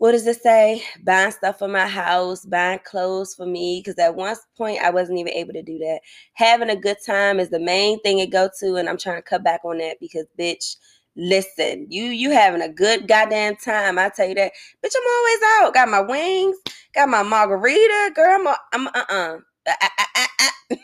what 0.00 0.12
does 0.12 0.26
it 0.26 0.40
say? 0.40 0.82
Buying 1.04 1.30
stuff 1.30 1.58
for 1.58 1.68
my 1.68 1.86
house, 1.86 2.46
buying 2.46 2.78
clothes 2.84 3.34
for 3.34 3.44
me. 3.44 3.82
Because 3.84 3.98
at 3.98 4.14
one 4.14 4.34
point, 4.56 4.80
I 4.82 4.88
wasn't 4.88 5.18
even 5.18 5.34
able 5.34 5.52
to 5.52 5.62
do 5.62 5.76
that. 5.76 6.00
Having 6.32 6.70
a 6.70 6.76
good 6.76 6.96
time 7.04 7.38
is 7.38 7.50
the 7.50 7.60
main 7.60 8.00
thing 8.00 8.18
it 8.18 8.30
go 8.30 8.48
to, 8.60 8.76
and 8.76 8.88
I'm 8.88 8.96
trying 8.96 9.16
to 9.16 9.22
cut 9.22 9.44
back 9.44 9.60
on 9.62 9.76
that 9.76 10.00
because, 10.00 10.24
bitch, 10.38 10.76
listen, 11.16 11.86
you 11.90 12.04
you 12.04 12.30
having 12.30 12.62
a 12.62 12.68
good 12.68 13.08
goddamn 13.08 13.56
time. 13.56 13.98
I 13.98 14.08
tell 14.10 14.28
you 14.28 14.34
that, 14.36 14.52
bitch. 14.84 14.92
I'm 14.96 15.10
always 15.18 15.38
out. 15.60 15.74
Got 15.74 15.88
my 15.88 16.00
wings, 16.00 16.56
got 16.94 17.08
my 17.08 17.22
margarita, 17.22 18.12
girl. 18.14 18.34
I'm 18.40 18.46
a, 18.46 18.56
I'm 18.72 18.86
uh 18.88 18.90
uh-uh. 18.94 20.26
uh. 20.40 20.76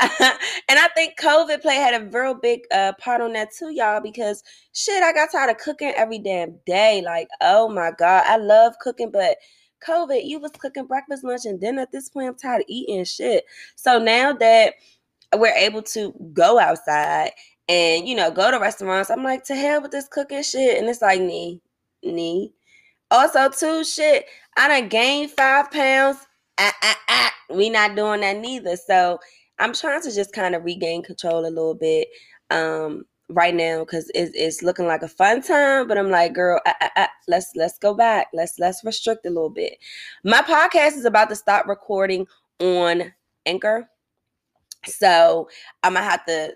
and 0.68 0.78
I 0.78 0.88
think 0.94 1.18
COVID 1.18 1.62
play 1.62 1.76
had 1.76 2.00
a 2.00 2.06
real 2.06 2.34
big 2.34 2.60
uh, 2.72 2.92
part 2.98 3.20
on 3.20 3.32
that 3.34 3.50
too, 3.56 3.70
y'all. 3.72 4.00
Because 4.00 4.42
shit, 4.72 5.02
I 5.02 5.12
got 5.12 5.30
tired 5.32 5.50
of 5.50 5.58
cooking 5.58 5.92
every 5.96 6.18
damn 6.18 6.58
day. 6.66 7.02
Like, 7.04 7.28
oh 7.40 7.68
my 7.68 7.90
god, 7.96 8.24
I 8.26 8.36
love 8.36 8.74
cooking, 8.80 9.10
but 9.10 9.38
COVID, 9.86 10.22
you 10.24 10.40
was 10.40 10.50
cooking 10.58 10.86
breakfast, 10.86 11.24
lunch, 11.24 11.44
and 11.44 11.60
dinner. 11.60 11.82
At 11.82 11.92
this 11.92 12.08
point, 12.08 12.28
I'm 12.28 12.34
tired 12.36 12.60
of 12.62 12.66
eating 12.68 13.04
shit. 13.04 13.44
So 13.76 13.98
now 13.98 14.32
that 14.34 14.74
we're 15.36 15.54
able 15.54 15.82
to 15.82 16.12
go 16.32 16.58
outside 16.58 17.32
and 17.68 18.06
you 18.08 18.14
know 18.14 18.30
go 18.30 18.50
to 18.50 18.58
restaurants. 18.58 19.10
I'm 19.10 19.22
like, 19.22 19.44
to 19.44 19.54
hell 19.54 19.82
with 19.82 19.90
this 19.90 20.08
cooking 20.08 20.42
shit, 20.42 20.78
and 20.78 20.88
it's 20.88 21.02
like 21.02 21.20
me, 21.20 21.60
me. 22.02 22.52
Also, 23.10 23.48
too, 23.50 23.84
shit, 23.84 24.26
I 24.56 24.68
done 24.68 24.88
gained 24.88 25.30
five 25.30 25.70
pounds. 25.70 26.18
Ah, 26.58 26.74
ah, 26.82 26.98
ah. 27.08 27.34
We 27.50 27.70
not 27.70 27.94
doing 27.94 28.20
that 28.22 28.38
neither. 28.38 28.76
So 28.76 29.18
I'm 29.58 29.72
trying 29.72 30.02
to 30.02 30.12
just 30.12 30.32
kind 30.32 30.54
of 30.54 30.64
regain 30.64 31.02
control 31.02 31.46
a 31.46 31.48
little 31.48 31.74
bit 31.74 32.08
um, 32.50 33.04
right 33.28 33.54
now 33.54 33.80
because 33.80 34.10
it's, 34.14 34.32
it's 34.34 34.62
looking 34.62 34.86
like 34.86 35.02
a 35.02 35.08
fun 35.08 35.42
time. 35.42 35.86
But 35.86 35.98
I'm 35.98 36.10
like, 36.10 36.32
girl, 36.32 36.60
ah, 36.66 36.74
ah, 36.80 36.90
ah, 36.96 37.08
let's 37.28 37.50
let's 37.54 37.78
go 37.78 37.94
back. 37.94 38.28
Let's 38.32 38.58
let's 38.58 38.82
restrict 38.84 39.26
a 39.26 39.30
little 39.30 39.50
bit. 39.50 39.78
My 40.24 40.42
podcast 40.42 40.96
is 40.96 41.04
about 41.04 41.28
to 41.28 41.36
stop 41.36 41.66
recording 41.66 42.26
on 42.60 43.12
Anchor. 43.46 43.88
So 44.86 45.48
I'm 45.82 45.94
gonna 45.94 46.04
have 46.04 46.24
to 46.26 46.54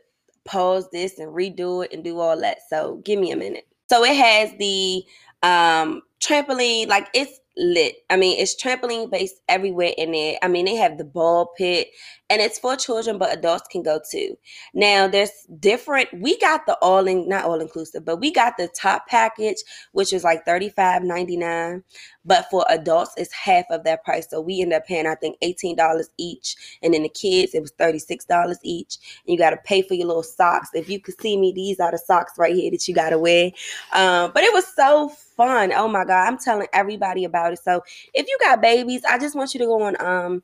pause 0.48 0.88
this 0.90 1.18
and 1.18 1.32
redo 1.32 1.84
it 1.84 1.92
and 1.92 2.02
do 2.02 2.18
all 2.18 2.40
that. 2.40 2.58
So 2.68 2.96
give 3.04 3.20
me 3.20 3.30
a 3.30 3.36
minute. 3.36 3.66
So 3.88 4.04
it 4.04 4.16
has 4.16 4.50
the 4.58 5.04
um 5.42 6.02
trampoline, 6.20 6.88
like 6.88 7.08
it's 7.14 7.38
lit. 7.58 7.96
I 8.10 8.16
mean, 8.16 8.38
it's 8.38 8.60
trampoline 8.60 9.10
based 9.10 9.40
everywhere 9.48 9.92
in 9.98 10.14
it. 10.14 10.38
I 10.42 10.48
mean, 10.48 10.64
they 10.64 10.76
have 10.76 10.98
the 10.98 11.04
ball 11.04 11.52
pit 11.56 11.88
and 12.30 12.42
it's 12.42 12.58
for 12.58 12.76
children, 12.76 13.16
but 13.16 13.36
adults 13.36 13.68
can 13.68 13.82
go 13.82 14.00
too. 14.10 14.36
Now, 14.74 15.08
there's 15.08 15.30
different, 15.58 16.08
we 16.12 16.38
got 16.38 16.66
the 16.66 16.76
all 16.82 17.06
in, 17.06 17.26
not 17.28 17.44
all 17.46 17.60
inclusive, 17.60 18.04
but 18.04 18.18
we 18.18 18.30
got 18.30 18.56
the 18.58 18.68
top 18.68 19.06
package, 19.08 19.56
which 19.92 20.12
is 20.12 20.24
like 20.24 20.44
$35.99. 20.44 21.82
But 22.26 22.50
for 22.50 22.66
adults, 22.68 23.14
it's 23.16 23.32
half 23.32 23.64
of 23.70 23.84
that 23.84 24.04
price. 24.04 24.28
So 24.28 24.42
we 24.42 24.60
end 24.60 24.74
up 24.74 24.86
paying, 24.86 25.06
I 25.06 25.14
think, 25.14 25.38
$18 25.42 26.04
each. 26.18 26.56
And 26.82 26.92
then 26.92 27.02
the 27.02 27.08
kids, 27.08 27.54
it 27.54 27.62
was 27.62 27.72
$36 27.72 28.56
each. 28.62 28.98
And 29.26 29.32
you 29.32 29.38
got 29.38 29.50
to 29.50 29.56
pay 29.58 29.80
for 29.80 29.94
your 29.94 30.08
little 30.08 30.22
socks. 30.22 30.68
If 30.74 30.90
you 30.90 31.00
could 31.00 31.18
see 31.18 31.38
me, 31.38 31.52
these 31.52 31.80
are 31.80 31.90
the 31.90 31.98
socks 31.98 32.34
right 32.36 32.54
here 32.54 32.70
that 32.70 32.86
you 32.86 32.94
got 32.94 33.10
to 33.10 33.18
wear. 33.18 33.52
Um, 33.94 34.32
but 34.34 34.42
it 34.44 34.52
was 34.52 34.66
so 34.74 35.08
fun. 35.08 35.27
Oh 35.38 35.88
my 35.88 36.04
God. 36.04 36.26
I'm 36.26 36.38
telling 36.38 36.68
everybody 36.72 37.24
about 37.24 37.52
it. 37.52 37.60
So 37.62 37.82
if 38.14 38.26
you 38.26 38.38
got 38.40 38.60
babies, 38.60 39.02
I 39.08 39.18
just 39.18 39.36
want 39.36 39.54
you 39.54 39.60
to 39.60 39.66
go 39.66 39.82
on 39.82 40.00
um 40.00 40.42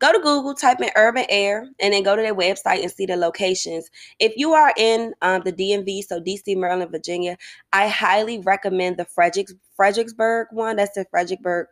go 0.00 0.12
to 0.12 0.18
Google, 0.18 0.54
type 0.54 0.80
in 0.80 0.90
urban 0.96 1.26
air, 1.28 1.68
and 1.78 1.92
then 1.92 2.02
go 2.02 2.16
to 2.16 2.22
their 2.22 2.34
website 2.34 2.82
and 2.82 2.90
see 2.90 3.06
the 3.06 3.16
locations. 3.16 3.88
If 4.18 4.32
you 4.36 4.52
are 4.52 4.72
in 4.76 5.12
um, 5.22 5.42
the 5.44 5.52
DMV, 5.52 6.02
so 6.02 6.20
DC, 6.20 6.56
Maryland, 6.56 6.90
Virginia, 6.90 7.36
I 7.72 7.86
highly 7.88 8.38
recommend 8.40 8.96
the 8.96 9.04
Fredericks, 9.04 9.54
Fredericksburg 9.76 10.48
one. 10.52 10.76
That's 10.76 10.96
in 10.96 11.04
Fredericksburg, 11.10 11.68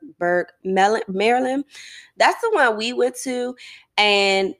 Maryland. 0.65 1.65
That's 2.17 2.41
the 2.43 2.51
one 2.53 2.77
we 2.77 2.93
went 2.93 3.17
to. 3.25 3.57
And 3.97 4.55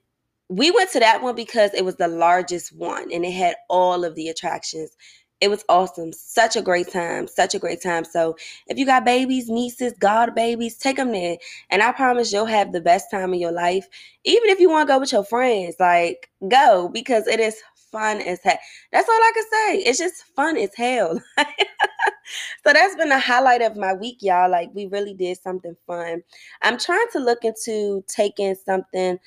we 0.49 0.71
went 0.71 0.91
to 0.93 1.01
that 1.01 1.23
one 1.23 1.35
because 1.35 1.75
it 1.75 1.85
was 1.85 1.97
the 1.97 2.09
largest 2.09 2.75
one 2.75 3.13
and 3.13 3.25
it 3.25 3.33
had 3.33 3.57
all 3.69 4.05
of 4.05 4.15
the 4.15 4.29
attractions 4.29 4.97
it 5.41 5.49
was 5.49 5.65
awesome. 5.69 6.13
Such 6.13 6.57
a 6.57 6.63
great 6.63 6.91
time. 6.91 7.29
Such 7.29 7.55
a 7.55 7.59
great 7.59 7.83
time. 7.83 8.05
So 8.05 8.37
if 8.67 8.77
you 8.77 8.85
got 8.87 9.05
babies, 9.05 9.49
nieces, 9.49 9.93
god 9.99 10.35
babies, 10.35 10.77
take 10.77 10.97
them 10.97 11.13
there. 11.13 11.39
And 11.71 11.83
I 11.83 11.93
promise 11.93 12.33
you'll 12.33 12.47
have 12.47 12.73
the 12.73 12.81
best 12.81 13.11
time 13.11 13.33
of 13.33 13.39
your 13.39 13.53
life. 13.53 13.87
Even 14.25 14.51
if 14.51 14.59
you 14.59 14.69
want 14.69 14.89
to 14.89 14.95
go 14.95 14.99
with 14.99 15.13
your 15.13 15.25
friends, 15.25 15.77
like 15.79 16.31
go 16.49 16.89
because 16.93 17.27
it 17.27 17.41
is 17.41 17.57
fun 17.93 18.21
as 18.21 18.41
hell. 18.43 18.59
That's 18.93 19.09
all 19.09 19.15
I 19.15 19.33
can 19.35 19.45
say. 19.51 19.79
It's 19.89 19.99
just 19.99 20.25
fun 20.35 20.57
as 20.57 20.75
hell. 20.75 21.21
so 21.39 22.73
that's 22.73 22.97
been 22.97 23.09
the 23.09 23.19
highlight 23.19 23.63
of 23.63 23.77
my 23.77 23.95
week, 23.95 24.19
y'all. 24.21 24.51
Like 24.51 24.71
we 24.75 24.87
really 24.87 25.15
did 25.15 25.39
something 25.39 25.77
fun. 25.87 26.23
I'm 26.63 26.79
trying 26.79 27.07
to 27.13 27.21
look 27.21 27.45
into 27.45 28.05
taking 28.09 28.55
something 28.55 29.19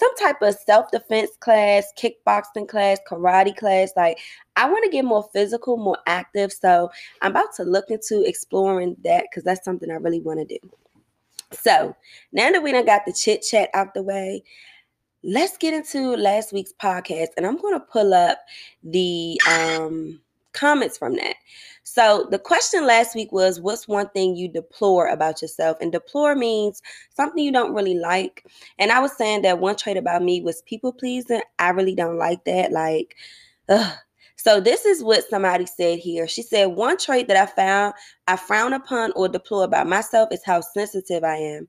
some 0.00 0.16
type 0.16 0.40
of 0.40 0.54
self-defense 0.54 1.32
class, 1.40 1.92
kickboxing 1.98 2.66
class, 2.66 2.98
karate 3.08 3.54
class. 3.54 3.92
Like 3.96 4.18
I 4.56 4.68
want 4.68 4.82
to 4.84 4.90
get 4.90 5.04
more 5.04 5.28
physical, 5.32 5.76
more 5.76 5.98
active. 6.06 6.52
So 6.52 6.90
I'm 7.20 7.32
about 7.32 7.54
to 7.56 7.64
look 7.64 7.90
into 7.90 8.26
exploring 8.26 8.96
that 9.04 9.26
because 9.30 9.44
that's 9.44 9.64
something 9.64 9.90
I 9.90 9.94
really 9.94 10.20
want 10.20 10.40
to 10.40 10.58
do. 10.58 10.70
So 11.52 11.94
now 12.32 12.50
that 12.50 12.62
we 12.62 12.72
done 12.72 12.86
got 12.86 13.02
the 13.06 13.12
chit 13.12 13.42
chat 13.42 13.68
out 13.74 13.92
the 13.92 14.02
way, 14.02 14.42
let's 15.22 15.58
get 15.58 15.74
into 15.74 16.16
last 16.16 16.52
week's 16.52 16.72
podcast. 16.72 17.28
And 17.36 17.46
I'm 17.46 17.58
going 17.58 17.74
to 17.74 17.80
pull 17.80 18.14
up 18.14 18.38
the 18.82 19.38
um 19.48 20.20
comments 20.52 20.98
from 20.98 21.16
that. 21.16 21.36
So 21.82 22.28
the 22.30 22.38
question 22.38 22.86
last 22.86 23.14
week 23.14 23.32
was 23.32 23.60
what's 23.60 23.88
one 23.88 24.08
thing 24.10 24.36
you 24.36 24.48
deplore 24.48 25.08
about 25.08 25.42
yourself? 25.42 25.76
And 25.80 25.90
deplore 25.90 26.34
means 26.34 26.82
something 27.14 27.42
you 27.42 27.52
don't 27.52 27.74
really 27.74 27.94
like. 27.94 28.46
And 28.78 28.92
I 28.92 29.00
was 29.00 29.16
saying 29.16 29.42
that 29.42 29.58
one 29.58 29.76
trait 29.76 29.96
about 29.96 30.22
me 30.22 30.40
was 30.40 30.62
people 30.62 30.92
pleasing. 30.92 31.42
I 31.58 31.70
really 31.70 31.94
don't 31.94 32.18
like 32.18 32.44
that. 32.44 32.72
Like, 32.72 33.16
ugh. 33.68 33.92
So 34.36 34.58
this 34.58 34.86
is 34.86 35.04
what 35.04 35.28
somebody 35.28 35.66
said 35.66 35.98
here. 35.98 36.26
She 36.26 36.40
said 36.40 36.66
one 36.66 36.96
trait 36.96 37.28
that 37.28 37.36
I 37.36 37.44
found 37.44 37.92
I 38.26 38.36
frown 38.36 38.72
upon 38.72 39.12
or 39.14 39.28
deplore 39.28 39.64
about 39.64 39.86
myself 39.86 40.30
is 40.32 40.42
how 40.42 40.62
sensitive 40.62 41.24
I 41.24 41.36
am. 41.36 41.68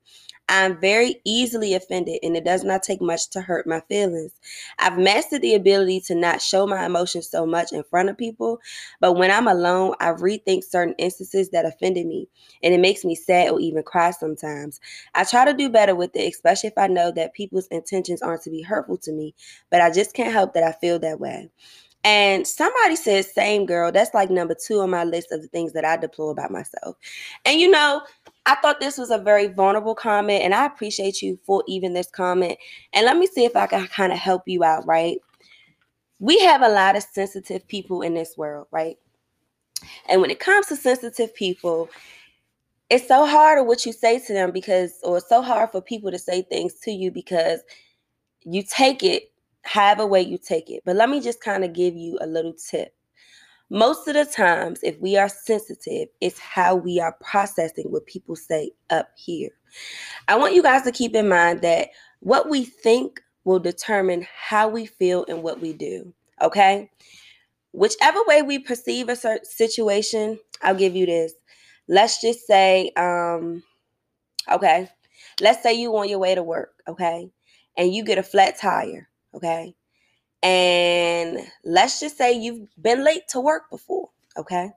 I'm 0.50 0.80
very 0.82 1.22
easily 1.26 1.74
offended, 1.74 2.20
and 2.24 2.36
it 2.36 2.44
does 2.44 2.64
not 2.64 2.84
take 2.84 3.02
much 3.02 3.30
to 3.30 3.42
hurt 3.42 3.66
my 3.66 3.80
feelings. 3.88 4.34
I've 4.80 4.98
mastered 4.98 5.42
the 5.42 5.56
ability 5.56 6.02
to 6.08 6.16
not 6.16 6.42
show 6.42 6.68
my 6.68 6.86
emotions 6.86 7.30
so 7.30 7.46
much 7.46 7.72
in 7.72 7.84
front 7.84 8.10
of 8.10 8.18
people, 8.18 8.60
but 9.00 9.14
when 9.14 9.32
I'm 9.32 9.48
alone, 9.48 9.96
I 10.02 10.08
rethink 10.08 10.64
certain 10.66 10.96
instances 10.98 11.50
that 11.52 11.66
offended 11.66 12.06
me, 12.06 12.28
and 12.64 12.74
it 12.74 12.80
makes 12.80 13.06
me 13.06 13.16
sad 13.16 13.52
or 13.52 13.60
even 13.62 13.84
cry 13.84 14.12
sometimes. 14.12 14.82
I 15.16 15.24
try 15.24 15.46
to 15.46 15.54
do 15.54 15.70
better 15.70 15.96
with 15.96 16.16
it, 16.16 16.34
especially 16.34 16.68
if 16.68 16.78
I 16.78 16.88
know 16.88 17.12
that 17.12 17.34
people's 17.34 17.68
intentions 17.68 18.22
aren't 18.22 18.42
to 18.44 18.50
be 18.50 18.62
hurtful 18.62 18.98
to 19.00 19.12
me, 19.14 19.34
but 19.70 19.82
I 19.82 19.90
just 19.90 20.14
can't 20.14 20.34
help 20.34 20.54
that 20.54 20.64
I 20.64 20.74
feel 20.74 21.00
that 21.00 21.20
way. 21.20 21.50
And 22.04 22.48
somebody 22.48 22.96
says, 22.96 23.32
same 23.32 23.68
girl. 23.68 23.92
That's 23.92 24.14
like 24.16 24.32
number 24.32 24.56
two 24.56 24.80
on 24.80 24.90
my 24.90 25.04
list 25.04 25.32
of 25.32 25.42
the 25.44 25.48
things 25.48 25.74
that 25.74 25.86
I 25.86 25.98
deplore 25.98 26.32
about 26.32 26.50
myself. 26.50 26.96
And 27.46 27.60
you 27.60 27.70
know, 27.70 28.02
I 28.46 28.56
thought 28.56 28.80
this 28.80 28.98
was 28.98 29.12
a 29.12 29.18
very 29.18 29.48
vulnerable 29.48 29.96
comment, 29.96 30.44
and 30.44 30.54
I 30.54 30.66
appreciate 30.66 31.22
you 31.22 31.40
for 31.46 31.64
even 31.68 31.94
this 31.94 32.10
comment. 32.10 32.58
And 32.94 33.06
let 33.06 33.18
me 33.18 33.28
see 33.28 33.46
if 33.46 33.56
I 33.56 33.68
can 33.68 33.88
kind 33.88 34.12
of 34.12 34.18
help 34.18 34.44
you 34.48 34.64
out, 34.64 34.86
right? 34.88 35.20
We 36.20 36.40
have 36.40 36.62
a 36.62 36.70
lot 36.70 36.96
of 36.96 37.04
sensitive 37.04 37.68
people 37.68 38.02
in 38.02 38.14
this 38.14 38.36
world, 38.38 38.68
right? 38.72 38.98
And 40.10 40.22
when 40.22 40.32
it 40.32 40.40
comes 40.40 40.68
to 40.68 40.76
sensitive 40.76 41.34
people, 41.36 41.90
it's 42.90 43.08
so 43.08 43.26
hard 43.26 43.66
what 43.66 43.86
you 43.86 43.94
say 43.94 44.20
to 44.20 44.34
them 44.34 44.52
because, 44.52 45.00
or 45.04 45.18
it's 45.18 45.30
so 45.30 45.42
hard 45.42 45.72
for 45.72 45.82
people 45.82 46.12
to 46.12 46.20
say 46.20 46.42
things 46.42 46.74
to 46.84 46.92
you 46.92 47.12
because 47.12 47.62
you 48.44 48.64
take 48.64 49.04
it 49.04 49.32
however 49.64 50.06
way 50.06 50.22
you 50.22 50.38
take 50.38 50.70
it. 50.70 50.82
But 50.86 50.96
let 50.96 51.10
me 51.10 51.22
just 51.22 51.42
kind 51.42 51.64
of 51.64 51.74
give 51.74 51.96
you 51.96 52.18
a 52.22 52.28
little 52.28 52.54
tip. 52.54 52.94
Most 53.74 54.06
of 54.10 54.16
the 54.16 54.26
times, 54.26 54.82
if 54.84 55.00
we 55.00 55.16
are 55.16 55.30
sensitive, 55.30 56.10
it's 56.20 56.38
how 56.38 56.76
we 56.76 57.00
are 57.00 57.16
processing 57.22 57.86
what 57.86 58.06
people 58.06 58.36
say 58.36 58.72
up 58.90 59.10
here. 59.16 59.50
I 60.28 60.36
want 60.36 60.54
you 60.54 60.62
guys 60.62 60.82
to 60.84 60.92
keep 60.92 61.16
in 61.16 61.30
mind 61.30 61.62
that 61.62 61.88
what 62.20 62.50
we 62.50 62.66
think 62.66 63.22
will 63.46 63.60
determine 63.60 64.28
how 64.38 64.68
we 64.68 64.86
feel 64.86 65.26
and 65.30 65.42
what 65.42 65.62
we 65.62 65.72
do. 65.72 66.14
Okay? 66.42 66.92
Whichever 67.72 68.20
way 68.28 68.42
we 68.42 68.60
perceive 68.60 69.08
a 69.08 69.16
certain 69.16 69.46
situation, 69.46 70.38
I'll 70.62 70.76
give 70.76 70.94
you 70.94 71.06
this. 71.06 71.32
Let's 71.88 72.20
just 72.20 72.46
say, 72.46 72.92
um, 72.98 73.64
okay, 74.52 74.90
let's 75.40 75.64
say 75.64 75.74
you 75.74 75.96
on 75.96 76.10
your 76.10 76.20
way 76.20 76.36
to 76.36 76.44
work, 76.44 76.74
okay, 76.90 77.32
and 77.78 77.96
you 77.96 78.04
get 78.04 78.18
a 78.18 78.24
flat 78.24 78.60
tire 78.60 79.08
okay? 79.34 79.76
And 80.44 81.40
let's 81.64 82.00
just 82.00 82.18
say 82.18 82.34
you've 82.34 82.68
been 82.82 83.04
late 83.04 83.28
to 83.30 83.40
work 83.40 83.70
before, 83.70 84.10
okay? 84.38 84.72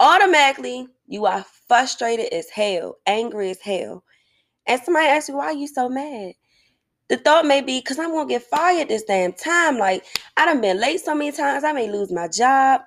Automatically, 0.00 0.88
you 1.06 1.26
are 1.26 1.44
frustrated 1.68 2.32
as 2.32 2.50
hell, 2.50 2.96
angry 3.06 3.50
as 3.50 3.60
hell. 3.60 4.02
And 4.66 4.80
somebody 4.82 5.06
asks 5.06 5.28
you, 5.28 5.36
why 5.36 5.46
are 5.46 5.52
you 5.52 5.68
so 5.68 5.88
mad? 5.88 6.34
The 7.08 7.18
thought 7.18 7.46
may 7.46 7.60
be, 7.60 7.78
because 7.80 7.98
I'm 7.98 8.10
going 8.10 8.26
to 8.26 8.34
get 8.34 8.42
fired 8.42 8.88
this 8.88 9.04
damn 9.04 9.32
time. 9.32 9.78
Like, 9.78 10.04
I 10.36 10.46
done 10.46 10.60
been 10.60 10.80
late 10.80 11.00
so 11.00 11.14
many 11.14 11.32
times, 11.32 11.62
I 11.62 11.72
may 11.72 11.90
lose 11.90 12.10
my 12.10 12.28
job. 12.28 12.80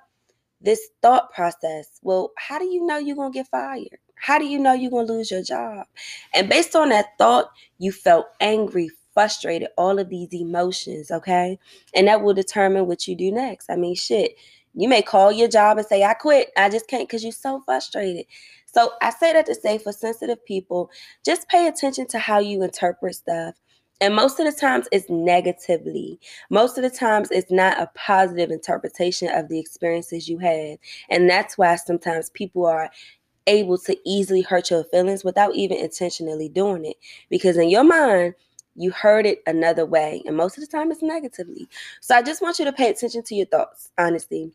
This 0.60 0.88
thought 1.00 1.32
process, 1.32 2.00
well, 2.02 2.32
how 2.36 2.58
do 2.58 2.64
you 2.64 2.84
know 2.84 2.98
you're 2.98 3.14
going 3.16 3.32
to 3.32 3.38
get 3.38 3.46
fired? 3.48 3.96
How 4.16 4.38
do 4.40 4.44
you 4.44 4.58
know 4.58 4.72
you're 4.72 4.90
going 4.90 5.06
to 5.06 5.12
lose 5.12 5.30
your 5.30 5.44
job? 5.44 5.86
And 6.34 6.48
based 6.48 6.74
on 6.74 6.88
that 6.88 7.16
thought, 7.16 7.52
you 7.78 7.92
felt 7.92 8.26
angry, 8.40 8.90
frustrated, 9.18 9.66
all 9.76 9.98
of 9.98 10.10
these 10.10 10.32
emotions, 10.32 11.10
okay? 11.10 11.58
And 11.92 12.06
that 12.06 12.22
will 12.22 12.34
determine 12.34 12.86
what 12.86 13.08
you 13.08 13.16
do 13.16 13.32
next. 13.32 13.68
I 13.68 13.74
mean, 13.74 13.96
shit, 13.96 14.36
you 14.74 14.88
may 14.88 15.02
call 15.02 15.32
your 15.32 15.48
job 15.48 15.76
and 15.76 15.84
say, 15.84 16.04
I 16.04 16.14
quit. 16.14 16.52
I 16.56 16.68
just 16.68 16.86
can't 16.86 17.08
because 17.08 17.24
you're 17.24 17.32
so 17.32 17.60
frustrated. 17.64 18.26
So 18.66 18.92
I 19.02 19.10
say 19.10 19.32
that 19.32 19.46
to 19.46 19.56
say 19.56 19.78
for 19.78 19.90
sensitive 19.90 20.44
people, 20.46 20.92
just 21.24 21.48
pay 21.48 21.66
attention 21.66 22.06
to 22.10 22.20
how 22.20 22.38
you 22.38 22.62
interpret 22.62 23.16
stuff. 23.16 23.56
And 24.00 24.14
most 24.14 24.38
of 24.38 24.46
the 24.46 24.52
times 24.52 24.86
it's 24.92 25.10
negatively. 25.10 26.20
Most 26.48 26.78
of 26.78 26.84
the 26.84 26.90
times 26.90 27.32
it's 27.32 27.50
not 27.50 27.80
a 27.80 27.90
positive 27.96 28.52
interpretation 28.52 29.30
of 29.34 29.48
the 29.48 29.58
experiences 29.58 30.28
you 30.28 30.38
had. 30.38 30.78
And 31.10 31.28
that's 31.28 31.58
why 31.58 31.74
sometimes 31.74 32.30
people 32.30 32.66
are 32.66 32.88
able 33.48 33.78
to 33.78 33.96
easily 34.06 34.42
hurt 34.42 34.70
your 34.70 34.84
feelings 34.84 35.24
without 35.24 35.56
even 35.56 35.78
intentionally 35.78 36.48
doing 36.48 36.84
it. 36.84 36.98
Because 37.28 37.56
in 37.56 37.68
your 37.68 37.82
mind, 37.82 38.34
you 38.78 38.90
heard 38.90 39.26
it 39.26 39.42
another 39.46 39.84
way. 39.84 40.22
And 40.26 40.36
most 40.36 40.56
of 40.56 40.62
the 40.62 40.70
time 40.70 40.90
it's 40.90 41.02
negatively. 41.02 41.68
So 42.00 42.14
I 42.14 42.22
just 42.22 42.42
want 42.42 42.58
you 42.58 42.64
to 42.64 42.72
pay 42.72 42.90
attention 42.90 43.22
to 43.24 43.34
your 43.34 43.46
thoughts, 43.46 43.90
honestly. 43.98 44.52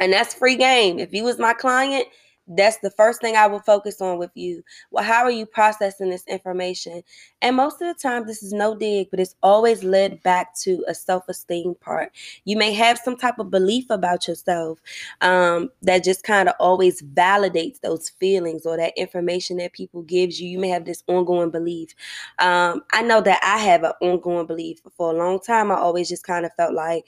And 0.00 0.12
that's 0.12 0.34
free 0.34 0.56
game. 0.56 0.98
If 0.98 1.12
you 1.12 1.24
was 1.24 1.38
my 1.38 1.52
client, 1.52 2.06
that's 2.56 2.78
the 2.78 2.90
first 2.90 3.20
thing 3.20 3.36
I 3.36 3.46
will 3.46 3.60
focus 3.60 4.00
on 4.00 4.18
with 4.18 4.30
you. 4.34 4.62
Well, 4.90 5.04
how 5.04 5.22
are 5.24 5.30
you 5.30 5.46
processing 5.46 6.10
this 6.10 6.26
information? 6.26 7.02
And 7.42 7.56
most 7.56 7.80
of 7.80 7.88
the 7.88 8.00
time, 8.00 8.26
this 8.26 8.42
is 8.42 8.52
no 8.52 8.74
dig, 8.74 9.08
but 9.10 9.20
it's 9.20 9.34
always 9.42 9.84
led 9.84 10.22
back 10.22 10.54
to 10.60 10.84
a 10.88 10.94
self 10.94 11.24
esteem 11.28 11.74
part. 11.80 12.12
You 12.44 12.56
may 12.56 12.72
have 12.74 12.98
some 12.98 13.16
type 13.16 13.38
of 13.38 13.50
belief 13.50 13.86
about 13.90 14.26
yourself 14.28 14.80
um, 15.20 15.70
that 15.82 16.04
just 16.04 16.22
kind 16.24 16.48
of 16.48 16.54
always 16.58 17.02
validates 17.02 17.80
those 17.80 18.08
feelings 18.08 18.66
or 18.66 18.76
that 18.76 18.92
information 18.96 19.58
that 19.58 19.72
people 19.72 20.02
gives 20.02 20.40
you. 20.40 20.48
You 20.48 20.58
may 20.58 20.68
have 20.68 20.84
this 20.84 21.02
ongoing 21.06 21.50
belief. 21.50 21.94
Um, 22.38 22.82
I 22.92 23.02
know 23.02 23.20
that 23.20 23.40
I 23.42 23.58
have 23.58 23.84
an 23.84 23.92
ongoing 24.00 24.46
belief. 24.46 24.80
For 24.96 25.12
a 25.12 25.16
long 25.16 25.40
time, 25.40 25.70
I 25.70 25.76
always 25.76 26.08
just 26.08 26.24
kind 26.24 26.44
of 26.44 26.52
felt 26.56 26.74
like, 26.74 27.04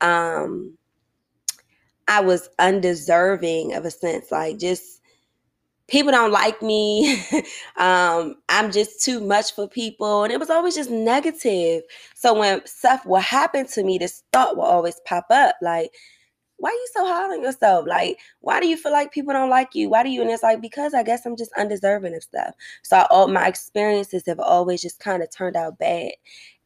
um, 0.00 0.76
I 2.08 2.20
was 2.20 2.48
undeserving 2.58 3.74
of 3.74 3.84
a 3.84 3.90
sense, 3.90 4.30
like 4.30 4.58
just 4.58 5.00
people 5.88 6.12
don't 6.12 6.32
like 6.32 6.62
me. 6.62 7.22
um, 7.76 8.36
I'm 8.48 8.72
just 8.72 9.04
too 9.04 9.20
much 9.20 9.54
for 9.54 9.68
people. 9.68 10.24
And 10.24 10.32
it 10.32 10.40
was 10.40 10.50
always 10.50 10.74
just 10.74 10.90
negative. 10.90 11.82
So 12.14 12.38
when 12.38 12.64
stuff 12.66 13.04
will 13.04 13.20
happen 13.20 13.66
to 13.68 13.84
me, 13.84 13.98
this 13.98 14.22
thought 14.32 14.56
will 14.56 14.64
always 14.64 15.00
pop 15.04 15.26
up 15.30 15.56
like, 15.60 15.90
why 16.56 16.70
are 16.70 16.72
you 16.72 16.88
so 16.94 17.06
hard 17.06 17.32
on 17.32 17.42
yourself? 17.42 17.86
Like, 17.88 18.18
why 18.40 18.60
do 18.60 18.68
you 18.68 18.76
feel 18.76 18.92
like 18.92 19.12
people 19.12 19.32
don't 19.32 19.50
like 19.50 19.74
you? 19.74 19.90
Why 19.90 20.04
do 20.04 20.10
you? 20.10 20.22
And 20.22 20.30
it's 20.30 20.44
like, 20.44 20.60
because 20.60 20.94
I 20.94 21.02
guess 21.02 21.26
I'm 21.26 21.36
just 21.36 21.50
undeserving 21.58 22.14
of 22.14 22.22
stuff. 22.22 22.54
So 22.82 23.04
all 23.10 23.26
my 23.26 23.48
experiences 23.48 24.22
have 24.26 24.38
always 24.38 24.80
just 24.80 25.00
kind 25.00 25.24
of 25.24 25.30
turned 25.30 25.56
out 25.56 25.78
bad. 25.78 26.12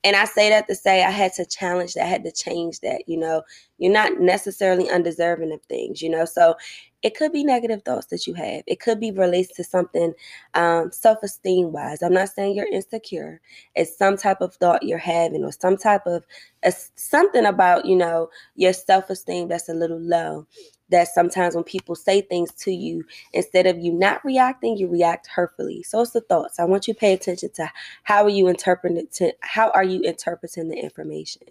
And 0.04 0.14
I 0.14 0.26
say 0.26 0.50
that 0.50 0.68
to 0.68 0.74
say 0.74 1.02
I 1.02 1.10
had 1.10 1.32
to 1.34 1.46
challenge 1.46 1.94
that, 1.94 2.04
I 2.04 2.08
had 2.08 2.24
to 2.24 2.30
change 2.30 2.80
that. 2.80 3.04
You 3.06 3.16
know, 3.16 3.42
you're 3.78 3.92
not 3.92 4.20
necessarily 4.20 4.90
undeserving 4.90 5.52
of 5.52 5.62
things, 5.64 6.02
you 6.02 6.10
know. 6.10 6.24
So 6.24 6.56
it 7.02 7.16
could 7.16 7.32
be 7.32 7.44
negative 7.44 7.82
thoughts 7.84 8.06
that 8.06 8.26
you 8.26 8.34
have. 8.34 8.62
It 8.66 8.80
could 8.80 9.00
be 9.00 9.12
related 9.12 9.54
to 9.56 9.64
something 9.64 10.14
um, 10.54 10.90
self 10.92 11.18
esteem 11.22 11.72
wise. 11.72 12.02
I'm 12.02 12.14
not 12.14 12.30
saying 12.30 12.56
you're 12.56 12.66
insecure. 12.72 13.40
It's 13.74 13.96
some 13.96 14.16
type 14.16 14.40
of 14.40 14.54
thought 14.56 14.82
you're 14.82 14.98
having 14.98 15.44
or 15.44 15.52
some 15.52 15.76
type 15.76 16.06
of 16.06 16.26
uh, 16.64 16.72
something 16.96 17.46
about, 17.46 17.84
you 17.86 17.96
know, 17.96 18.30
your 18.56 18.72
self 18.72 19.10
esteem 19.10 19.48
that's 19.48 19.68
a 19.68 19.74
little 19.74 20.00
low 20.00 20.46
that 20.90 21.08
sometimes 21.08 21.54
when 21.54 21.64
people 21.64 21.94
say 21.94 22.20
things 22.22 22.52
to 22.52 22.72
you, 22.72 23.04
instead 23.32 23.66
of 23.66 23.78
you 23.78 23.92
not 23.92 24.24
reacting, 24.24 24.76
you 24.76 24.88
react 24.88 25.26
hurtfully. 25.28 25.82
So 25.82 26.00
it's 26.00 26.12
the 26.12 26.20
thoughts. 26.22 26.60
I 26.60 26.64
want 26.64 26.88
you 26.88 26.94
to 26.94 27.00
pay 27.00 27.12
attention 27.12 27.50
to 27.56 27.70
how 28.04 28.24
are 28.24 28.30
you 28.30 28.48
interpreting 28.48 29.06
to 29.14 29.32
how 29.40 29.70
are 29.70 29.84
you 29.84 30.02
interpreting 30.02 30.68
the 30.68 30.76
information. 30.78 31.42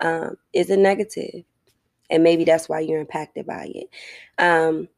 Um, 0.00 0.36
is 0.52 0.70
it 0.70 0.78
negative? 0.78 1.44
And 2.14 2.24
maybe 2.24 2.44
that's 2.44 2.70
why 2.70 2.80
you're 2.80 3.00
impacted 3.00 3.46
by 3.46 3.72
it. 3.74 3.90
Um, 4.38 4.88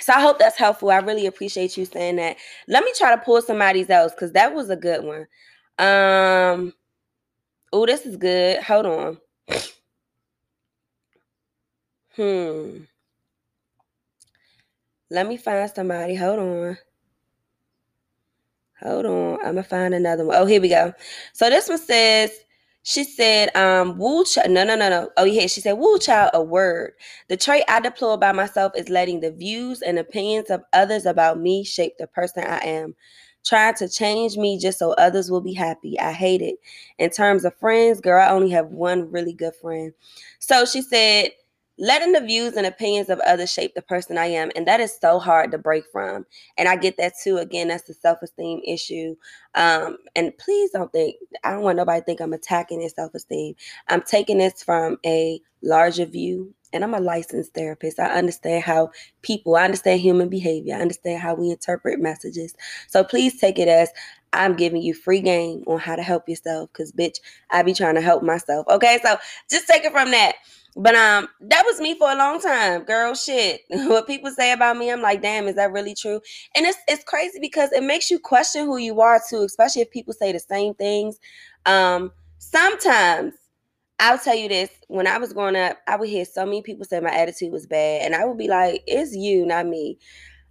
so 0.00 0.14
I 0.14 0.20
hope 0.20 0.38
that's 0.40 0.58
helpful. 0.58 0.90
I 0.90 0.98
really 0.98 1.26
appreciate 1.26 1.76
you 1.76 1.84
saying 1.84 2.16
that. 2.16 2.38
Let 2.68 2.84
me 2.84 2.92
try 2.96 3.14
to 3.14 3.22
pull 3.22 3.42
somebody's 3.42 3.90
else 3.90 4.12
because 4.14 4.32
that 4.32 4.54
was 4.54 4.70
a 4.70 4.76
good 4.76 5.04
one. 5.04 5.26
Um, 5.78 6.74
oh, 7.72 7.86
this 7.86 8.06
is 8.06 8.16
good. 8.16 8.62
Hold 8.62 8.86
on. 8.86 9.18
Hmm. 12.16 12.84
Let 15.10 15.28
me 15.28 15.36
find 15.36 15.70
somebody. 15.70 16.16
Hold 16.16 16.40
on. 16.40 16.78
Hold 18.80 19.06
on. 19.06 19.38
I'm 19.40 19.54
gonna 19.54 19.64
find 19.64 19.94
another 19.94 20.24
one. 20.26 20.36
Oh, 20.36 20.46
here 20.46 20.60
we 20.60 20.68
go. 20.70 20.92
So 21.32 21.50
this 21.50 21.68
one 21.68 21.78
says, 21.78 22.32
she 22.88 23.04
said, 23.04 23.54
um, 23.54 23.98
woo 23.98 24.24
child. 24.24 24.50
No, 24.50 24.64
no, 24.64 24.74
no, 24.74 24.88
no. 24.88 25.10
Oh, 25.18 25.24
yeah. 25.24 25.46
She 25.46 25.60
said, 25.60 25.74
woo 25.74 25.98
child, 25.98 26.30
a 26.32 26.42
word. 26.42 26.92
The 27.28 27.36
trait 27.36 27.64
I 27.68 27.80
deplore 27.80 28.14
about 28.14 28.34
myself 28.34 28.72
is 28.74 28.88
letting 28.88 29.20
the 29.20 29.30
views 29.30 29.82
and 29.82 29.98
opinions 29.98 30.48
of 30.48 30.62
others 30.72 31.04
about 31.04 31.38
me 31.38 31.64
shape 31.64 31.98
the 31.98 32.06
person 32.06 32.44
I 32.44 32.58
am. 32.64 32.94
Trying 33.44 33.74
to 33.74 33.88
change 33.90 34.36
me 34.38 34.58
just 34.58 34.78
so 34.78 34.92
others 34.92 35.30
will 35.30 35.42
be 35.42 35.52
happy. 35.52 36.00
I 36.00 36.12
hate 36.12 36.40
it. 36.40 36.56
In 36.98 37.10
terms 37.10 37.44
of 37.44 37.54
friends, 37.56 38.00
girl, 38.00 38.22
I 38.22 38.30
only 38.30 38.50
have 38.50 38.68
one 38.68 39.10
really 39.12 39.34
good 39.34 39.54
friend. 39.54 39.92
So 40.38 40.64
she 40.64 40.80
said, 40.80 41.30
letting 41.78 42.12
the 42.12 42.20
views 42.20 42.54
and 42.54 42.66
opinions 42.66 43.08
of 43.08 43.20
others 43.20 43.52
shape 43.52 43.74
the 43.74 43.82
person 43.82 44.18
I 44.18 44.26
am. 44.26 44.50
And 44.56 44.66
that 44.66 44.80
is 44.80 44.96
so 45.00 45.18
hard 45.18 45.52
to 45.52 45.58
break 45.58 45.84
from. 45.92 46.26
And 46.56 46.68
I 46.68 46.76
get 46.76 46.96
that 46.98 47.14
too. 47.22 47.38
Again, 47.38 47.68
that's 47.68 47.84
the 47.84 47.94
self 47.94 48.22
esteem 48.22 48.60
issue. 48.66 49.14
Um, 49.54 49.98
and 50.16 50.36
please 50.38 50.70
don't 50.70 50.92
think, 50.92 51.16
I 51.44 51.52
don't 51.52 51.62
want 51.62 51.76
nobody 51.76 52.00
to 52.00 52.04
think 52.04 52.20
I'm 52.20 52.32
attacking 52.32 52.80
their 52.80 52.88
self 52.88 53.14
esteem. 53.14 53.54
I'm 53.88 54.02
taking 54.02 54.38
this 54.38 54.62
from 54.62 54.98
a 55.06 55.40
larger 55.62 56.06
view. 56.06 56.54
And 56.74 56.84
I'm 56.84 56.92
a 56.92 57.00
licensed 57.00 57.54
therapist. 57.54 57.98
I 57.98 58.10
understand 58.10 58.62
how 58.62 58.90
people, 59.22 59.56
I 59.56 59.64
understand 59.64 60.00
human 60.00 60.28
behavior. 60.28 60.76
I 60.76 60.82
understand 60.82 61.22
how 61.22 61.34
we 61.34 61.50
interpret 61.50 61.98
messages. 61.98 62.54
So 62.88 63.02
please 63.02 63.40
take 63.40 63.58
it 63.58 63.68
as 63.68 63.90
I'm 64.32 64.56
giving 64.56 64.82
you 64.82 64.94
free 64.94 65.20
game 65.20 65.64
on 65.66 65.78
how 65.78 65.96
to 65.96 66.02
help 66.02 66.28
yourself 66.28 66.70
because, 66.72 66.92
bitch, 66.92 67.18
I 67.50 67.62
be 67.62 67.74
trying 67.74 67.94
to 67.94 68.00
help 68.00 68.22
myself. 68.22 68.66
Okay, 68.68 68.98
so 69.02 69.16
just 69.50 69.66
take 69.66 69.84
it 69.84 69.92
from 69.92 70.10
that. 70.10 70.36
But 70.76 70.94
um, 70.94 71.28
that 71.40 71.64
was 71.66 71.80
me 71.80 71.98
for 71.98 72.10
a 72.10 72.14
long 72.16 72.40
time, 72.40 72.84
girl. 72.84 73.14
Shit, 73.14 73.62
what 73.68 74.06
people 74.06 74.30
say 74.30 74.52
about 74.52 74.76
me, 74.76 74.92
I'm 74.92 75.02
like, 75.02 75.22
damn, 75.22 75.48
is 75.48 75.56
that 75.56 75.72
really 75.72 75.94
true? 75.94 76.20
And 76.54 76.66
it's 76.66 76.78
it's 76.86 77.04
crazy 77.04 77.38
because 77.40 77.72
it 77.72 77.82
makes 77.82 78.10
you 78.10 78.18
question 78.18 78.66
who 78.66 78.76
you 78.76 79.00
are 79.00 79.20
too, 79.28 79.42
especially 79.42 79.82
if 79.82 79.90
people 79.90 80.14
say 80.14 80.30
the 80.32 80.38
same 80.38 80.74
things. 80.74 81.18
Um, 81.66 82.12
sometimes 82.38 83.34
I'll 83.98 84.18
tell 84.18 84.36
you 84.36 84.48
this: 84.48 84.70
when 84.88 85.06
I 85.08 85.18
was 85.18 85.32
growing 85.32 85.56
up, 85.56 85.78
I 85.88 85.96
would 85.96 86.08
hear 86.08 86.24
so 86.24 86.44
many 86.44 86.62
people 86.62 86.84
say 86.84 87.00
my 87.00 87.10
attitude 87.10 87.50
was 87.52 87.66
bad, 87.66 88.02
and 88.02 88.14
I 88.14 88.24
would 88.24 88.38
be 88.38 88.48
like, 88.48 88.82
"It's 88.86 89.16
you, 89.16 89.46
not 89.46 89.66
me." 89.66 89.98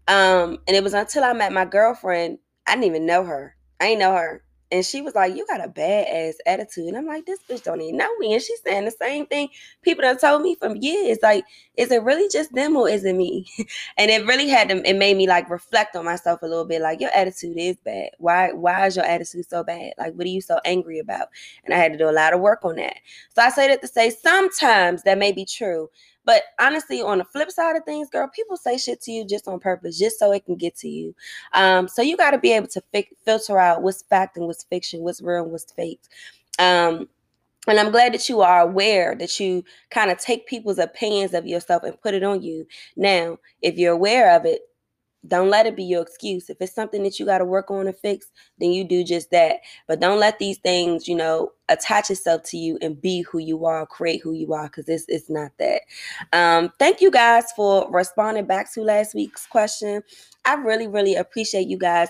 Um, 0.08 0.60
and 0.68 0.76
it 0.76 0.84
was 0.84 0.94
until 0.94 1.24
I 1.24 1.34
met 1.34 1.54
my 1.54 1.66
girlfriend. 1.66 2.40
I 2.68 2.74
didn't 2.74 2.86
even 2.86 3.06
know 3.06 3.24
her. 3.24 3.57
I 3.80 3.88
didn't 3.88 4.00
know 4.00 4.16
her. 4.16 4.44
And 4.70 4.86
she 4.86 5.02
was 5.02 5.16
like, 5.16 5.36
You 5.36 5.46
got 5.48 5.64
a 5.64 5.70
bad 5.70 6.08
ass 6.08 6.36
attitude. 6.46 6.88
And 6.88 6.98
I'm 6.98 7.06
like, 7.06 7.26
This 7.26 7.40
bitch 7.50 7.64
don't 7.64 7.80
even 7.82 7.98
know 7.98 8.14
me. 8.18 8.34
And 8.34 8.42
she's 8.42 8.62
saying 8.66 8.86
the 8.86 8.92
same 8.92 9.26
thing 9.26 9.50
people 9.82 10.04
have 10.04 10.20
told 10.20 10.42
me 10.42 10.56
from 10.56 10.76
years. 10.78 11.20
Like, 11.24 11.46
is 11.78 11.92
it 11.92 12.04
really 12.04 12.28
just 12.30 12.54
them 12.54 12.76
or 12.76 12.90
is 12.90 13.06
it 13.06 13.16
me? 13.16 13.48
and 13.98 14.12
it 14.12 14.26
really 14.26 14.50
had 14.50 14.70
to, 14.70 14.88
it 14.88 14.98
made 14.98 15.16
me 15.16 15.28
like 15.28 15.50
reflect 15.50 15.96
on 15.96 16.04
myself 16.04 16.42
a 16.42 16.46
little 16.46 16.66
bit. 16.66 16.82
Like, 16.82 17.00
your 17.00 17.12
attitude 17.12 17.58
is 17.58 17.78
bad. 17.78 18.10
Why, 18.18 18.52
why 18.52 18.88
is 18.88 18.98
your 18.98 19.06
attitude 19.06 19.48
so 19.50 19.64
bad? 19.64 19.94
Like, 19.98 20.14
what 20.16 20.26
are 20.26 20.30
you 20.30 20.42
so 20.42 20.60
angry 20.66 21.00
about? 21.00 21.30
And 21.64 21.74
I 21.74 21.78
had 21.78 21.94
to 21.94 21.98
do 21.98 22.10
a 22.10 22.12
lot 22.12 22.34
of 22.34 22.42
work 22.42 22.66
on 22.66 22.76
that. 22.76 22.98
So 23.36 23.42
I 23.42 23.50
say 23.50 23.70
that 23.70 23.82
to 23.82 23.88
say 23.88 24.10
sometimes 24.10 25.04
that 25.04 25.18
may 25.18 25.32
be 25.32 25.46
true. 25.46 25.90
But 26.28 26.44
honestly, 26.60 27.02
on 27.02 27.20
the 27.20 27.24
flip 27.24 27.50
side 27.50 27.78
of 27.78 27.86
things, 27.86 28.10
girl, 28.10 28.28
people 28.28 28.58
say 28.58 28.78
shit 28.78 29.00
to 29.04 29.12
you 29.14 29.26
just 29.26 29.48
on 29.48 29.62
purpose, 29.62 29.98
just 29.98 30.20
so 30.20 30.34
it 30.34 30.46
can 30.46 30.58
get 30.58 30.76
to 30.80 30.90
you. 30.90 31.16
Um, 31.54 31.88
so 31.88 32.02
you 32.02 32.18
got 32.18 32.32
to 32.32 32.38
be 32.38 32.52
able 32.52 32.68
to 32.68 32.82
fi- 32.92 33.08
filter 33.24 33.58
out 33.58 33.82
what's 33.82 34.02
fact 34.02 34.36
and 34.36 34.46
what's 34.46 34.66
fiction, 34.66 35.00
what's 35.00 35.22
real 35.22 35.44
and 35.44 35.54
what's 35.54 35.72
fake. 35.72 36.02
Um, 36.60 37.08
and 37.70 37.80
I'm 37.80 37.92
glad 37.92 38.14
that 38.14 38.28
you 38.28 38.42
are 38.42 38.60
aware 38.60 39.16
that 39.16 39.40
you 39.40 39.64
kind 39.90 40.12
of 40.12 40.18
take 40.18 40.48
people's 40.48 40.80
opinions 40.80 41.34
of 41.34 41.48
yourself 41.48 41.84
and 41.84 42.00
put 42.02 42.14
it 42.14 42.24
on 42.24 42.42
you. 42.42 42.68
Now, 42.98 43.38
if 43.62 43.78
you're 43.78 43.94
aware 43.94 44.36
of 44.36 44.46
it, 44.46 44.64
don't 45.28 45.50
let 45.50 45.66
it 45.66 45.76
be 45.76 45.84
your 45.84 46.02
excuse. 46.02 46.50
If 46.50 46.58
it's 46.62 46.74
something 46.74 47.04
that 47.04 47.20
you 47.20 47.26
got 47.26 47.40
to 47.40 47.46
work 47.46 47.70
on 47.72 47.88
and 47.88 47.98
fix, 47.98 48.28
then 48.60 48.72
you 48.72 48.84
do 48.84 49.04
just 49.04 49.32
that. 49.32 49.58
But 49.88 50.00
don't 50.00 50.20
let 50.20 50.40
these 50.40 50.58
things, 50.58 51.08
you 51.08 51.16
know, 51.16 51.52
attach 51.70 52.10
itself 52.10 52.44
to 52.44 52.58
you 52.58 52.78
and 52.82 53.00
be 53.02 53.22
who 53.22 53.40
you 53.40 53.66
are, 53.66 53.86
create 53.86 54.22
who 54.24 54.34
you 54.34 54.54
are, 54.54 54.68
because 54.68 54.88
it's 54.88 55.06
it's 55.08 55.30
not 55.30 55.52
that. 55.60 55.82
Um, 56.34 56.72
thank 56.80 57.02
you 57.02 57.12
guys 57.12 57.52
for 57.56 57.90
responding 57.92 58.46
back 58.46 58.74
to 58.74 58.82
last 58.82 59.16
week's 59.16 59.46
question. 59.46 60.02
I 60.46 60.56
really, 60.56 60.88
really 60.88 61.16
appreciate 61.16 61.68
you 61.68 61.78
guys. 61.78 62.10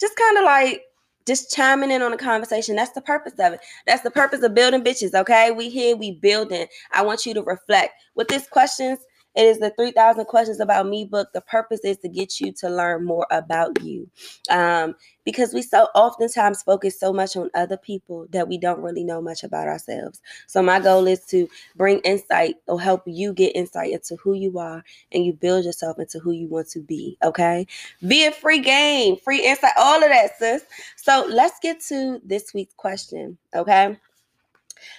Just 0.00 0.16
kind 0.16 0.38
of 0.38 0.44
like 0.44 0.82
just 1.26 1.54
chiming 1.54 1.90
in 1.90 2.02
on 2.02 2.10
the 2.10 2.16
conversation. 2.16 2.74
That's 2.74 2.92
the 2.92 3.02
purpose 3.02 3.34
of 3.38 3.52
it. 3.52 3.60
That's 3.86 4.02
the 4.02 4.10
purpose 4.10 4.42
of 4.42 4.54
building 4.54 4.82
bitches. 4.82 5.14
Okay, 5.14 5.50
we 5.50 5.68
here, 5.68 5.94
we 5.96 6.12
building. 6.12 6.66
I 6.92 7.02
want 7.02 7.26
you 7.26 7.34
to 7.34 7.42
reflect 7.42 7.92
with 8.14 8.28
these 8.28 8.46
questions 8.46 8.98
it 9.34 9.44
is 9.44 9.58
the 9.58 9.70
3000 9.70 10.24
Questions 10.24 10.60
About 10.60 10.86
Me 10.88 11.04
book. 11.04 11.28
The 11.32 11.40
purpose 11.40 11.80
is 11.84 11.98
to 11.98 12.08
get 12.08 12.40
you 12.40 12.52
to 12.52 12.68
learn 12.68 13.04
more 13.04 13.26
about 13.30 13.82
you. 13.82 14.08
Um, 14.50 14.94
because 15.24 15.52
we 15.52 15.60
so 15.60 15.88
oftentimes 15.94 16.62
focus 16.62 16.98
so 16.98 17.12
much 17.12 17.36
on 17.36 17.50
other 17.54 17.76
people 17.76 18.26
that 18.30 18.48
we 18.48 18.56
don't 18.56 18.80
really 18.80 19.04
know 19.04 19.20
much 19.20 19.44
about 19.44 19.68
ourselves. 19.68 20.22
So 20.46 20.62
my 20.62 20.80
goal 20.80 21.06
is 21.06 21.24
to 21.26 21.46
bring 21.76 21.98
insight 21.98 22.56
or 22.66 22.80
help 22.80 23.02
you 23.04 23.34
get 23.34 23.54
insight 23.54 23.92
into 23.92 24.16
who 24.16 24.32
you 24.32 24.58
are 24.58 24.82
and 25.12 25.26
you 25.26 25.34
build 25.34 25.66
yourself 25.66 25.98
into 25.98 26.18
who 26.18 26.32
you 26.32 26.46
want 26.48 26.70
to 26.70 26.80
be. 26.80 27.18
Okay. 27.22 27.66
Be 28.06 28.24
a 28.24 28.32
free 28.32 28.60
game, 28.60 29.16
free 29.18 29.44
insight, 29.46 29.72
all 29.76 30.02
of 30.02 30.08
that, 30.08 30.38
sis. 30.38 30.64
So 30.96 31.26
let's 31.28 31.58
get 31.60 31.80
to 31.88 32.22
this 32.24 32.54
week's 32.54 32.74
question. 32.74 33.36
Okay. 33.54 33.98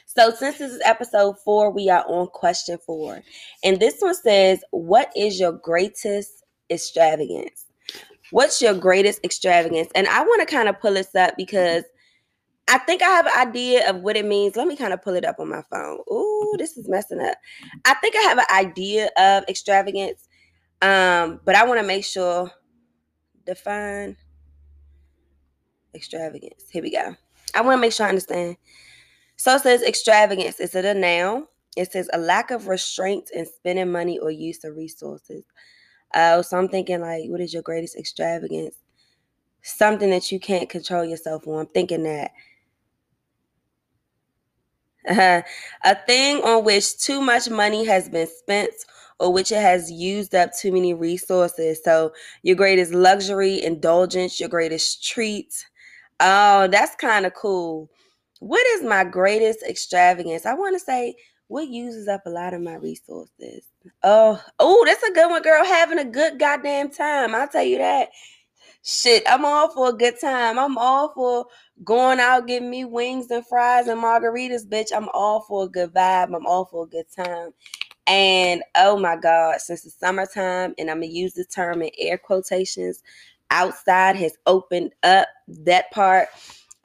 So, 0.05 0.31
since 0.31 0.57
this 0.57 0.71
is 0.71 0.81
episode 0.85 1.37
four, 1.43 1.71
we 1.71 1.89
are 1.89 2.03
on 2.07 2.27
question 2.27 2.77
four. 2.85 3.21
And 3.63 3.79
this 3.79 3.95
one 3.99 4.15
says, 4.15 4.63
What 4.71 5.11
is 5.15 5.39
your 5.39 5.53
greatest 5.53 6.43
extravagance? 6.69 7.65
What's 8.31 8.61
your 8.61 8.73
greatest 8.73 9.23
extravagance? 9.23 9.89
And 9.95 10.07
I 10.07 10.21
want 10.21 10.47
to 10.47 10.55
kind 10.55 10.69
of 10.69 10.79
pull 10.79 10.93
this 10.93 11.15
up 11.15 11.35
because 11.37 11.83
I 12.67 12.77
think 12.77 13.01
I 13.01 13.07
have 13.09 13.25
an 13.25 13.47
idea 13.47 13.89
of 13.89 14.01
what 14.01 14.15
it 14.15 14.25
means. 14.25 14.55
Let 14.55 14.67
me 14.67 14.75
kind 14.75 14.93
of 14.93 15.01
pull 15.01 15.15
it 15.15 15.25
up 15.25 15.39
on 15.39 15.49
my 15.49 15.63
phone. 15.71 15.99
Ooh, 16.11 16.55
this 16.59 16.77
is 16.77 16.87
messing 16.87 17.19
up. 17.19 17.35
I 17.85 17.95
think 17.95 18.15
I 18.15 18.21
have 18.21 18.37
an 18.37 18.45
idea 18.53 19.09
of 19.17 19.43
extravagance, 19.49 20.27
um, 20.83 21.39
but 21.45 21.55
I 21.55 21.65
want 21.65 21.79
to 21.81 21.87
make 21.87 22.05
sure 22.05 22.51
define 23.45 24.15
extravagance. 25.95 26.65
Here 26.69 26.83
we 26.83 26.91
go. 26.91 27.15
I 27.55 27.61
want 27.61 27.77
to 27.77 27.81
make 27.81 27.93
sure 27.93 28.05
I 28.05 28.09
understand. 28.09 28.57
So 29.39 29.55
it 29.55 29.61
says 29.61 29.83
extravagance. 29.83 30.59
Is 30.59 30.75
it 30.75 30.85
a 30.85 30.93
noun? 30.93 31.47
It 31.77 31.93
says 31.93 32.09
a 32.13 32.19
lack 32.19 32.51
of 32.51 32.67
restraint 32.67 33.31
in 33.33 33.45
spending 33.45 33.91
money 33.91 34.19
or 34.19 34.31
use 34.31 34.65
of 34.65 34.75
resources. 34.75 35.45
Uh, 36.13 36.41
so 36.43 36.57
I'm 36.57 36.67
thinking 36.69 37.01
like, 37.01 37.23
what 37.29 37.41
is 37.41 37.53
your 37.53 37.63
greatest 37.63 37.97
extravagance? 37.97 38.75
Something 39.63 40.11
that 40.11 40.31
you 40.31 40.39
can't 40.39 40.69
control 40.69 41.05
yourself 41.05 41.47
on. 41.47 41.61
I'm 41.61 41.67
thinking 41.67 42.03
that. 42.03 42.31
Uh, 45.07 45.41
a 45.83 45.95
thing 46.05 46.43
on 46.43 46.63
which 46.65 46.97
too 46.99 47.21
much 47.21 47.49
money 47.49 47.85
has 47.85 48.09
been 48.09 48.27
spent 48.27 48.73
or 49.19 49.33
which 49.33 49.51
it 49.51 49.61
has 49.61 49.91
used 49.91 50.35
up 50.35 50.51
too 50.57 50.71
many 50.71 50.93
resources. 50.93 51.81
So 51.83 52.13
your 52.43 52.55
greatest 52.55 52.93
luxury, 52.93 53.63
indulgence, 53.63 54.39
your 54.39 54.49
greatest 54.49 55.03
treat. 55.05 55.65
Oh, 56.19 56.67
that's 56.67 56.95
kind 56.95 57.25
of 57.25 57.33
cool. 57.33 57.89
What 58.39 58.65
is 58.67 58.83
my 58.83 59.03
greatest 59.03 59.63
extravagance? 59.63 60.45
I 60.45 60.53
want 60.53 60.75
to 60.75 60.79
say 60.79 61.15
what 61.47 61.67
uses 61.67 62.07
up 62.07 62.21
a 62.25 62.29
lot 62.29 62.53
of 62.53 62.61
my 62.61 62.75
resources. 62.75 63.65
Oh, 64.03 64.41
oh, 64.59 64.83
that's 64.85 65.03
a 65.03 65.13
good 65.13 65.29
one, 65.29 65.41
girl. 65.41 65.63
Having 65.65 65.99
a 65.99 66.05
good 66.05 66.39
goddamn 66.39 66.91
time. 66.91 67.35
I'll 67.35 67.47
tell 67.47 67.63
you 67.63 67.79
that. 67.79 68.09
Shit, 68.83 69.23
I'm 69.27 69.43
all 69.43 69.69
for 69.69 69.89
a 69.89 69.93
good 69.93 70.19
time. 70.21 70.57
I'm 70.57 70.77
all 70.77 71.13
for 71.13 71.47
going 71.83 72.19
out 72.19 72.47
getting 72.47 72.69
me 72.69 72.85
wings 72.85 73.29
and 73.29 73.45
fries 73.45 73.87
and 73.87 74.01
margaritas, 74.01 74.67
bitch. 74.67 74.91
I'm 74.95 75.09
all 75.13 75.41
for 75.41 75.65
a 75.65 75.67
good 75.67 75.93
vibe. 75.93 76.35
I'm 76.35 76.45
all 76.45 76.65
for 76.65 76.85
a 76.85 76.87
good 76.87 77.05
time. 77.13 77.51
And 78.07 78.63
oh 78.75 78.97
my 78.97 79.17
God, 79.17 79.59
since 79.59 79.83
the 79.83 79.89
summertime, 79.89 80.73
and 80.77 80.89
I'm 80.89 81.01
gonna 81.01 81.07
use 81.07 81.33
the 81.33 81.45
term 81.45 81.81
in 81.81 81.91
air 81.97 82.17
quotations, 82.17 83.03
outside 83.51 84.15
has 84.15 84.37
opened 84.45 84.93
up 85.03 85.27
that 85.47 85.91
part 85.91 86.29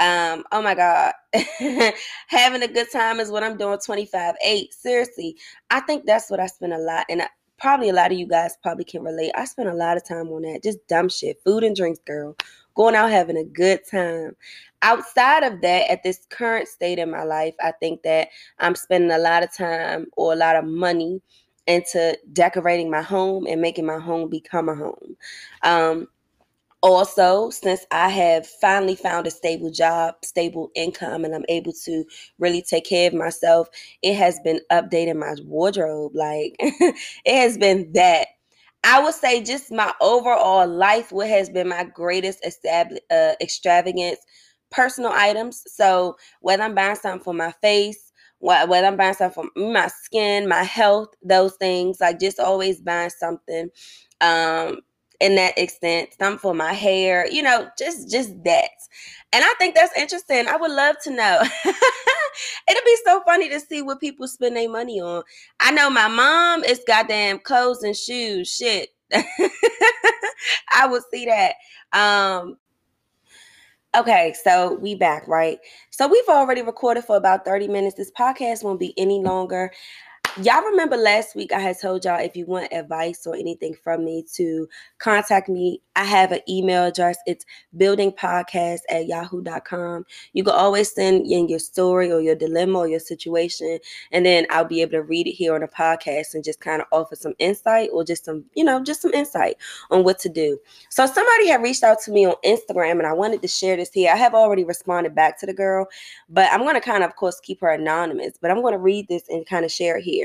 um, 0.01 0.45
oh 0.53 0.63
my 0.63 0.75
God. 0.75 1.13
Having 2.27 2.63
a 2.63 2.69
good 2.69 2.91
time 2.93 3.21
is 3.21 3.31
what 3.31 3.45
I'm 3.45 3.57
doing 3.57 3.79
25 3.79 4.35
8. 4.45 4.75
Seriously, 4.75 5.37
I 5.71 5.81
think 5.81 6.05
that's 6.07 6.31
what 6.31 6.41
I 6.41 6.47
spend 6.47 6.73
a 6.73 6.79
lot. 6.79 7.07
And 7.09 7.23
I, 7.23 7.29
probably 7.59 7.89
a 7.89 7.95
lot 7.95 8.13
of 8.13 8.19
you 8.19 8.27
guys 8.27 8.57
probably 8.63 8.85
can 8.85 9.03
relate. 9.03 9.33
I 9.35 9.45
spend 9.45 9.69
a 9.69 9.75
lot 9.75 9.97
of 9.97 10.07
time 10.07 10.29
on 10.29 10.43
that. 10.43 10.63
Just 10.63 10.87
dumb 10.89 11.09
shit. 11.09 11.41
Food 11.45 11.65
and 11.65 11.77
drinks, 11.77 12.01
girl. 12.07 12.37
Going 12.75 12.95
out 12.97 13.11
having 13.11 13.37
a 13.37 13.45
good 13.45 13.81
time. 13.89 14.37
Outside 14.83 15.45
of 15.45 15.61
that, 15.63 15.91
at 15.91 16.03
this 16.03 16.27
current 16.29 16.69
state 16.69 16.99
in 16.99 17.11
my 17.11 17.23
life, 17.23 17.55
I 17.63 17.73
think 17.73 18.03
that 18.03 18.29
I'm 18.59 18.75
spending 18.75 19.13
a 19.13 19.19
lot 19.19 19.45
of 19.45 19.55
time 19.57 20.07
or 20.17 20.33
a 20.33 20.37
lot 20.37 20.57
of 20.57 20.65
money 20.65 21.23
into 21.67 22.19
decorating 22.33 22.91
my 22.91 23.01
home 23.01 23.47
and 23.47 23.61
making 23.63 23.87
my 23.87 23.99
home 23.99 24.29
become 24.29 24.69
a 24.69 24.75
home. 24.75 25.17
Um, 25.63 26.09
also, 26.85 27.51
since 27.51 27.87
I 27.90 28.11
have 28.11 28.47
finally 28.47 28.94
found 28.97 29.27
a 29.27 29.31
stable 29.33 29.70
job, 29.70 30.16
stable 30.25 30.70
income, 30.77 31.25
and 31.25 31.35
I'm 31.35 31.47
able 31.49 31.73
to 31.87 32.05
really 32.38 32.62
take 32.62 32.85
care 32.87 33.09
of 33.09 33.14
myself, 33.14 33.68
it 34.03 34.14
has 34.16 34.38
been 34.44 34.61
updating 34.70 35.16
my 35.18 35.35
wardrobe. 35.47 36.12
Like, 36.14 36.57
it 36.61 36.97
has 37.27 37.59
been 37.59 37.92
that. 37.94 38.29
I 38.85 39.03
would 39.03 39.14
say 39.14 39.42
just 39.42 39.73
my 39.73 39.94
overall 40.01 40.66
life, 40.68 41.11
what 41.11 41.29
has 41.29 41.49
been 41.49 41.68
my 41.68 41.85
greatest 41.85 42.40
establ- 42.44 42.99
uh, 43.11 43.35
extravagance, 43.40 44.18
personal 44.70 45.12
items. 45.12 45.62
So, 45.66 46.16
whether 46.40 46.64
I'm 46.64 46.75
buying 46.75 46.97
something 46.97 47.25
for 47.25 47.35
my 47.35 47.53
face, 47.62 48.12
whether 48.40 48.87
I'm 48.87 48.97
buying 48.99 49.14
something 49.14 49.49
for 49.55 49.70
my 49.73 49.88
skin, 49.88 50.49
my 50.49 50.64
health, 50.64 51.09
those 51.23 51.57
things, 51.57 51.99
like 52.01 52.20
just 52.20 52.38
always 52.38 52.81
buying 52.83 53.11
something. 53.11 53.70
Um, 54.20 54.81
in 55.25 55.35
that 55.37 55.57
extent 55.57 56.11
some 56.21 56.37
for 56.37 56.55
my 56.55 56.73
hair 56.73 57.27
you 57.31 57.43
know 57.43 57.67
just 57.79 58.11
just 58.11 58.31
that. 58.45 58.71
And 59.33 59.43
i 59.45 59.55
think 59.59 59.75
that's 59.75 59.97
interesting. 59.99 60.47
I 60.47 60.57
would 60.57 60.71
love 60.71 60.97
to 61.05 61.11
know. 61.11 61.41
It'll 62.69 62.85
be 62.85 62.97
so 63.05 63.23
funny 63.25 63.49
to 63.49 63.59
see 63.61 63.83
what 63.83 64.01
people 64.01 64.29
spend 64.29 64.57
their 64.57 64.71
money 64.71 65.01
on. 65.01 65.23
I 65.61 65.71
know 65.73 65.91
my 65.91 66.09
mom 66.09 66.63
is 66.65 66.83
goddamn 66.87 67.41
clothes 67.41 67.83
and 67.83 67.97
shoes. 67.97 68.49
Shit. 68.53 68.91
I 70.75 70.87
would 70.87 71.03
see 71.11 71.27
that. 71.27 71.55
Um 71.93 72.57
Okay, 73.97 74.35
so 74.43 74.75
we 74.75 74.97
back, 74.97 75.29
right? 75.29 75.59
So 75.91 76.09
we've 76.09 76.29
already 76.29 76.63
recorded 76.63 77.05
for 77.05 77.17
about 77.17 77.45
30 77.45 77.69
minutes. 77.69 77.95
This 77.95 78.11
podcast 78.11 78.65
won't 78.65 78.81
be 78.81 78.93
any 78.99 79.23
longer. 79.23 79.71
Y'all 80.42 80.64
remember 80.64 80.97
last 80.97 81.37
week 81.37 81.53
I 81.53 81.61
had 81.61 81.81
told 81.81 82.05
y'all 82.05 82.18
if 82.18 82.37
you 82.37 82.44
want 82.47 82.73
advice 82.73 83.27
or 83.27 83.37
anything 83.37 83.77
from 83.83 84.05
me 84.05 84.25
to 84.35 84.68
contact 84.99 85.49
me. 85.49 85.81
I 85.97 86.03
have 86.03 86.33
an 86.33 86.40
email 86.49 86.85
address. 86.87 87.18
It's 87.27 87.47
buildingpodcast 87.77 88.81
at 88.88 89.07
yahoo.com. 89.07 90.05
You 90.33 90.42
can 90.42 90.55
always 90.55 90.92
send 90.92 91.31
in 91.31 91.49
your 91.49 91.61
story 91.61 92.11
or 92.11 92.20
your 92.20 92.35
dilemma 92.35 92.81
or 92.81 92.88
your 92.88 92.99
situation, 92.99 93.79
and 94.11 94.27
then 94.27 94.47
I'll 94.51 94.64
be 94.64 94.83
able 94.83 94.92
to 94.92 95.03
read 95.03 95.29
it 95.29 95.33
here 95.33 95.55
on 95.55 95.61
the 95.61 95.68
podcast 95.68 96.35
and 96.35 96.42
just 96.42 96.61
kind 96.61 96.81
of 96.81 96.88
offer 96.90 97.14
some 97.14 97.35
insight 97.38 97.90
or 97.92 98.03
just 98.03 98.25
some, 98.25 98.44
you 98.55 98.64
know, 98.64 98.83
just 98.83 99.03
some 99.03 99.12
insight 99.12 99.57
on 99.90 100.03
what 100.03 100.18
to 100.20 100.29
do. 100.29 100.59
So 100.88 101.07
somebody 101.07 101.49
had 101.49 101.62
reached 101.62 101.85
out 101.85 102.01
to 102.03 102.11
me 102.11 102.27
on 102.27 102.35
Instagram 102.44 102.99
and 102.99 103.07
I 103.07 103.12
wanted 103.12 103.42
to 103.42 103.49
share 103.49 103.77
this 103.77 103.92
here. 103.92 104.12
I 104.12 104.16
have 104.16 104.35
already 104.35 104.64
responded 104.64 105.14
back 105.14 105.38
to 105.40 105.47
the 105.47 105.55
girl, 105.55 105.87
but 106.29 106.51
I'm 106.51 106.61
going 106.61 106.75
to 106.75 106.81
kind 106.81 107.05
of, 107.05 107.11
of 107.11 107.16
course, 107.16 107.38
keep 107.40 107.61
her 107.61 107.70
anonymous, 107.70 108.33
but 108.40 108.51
I'm 108.51 108.62
going 108.62 108.73
to 108.73 108.79
read 108.79 109.07
this 109.09 109.29
and 109.29 109.47
kind 109.47 109.64
of 109.64 109.70
share 109.70 109.99
it 109.99 110.03
here. 110.03 110.24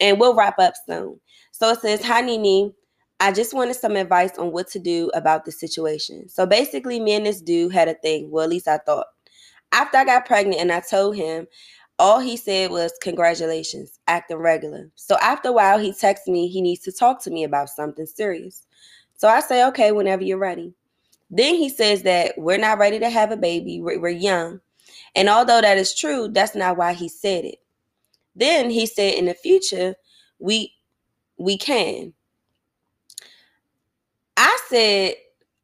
And 0.00 0.18
we'll 0.18 0.34
wrap 0.34 0.58
up 0.58 0.74
soon. 0.86 1.20
So 1.52 1.70
it 1.70 1.80
says, 1.80 2.04
Hi, 2.04 2.20
Nini. 2.20 2.74
I 3.20 3.32
just 3.32 3.54
wanted 3.54 3.76
some 3.76 3.96
advice 3.96 4.36
on 4.38 4.52
what 4.52 4.68
to 4.68 4.78
do 4.78 5.10
about 5.14 5.44
the 5.44 5.52
situation. 5.52 6.28
So 6.28 6.46
basically, 6.46 6.98
me 7.00 7.14
and 7.14 7.24
this 7.24 7.40
dude 7.40 7.72
had 7.72 7.88
a 7.88 7.94
thing. 7.94 8.30
Well, 8.30 8.44
at 8.44 8.50
least 8.50 8.68
I 8.68 8.78
thought. 8.78 9.06
After 9.72 9.98
I 9.98 10.04
got 10.04 10.26
pregnant 10.26 10.60
and 10.60 10.72
I 10.72 10.80
told 10.80 11.16
him, 11.16 11.46
all 11.98 12.18
he 12.18 12.36
said 12.36 12.70
was, 12.70 12.92
Congratulations, 13.02 13.98
acting 14.08 14.38
regular. 14.38 14.90
So 14.96 15.16
after 15.22 15.50
a 15.50 15.52
while, 15.52 15.78
he 15.78 15.92
texts 15.92 16.28
me 16.28 16.48
he 16.48 16.60
needs 16.60 16.82
to 16.82 16.92
talk 16.92 17.22
to 17.22 17.30
me 17.30 17.44
about 17.44 17.68
something 17.68 18.06
serious. 18.06 18.66
So 19.16 19.28
I 19.28 19.40
say, 19.40 19.64
Okay, 19.68 19.92
whenever 19.92 20.24
you're 20.24 20.38
ready. 20.38 20.74
Then 21.30 21.54
he 21.54 21.68
says 21.68 22.02
that 22.02 22.34
we're 22.36 22.58
not 22.58 22.78
ready 22.78 22.98
to 22.98 23.10
have 23.10 23.32
a 23.32 23.36
baby, 23.36 23.80
we're 23.80 24.08
young. 24.08 24.60
And 25.14 25.28
although 25.28 25.60
that 25.60 25.78
is 25.78 25.94
true, 25.94 26.28
that's 26.28 26.54
not 26.54 26.76
why 26.76 26.92
he 26.92 27.08
said 27.08 27.44
it. 27.44 27.58
Then 28.34 28.70
he 28.70 28.86
said 28.86 29.14
in 29.14 29.26
the 29.26 29.34
future, 29.34 29.94
we 30.38 30.74
we 31.38 31.58
can. 31.58 32.12
I 34.36 34.58
said, 34.68 35.14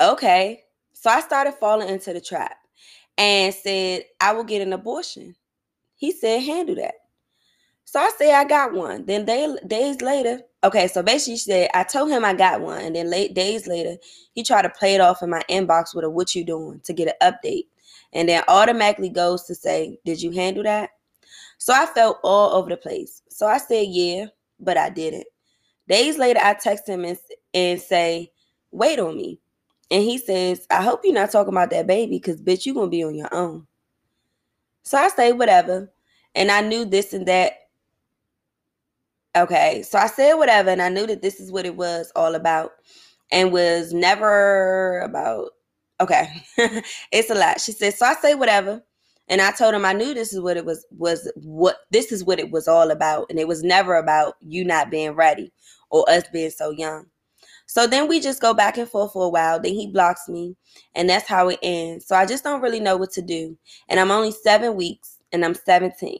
okay. 0.00 0.62
So 0.92 1.10
I 1.10 1.20
started 1.20 1.54
falling 1.54 1.88
into 1.88 2.12
the 2.12 2.20
trap 2.20 2.56
and 3.16 3.54
said, 3.54 4.04
I 4.20 4.32
will 4.32 4.44
get 4.44 4.62
an 4.62 4.72
abortion. 4.72 5.34
He 5.96 6.12
said, 6.12 6.42
handle 6.42 6.76
that. 6.76 6.94
So 7.84 7.98
I 7.98 8.10
said, 8.16 8.34
I 8.34 8.44
got 8.44 8.72
one. 8.72 9.04
Then 9.06 9.24
day, 9.24 9.52
days 9.66 10.00
later, 10.00 10.40
okay, 10.62 10.86
so 10.86 11.02
basically 11.02 11.34
she 11.34 11.38
said, 11.38 11.70
I 11.74 11.82
told 11.82 12.10
him 12.10 12.24
I 12.24 12.34
got 12.34 12.60
one. 12.60 12.80
And 12.80 12.94
then 12.94 13.10
late 13.10 13.34
days 13.34 13.66
later, 13.66 13.96
he 14.32 14.44
tried 14.44 14.62
to 14.62 14.70
play 14.70 14.94
it 14.94 15.00
off 15.00 15.22
in 15.22 15.30
my 15.30 15.42
inbox 15.50 15.94
with 15.94 16.04
a 16.04 16.10
what 16.10 16.34
you 16.34 16.44
doing 16.44 16.80
to 16.84 16.92
get 16.92 17.16
an 17.20 17.32
update. 17.32 17.64
And 18.12 18.28
then 18.28 18.44
automatically 18.46 19.08
goes 19.08 19.44
to 19.44 19.54
say, 19.54 19.98
Did 20.04 20.22
you 20.22 20.30
handle 20.30 20.62
that? 20.62 20.90
So 21.60 21.74
I 21.74 21.86
felt 21.86 22.18
all 22.24 22.54
over 22.56 22.70
the 22.70 22.76
place. 22.76 23.22
So 23.28 23.46
I 23.46 23.58
said, 23.58 23.86
Yeah, 23.88 24.26
but 24.58 24.76
I 24.78 24.88
didn't. 24.88 25.26
Days 25.88 26.18
later, 26.18 26.40
I 26.42 26.54
text 26.54 26.88
him 26.88 27.04
and, 27.04 27.18
and 27.54 27.80
say, 27.80 28.32
Wait 28.72 28.98
on 28.98 29.16
me. 29.16 29.40
And 29.90 30.02
he 30.02 30.18
says, 30.18 30.66
I 30.70 30.82
hope 30.82 31.02
you're 31.04 31.12
not 31.14 31.30
talking 31.30 31.52
about 31.52 31.70
that 31.70 31.86
baby 31.86 32.16
because, 32.16 32.40
bitch, 32.40 32.64
you're 32.64 32.74
going 32.74 32.86
to 32.86 32.90
be 32.90 33.04
on 33.04 33.14
your 33.14 33.32
own. 33.32 33.66
So 34.84 34.96
I 34.98 35.08
say, 35.08 35.32
Whatever. 35.32 35.92
And 36.34 36.50
I 36.50 36.62
knew 36.62 36.86
this 36.86 37.12
and 37.12 37.26
that. 37.28 37.52
Okay. 39.36 39.82
So 39.82 39.98
I 39.98 40.06
said, 40.06 40.34
Whatever. 40.34 40.70
And 40.70 40.80
I 40.80 40.88
knew 40.88 41.06
that 41.06 41.20
this 41.20 41.40
is 41.40 41.52
what 41.52 41.66
it 41.66 41.76
was 41.76 42.10
all 42.16 42.34
about 42.36 42.72
and 43.30 43.52
was 43.52 43.92
never 43.92 45.00
about, 45.00 45.50
okay, 46.00 46.42
it's 47.12 47.30
a 47.30 47.34
lot. 47.34 47.60
She 47.60 47.72
said, 47.72 47.92
So 47.92 48.06
I 48.06 48.14
say, 48.14 48.34
Whatever. 48.34 48.82
And 49.30 49.40
I 49.40 49.52
told 49.52 49.74
him 49.74 49.84
I 49.84 49.92
knew 49.92 50.12
this 50.12 50.32
is 50.32 50.40
what 50.40 50.56
it 50.56 50.64
was 50.64 50.84
was 50.90 51.30
what 51.36 51.76
this 51.90 52.10
is 52.10 52.24
what 52.24 52.40
it 52.40 52.50
was 52.50 52.66
all 52.66 52.90
about. 52.90 53.26
And 53.30 53.38
it 53.38 53.48
was 53.48 53.62
never 53.62 53.94
about 53.94 54.34
you 54.40 54.64
not 54.64 54.90
being 54.90 55.12
ready 55.12 55.52
or 55.88 56.04
us 56.10 56.24
being 56.32 56.50
so 56.50 56.70
young. 56.70 57.06
So 57.66 57.86
then 57.86 58.08
we 58.08 58.18
just 58.18 58.42
go 58.42 58.52
back 58.52 58.76
and 58.76 58.88
forth 58.88 59.12
for 59.12 59.24
a 59.24 59.28
while. 59.28 59.60
Then 59.60 59.74
he 59.74 59.86
blocks 59.86 60.28
me, 60.28 60.56
and 60.96 61.08
that's 61.08 61.28
how 61.28 61.48
it 61.48 61.60
ends. 61.62 62.04
So 62.04 62.16
I 62.16 62.26
just 62.26 62.42
don't 62.42 62.60
really 62.60 62.80
know 62.80 62.96
what 62.96 63.12
to 63.12 63.22
do. 63.22 63.56
And 63.88 64.00
I'm 64.00 64.10
only 64.10 64.32
seven 64.32 64.74
weeks, 64.74 65.18
and 65.30 65.44
I'm 65.44 65.54
17. 65.54 66.18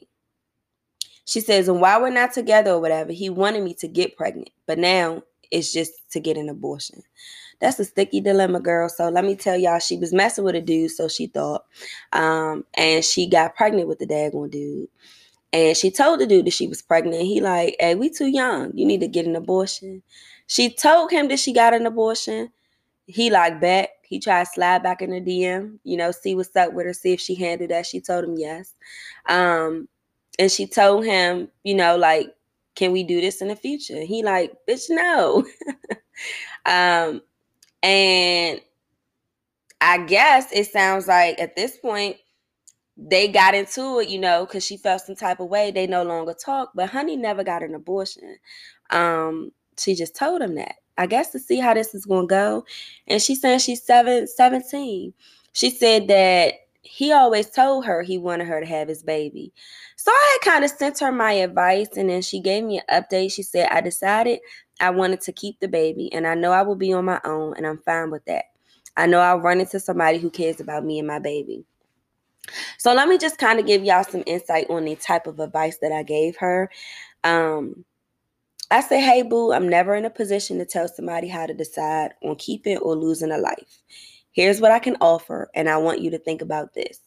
She 1.25 1.41
says, 1.41 1.67
and 1.67 1.81
while 1.81 2.01
we're 2.01 2.09
not 2.09 2.31
together 2.31 2.71
or 2.71 2.79
whatever, 2.79 3.11
he 3.11 3.29
wanted 3.29 3.63
me 3.63 3.73
to 3.75 3.89
get 3.89 4.15
pregnant, 4.15 4.49
but 4.65 4.79
now 4.79 5.23
it's 5.51 5.73
just 5.73 5.91
to 6.11 6.21
get 6.21 6.37
an 6.37 6.47
abortion 6.47 7.03
that's 7.61 7.79
a 7.79 7.85
sticky 7.85 8.21
dilemma, 8.21 8.59
girl. 8.59 8.89
So 8.89 9.09
let 9.09 9.23
me 9.23 9.35
tell 9.35 9.55
y'all, 9.55 9.79
she 9.79 9.97
was 9.97 10.11
messing 10.11 10.43
with 10.43 10.55
a 10.55 10.61
dude, 10.61 10.91
so 10.91 11.07
she 11.07 11.27
thought. 11.27 11.63
Um, 12.11 12.65
and 12.73 13.05
she 13.05 13.29
got 13.29 13.55
pregnant 13.55 13.87
with 13.87 13.99
the 13.99 14.07
daggone 14.07 14.49
dude. 14.51 14.89
And 15.53 15.77
she 15.77 15.91
told 15.91 16.19
the 16.19 16.27
dude 16.27 16.45
that 16.47 16.53
she 16.53 16.67
was 16.67 16.81
pregnant. 16.81 17.23
He 17.23 17.39
like, 17.39 17.75
hey, 17.79 17.95
we 17.95 18.09
too 18.09 18.27
young. 18.27 18.71
You 18.73 18.85
need 18.85 19.01
to 19.01 19.07
get 19.07 19.27
an 19.27 19.35
abortion. 19.35 20.01
She 20.47 20.73
told 20.73 21.11
him 21.11 21.27
that 21.27 21.39
she 21.39 21.53
got 21.53 21.73
an 21.73 21.85
abortion. 21.85 22.51
He 23.05 23.29
like 23.29 23.61
back. 23.61 23.89
He 24.03 24.19
tried 24.19 24.45
to 24.45 24.51
slide 24.51 24.83
back 24.83 25.01
in 25.01 25.11
the 25.11 25.21
DM, 25.21 25.77
you 25.85 25.95
know, 25.95 26.11
see 26.11 26.35
what's 26.35 26.53
up 26.57 26.73
with 26.73 26.85
her, 26.85 26.93
see 26.93 27.13
if 27.13 27.21
she 27.21 27.33
handled 27.33 27.69
that. 27.69 27.85
She 27.85 28.01
told 28.01 28.25
him 28.25 28.35
yes. 28.37 28.73
Um, 29.29 29.87
and 30.37 30.51
she 30.51 30.67
told 30.67 31.05
him, 31.05 31.47
you 31.63 31.75
know, 31.75 31.95
like, 31.95 32.27
can 32.75 32.91
we 32.91 33.03
do 33.03 33.21
this 33.21 33.41
in 33.41 33.47
the 33.47 33.55
future? 33.55 34.01
He 34.01 34.21
like, 34.21 34.53
bitch, 34.67 34.89
no. 34.89 35.45
um, 36.65 37.21
and 37.83 38.61
I 39.79 39.99
guess 40.05 40.51
it 40.51 40.67
sounds 40.67 41.07
like 41.07 41.39
at 41.39 41.55
this 41.55 41.77
point 41.77 42.17
they 42.97 43.27
got 43.27 43.55
into 43.55 43.99
it, 43.99 44.09
you 44.09 44.19
know, 44.19 44.45
because 44.45 44.65
she 44.65 44.77
felt 44.77 45.01
some 45.01 45.15
type 45.15 45.39
of 45.39 45.49
way. 45.49 45.71
They 45.71 45.87
no 45.87 46.03
longer 46.03 46.33
talk, 46.33 46.71
but 46.75 46.89
Honey 46.89 47.17
never 47.17 47.43
got 47.43 47.63
an 47.63 47.73
abortion. 47.73 48.37
Um, 48.91 49.51
she 49.79 49.95
just 49.95 50.15
told 50.15 50.41
him 50.41 50.55
that. 50.55 50.75
I 50.97 51.07
guess 51.07 51.31
to 51.31 51.39
see 51.39 51.57
how 51.57 51.73
this 51.73 51.95
is 51.95 52.05
going 52.05 52.27
to 52.27 52.31
go. 52.35 52.65
And 53.07 53.21
she 53.21 53.33
said 53.33 53.61
she's 53.61 53.83
seven, 53.83 54.27
17. 54.27 55.13
She 55.53 55.69
said 55.69 56.07
that 56.09 56.53
he 56.83 57.11
always 57.11 57.49
told 57.49 57.85
her 57.85 58.01
he 58.01 58.17
wanted 58.17 58.47
her 58.47 58.59
to 58.59 58.65
have 58.65 58.87
his 58.87 59.01
baby. 59.01 59.53
So 59.95 60.11
I 60.11 60.37
had 60.41 60.51
kind 60.51 60.65
of 60.65 60.71
sent 60.71 60.99
her 60.99 61.11
my 61.11 61.31
advice 61.33 61.89
and 61.95 62.09
then 62.09 62.21
she 62.21 62.39
gave 62.39 62.63
me 62.63 62.81
an 62.87 63.03
update. 63.03 63.31
She 63.31 63.43
said, 63.43 63.69
I 63.71 63.81
decided 63.81 64.39
I 64.81 64.89
wanted 64.89 65.21
to 65.21 65.31
keep 65.31 65.59
the 65.59 65.67
baby, 65.67 66.11
and 66.11 66.27
I 66.27 66.35
know 66.35 66.51
I 66.51 66.63
will 66.63 66.75
be 66.75 66.91
on 66.93 67.05
my 67.05 67.21
own, 67.23 67.53
and 67.55 67.65
I'm 67.65 67.77
fine 67.79 68.11
with 68.11 68.25
that. 68.25 68.45
I 68.97 69.05
know 69.07 69.19
I'll 69.19 69.39
run 69.39 69.61
into 69.61 69.79
somebody 69.79 70.17
who 70.17 70.29
cares 70.29 70.59
about 70.59 70.83
me 70.83 70.99
and 70.99 71.07
my 71.07 71.19
baby. 71.19 71.63
So 72.77 72.93
let 72.93 73.07
me 73.07 73.17
just 73.17 73.37
kind 73.37 73.59
of 73.59 73.65
give 73.65 73.83
y'all 73.83 74.03
some 74.03 74.23
insight 74.25 74.69
on 74.69 74.85
the 74.85 74.95
type 74.95 75.27
of 75.27 75.39
advice 75.39 75.77
that 75.77 75.91
I 75.91 76.03
gave 76.03 76.35
her. 76.37 76.69
Um, 77.23 77.85
I 78.71 78.81
say, 78.81 78.99
hey, 78.99 79.21
boo, 79.21 79.53
I'm 79.53 79.69
never 79.69 79.95
in 79.95 80.05
a 80.05 80.09
position 80.09 80.57
to 80.57 80.65
tell 80.65 80.87
somebody 80.87 81.27
how 81.27 81.45
to 81.45 81.53
decide 81.53 82.13
on 82.23 82.35
keeping 82.37 82.77
or 82.77 82.95
losing 82.95 83.31
a 83.31 83.37
life. 83.37 83.81
Here's 84.31 84.61
what 84.61 84.71
I 84.71 84.79
can 84.79 84.97
offer, 85.01 85.49
and 85.53 85.69
I 85.69 85.77
want 85.77 86.01
you 86.01 86.09
to 86.11 86.17
think 86.17 86.41
about 86.41 86.73
this. 86.73 86.99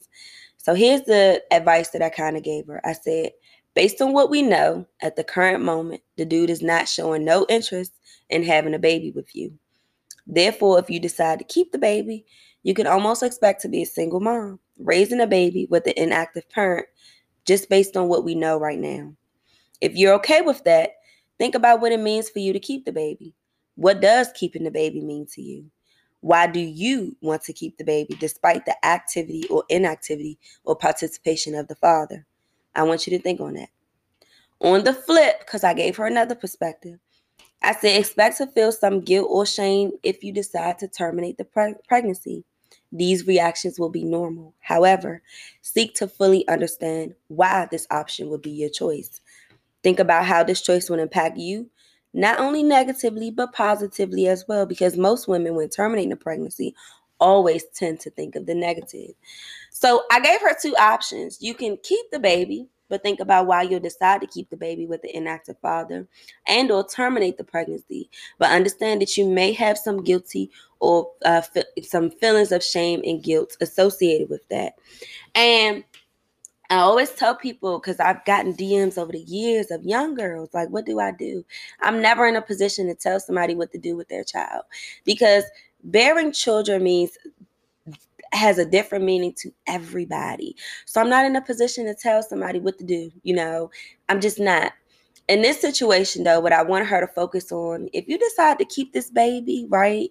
So 0.58 0.74
here's 0.74 1.02
the 1.02 1.42
advice 1.50 1.90
that 1.90 2.02
I 2.02 2.10
kind 2.10 2.36
of 2.36 2.42
gave 2.42 2.66
her. 2.66 2.80
I 2.86 2.92
said, 2.92 3.32
Based 3.74 4.00
on 4.00 4.12
what 4.12 4.30
we 4.30 4.40
know 4.40 4.86
at 5.02 5.16
the 5.16 5.24
current 5.24 5.64
moment, 5.64 6.02
the 6.16 6.24
dude 6.24 6.50
is 6.50 6.62
not 6.62 6.88
showing 6.88 7.24
no 7.24 7.44
interest 7.48 7.92
in 8.30 8.44
having 8.44 8.74
a 8.74 8.78
baby 8.78 9.10
with 9.10 9.34
you. 9.34 9.52
Therefore, 10.26 10.78
if 10.78 10.88
you 10.88 11.00
decide 11.00 11.40
to 11.40 11.44
keep 11.44 11.72
the 11.72 11.78
baby, 11.78 12.24
you 12.62 12.72
can 12.72 12.86
almost 12.86 13.22
expect 13.22 13.60
to 13.62 13.68
be 13.68 13.82
a 13.82 13.86
single 13.86 14.20
mom, 14.20 14.60
raising 14.78 15.20
a 15.20 15.26
baby 15.26 15.66
with 15.70 15.86
an 15.86 15.94
inactive 15.96 16.48
parent, 16.50 16.86
just 17.46 17.68
based 17.68 17.96
on 17.96 18.08
what 18.08 18.24
we 18.24 18.34
know 18.34 18.58
right 18.58 18.78
now. 18.78 19.12
If 19.80 19.96
you're 19.96 20.14
okay 20.14 20.40
with 20.40 20.62
that, 20.64 20.92
think 21.38 21.54
about 21.54 21.80
what 21.80 21.92
it 21.92 22.00
means 22.00 22.30
for 22.30 22.38
you 22.38 22.52
to 22.52 22.60
keep 22.60 22.84
the 22.84 22.92
baby. 22.92 23.34
What 23.74 24.00
does 24.00 24.30
keeping 24.34 24.64
the 24.64 24.70
baby 24.70 25.00
mean 25.00 25.26
to 25.32 25.42
you? 25.42 25.66
Why 26.20 26.46
do 26.46 26.60
you 26.60 27.16
want 27.20 27.42
to 27.42 27.52
keep 27.52 27.76
the 27.76 27.84
baby 27.84 28.16
despite 28.18 28.64
the 28.64 28.86
activity 28.86 29.46
or 29.48 29.64
inactivity 29.68 30.38
or 30.64 30.76
participation 30.76 31.54
of 31.54 31.68
the 31.68 31.74
father? 31.74 32.24
I 32.74 32.82
want 32.82 33.06
you 33.06 33.16
to 33.16 33.22
think 33.22 33.40
on 33.40 33.54
that. 33.54 33.68
On 34.60 34.84
the 34.84 34.94
flip, 34.94 35.40
because 35.40 35.64
I 35.64 35.74
gave 35.74 35.96
her 35.96 36.06
another 36.06 36.34
perspective, 36.34 36.98
I 37.62 37.74
said 37.74 37.98
expect 37.98 38.38
to 38.38 38.46
feel 38.46 38.72
some 38.72 39.00
guilt 39.00 39.28
or 39.30 39.46
shame 39.46 39.92
if 40.02 40.22
you 40.22 40.32
decide 40.32 40.78
to 40.78 40.88
terminate 40.88 41.38
the 41.38 41.44
pre- 41.44 41.74
pregnancy. 41.88 42.44
These 42.92 43.26
reactions 43.26 43.78
will 43.78 43.88
be 43.88 44.04
normal. 44.04 44.54
However, 44.60 45.22
seek 45.62 45.94
to 45.96 46.06
fully 46.06 46.46
understand 46.46 47.14
why 47.28 47.66
this 47.70 47.86
option 47.90 48.28
would 48.30 48.42
be 48.42 48.50
your 48.50 48.68
choice. 48.68 49.20
Think 49.82 49.98
about 49.98 50.26
how 50.26 50.44
this 50.44 50.62
choice 50.62 50.88
would 50.88 51.00
impact 51.00 51.36
you, 51.36 51.68
not 52.12 52.38
only 52.38 52.62
negatively, 52.62 53.30
but 53.30 53.52
positively 53.52 54.28
as 54.28 54.44
well, 54.46 54.64
because 54.66 54.96
most 54.96 55.26
women, 55.26 55.54
when 55.54 55.68
terminating 55.68 56.12
a 56.12 56.16
pregnancy, 56.16 56.74
always 57.18 57.64
tend 57.74 58.00
to 58.00 58.10
think 58.10 58.36
of 58.36 58.46
the 58.46 58.54
negative. 58.54 59.10
So 59.76 60.04
I 60.12 60.20
gave 60.20 60.40
her 60.40 60.56
two 60.60 60.76
options. 60.76 61.38
You 61.42 61.52
can 61.52 61.76
keep 61.82 62.08
the 62.12 62.20
baby, 62.20 62.68
but 62.88 63.02
think 63.02 63.18
about 63.18 63.46
why 63.48 63.62
you'll 63.62 63.80
decide 63.80 64.20
to 64.20 64.26
keep 64.28 64.48
the 64.48 64.56
baby 64.56 64.86
with 64.86 65.02
the 65.02 65.14
inactive 65.14 65.58
father 65.60 66.06
and 66.46 66.70
or 66.70 66.86
terminate 66.86 67.38
the 67.38 67.44
pregnancy. 67.44 68.08
But 68.38 68.52
understand 68.52 69.02
that 69.02 69.16
you 69.16 69.28
may 69.28 69.52
have 69.52 69.76
some 69.76 70.04
guilty 70.04 70.52
or 70.78 71.10
uh, 71.24 71.42
f- 71.56 71.64
some 71.82 72.12
feelings 72.12 72.52
of 72.52 72.62
shame 72.62 73.02
and 73.04 73.20
guilt 73.20 73.56
associated 73.60 74.30
with 74.30 74.48
that. 74.48 74.74
And 75.34 75.82
I 76.70 76.76
always 76.78 77.10
tell 77.10 77.34
people 77.34 77.80
because 77.80 78.00
I've 78.00 78.24
gotten 78.24 78.54
DMs 78.54 78.96
over 78.96 79.12
the 79.12 79.18
years 79.20 79.70
of 79.72 79.84
young 79.84 80.14
girls, 80.14 80.50
like, 80.54 80.70
what 80.70 80.86
do 80.86 81.00
I 81.00 81.12
do? 81.12 81.44
I'm 81.80 82.00
never 82.00 82.26
in 82.26 82.36
a 82.36 82.42
position 82.42 82.86
to 82.86 82.94
tell 82.94 83.20
somebody 83.20 83.54
what 83.54 83.72
to 83.72 83.78
do 83.78 83.96
with 83.96 84.08
their 84.08 84.24
child 84.24 84.62
because 85.04 85.44
bearing 85.84 86.32
children 86.32 86.82
means 86.82 87.18
has 88.34 88.58
a 88.58 88.66
different 88.66 89.04
meaning 89.04 89.32
to 89.38 89.52
everybody. 89.66 90.56
So 90.86 91.00
I'm 91.00 91.08
not 91.08 91.24
in 91.24 91.36
a 91.36 91.40
position 91.40 91.86
to 91.86 91.94
tell 91.94 92.22
somebody 92.22 92.60
what 92.60 92.78
to 92.78 92.84
do, 92.84 93.10
you 93.22 93.34
know. 93.34 93.70
I'm 94.08 94.20
just 94.20 94.38
not. 94.38 94.72
In 95.28 95.40
this 95.42 95.60
situation 95.60 96.24
though, 96.24 96.40
what 96.40 96.52
I 96.52 96.62
want 96.62 96.86
her 96.86 97.00
to 97.00 97.06
focus 97.06 97.50
on, 97.50 97.88
if 97.92 98.06
you 98.08 98.18
decide 98.18 98.58
to 98.58 98.64
keep 98.64 98.92
this 98.92 99.10
baby, 99.10 99.66
right? 99.70 100.10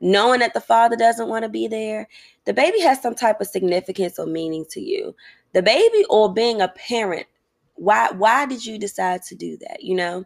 Knowing 0.00 0.40
that 0.40 0.54
the 0.54 0.60
father 0.60 0.96
doesn't 0.96 1.28
want 1.28 1.44
to 1.44 1.48
be 1.48 1.66
there, 1.66 2.08
the 2.44 2.52
baby 2.52 2.80
has 2.80 3.00
some 3.00 3.14
type 3.14 3.40
of 3.40 3.46
significance 3.48 4.18
or 4.18 4.26
meaning 4.26 4.64
to 4.70 4.80
you. 4.80 5.14
The 5.54 5.62
baby 5.62 6.04
or 6.10 6.32
being 6.32 6.60
a 6.60 6.68
parent, 6.68 7.26
why 7.74 8.10
why 8.12 8.46
did 8.46 8.64
you 8.64 8.78
decide 8.78 9.22
to 9.22 9.34
do 9.34 9.56
that? 9.58 9.82
You 9.82 9.96
know? 9.96 10.24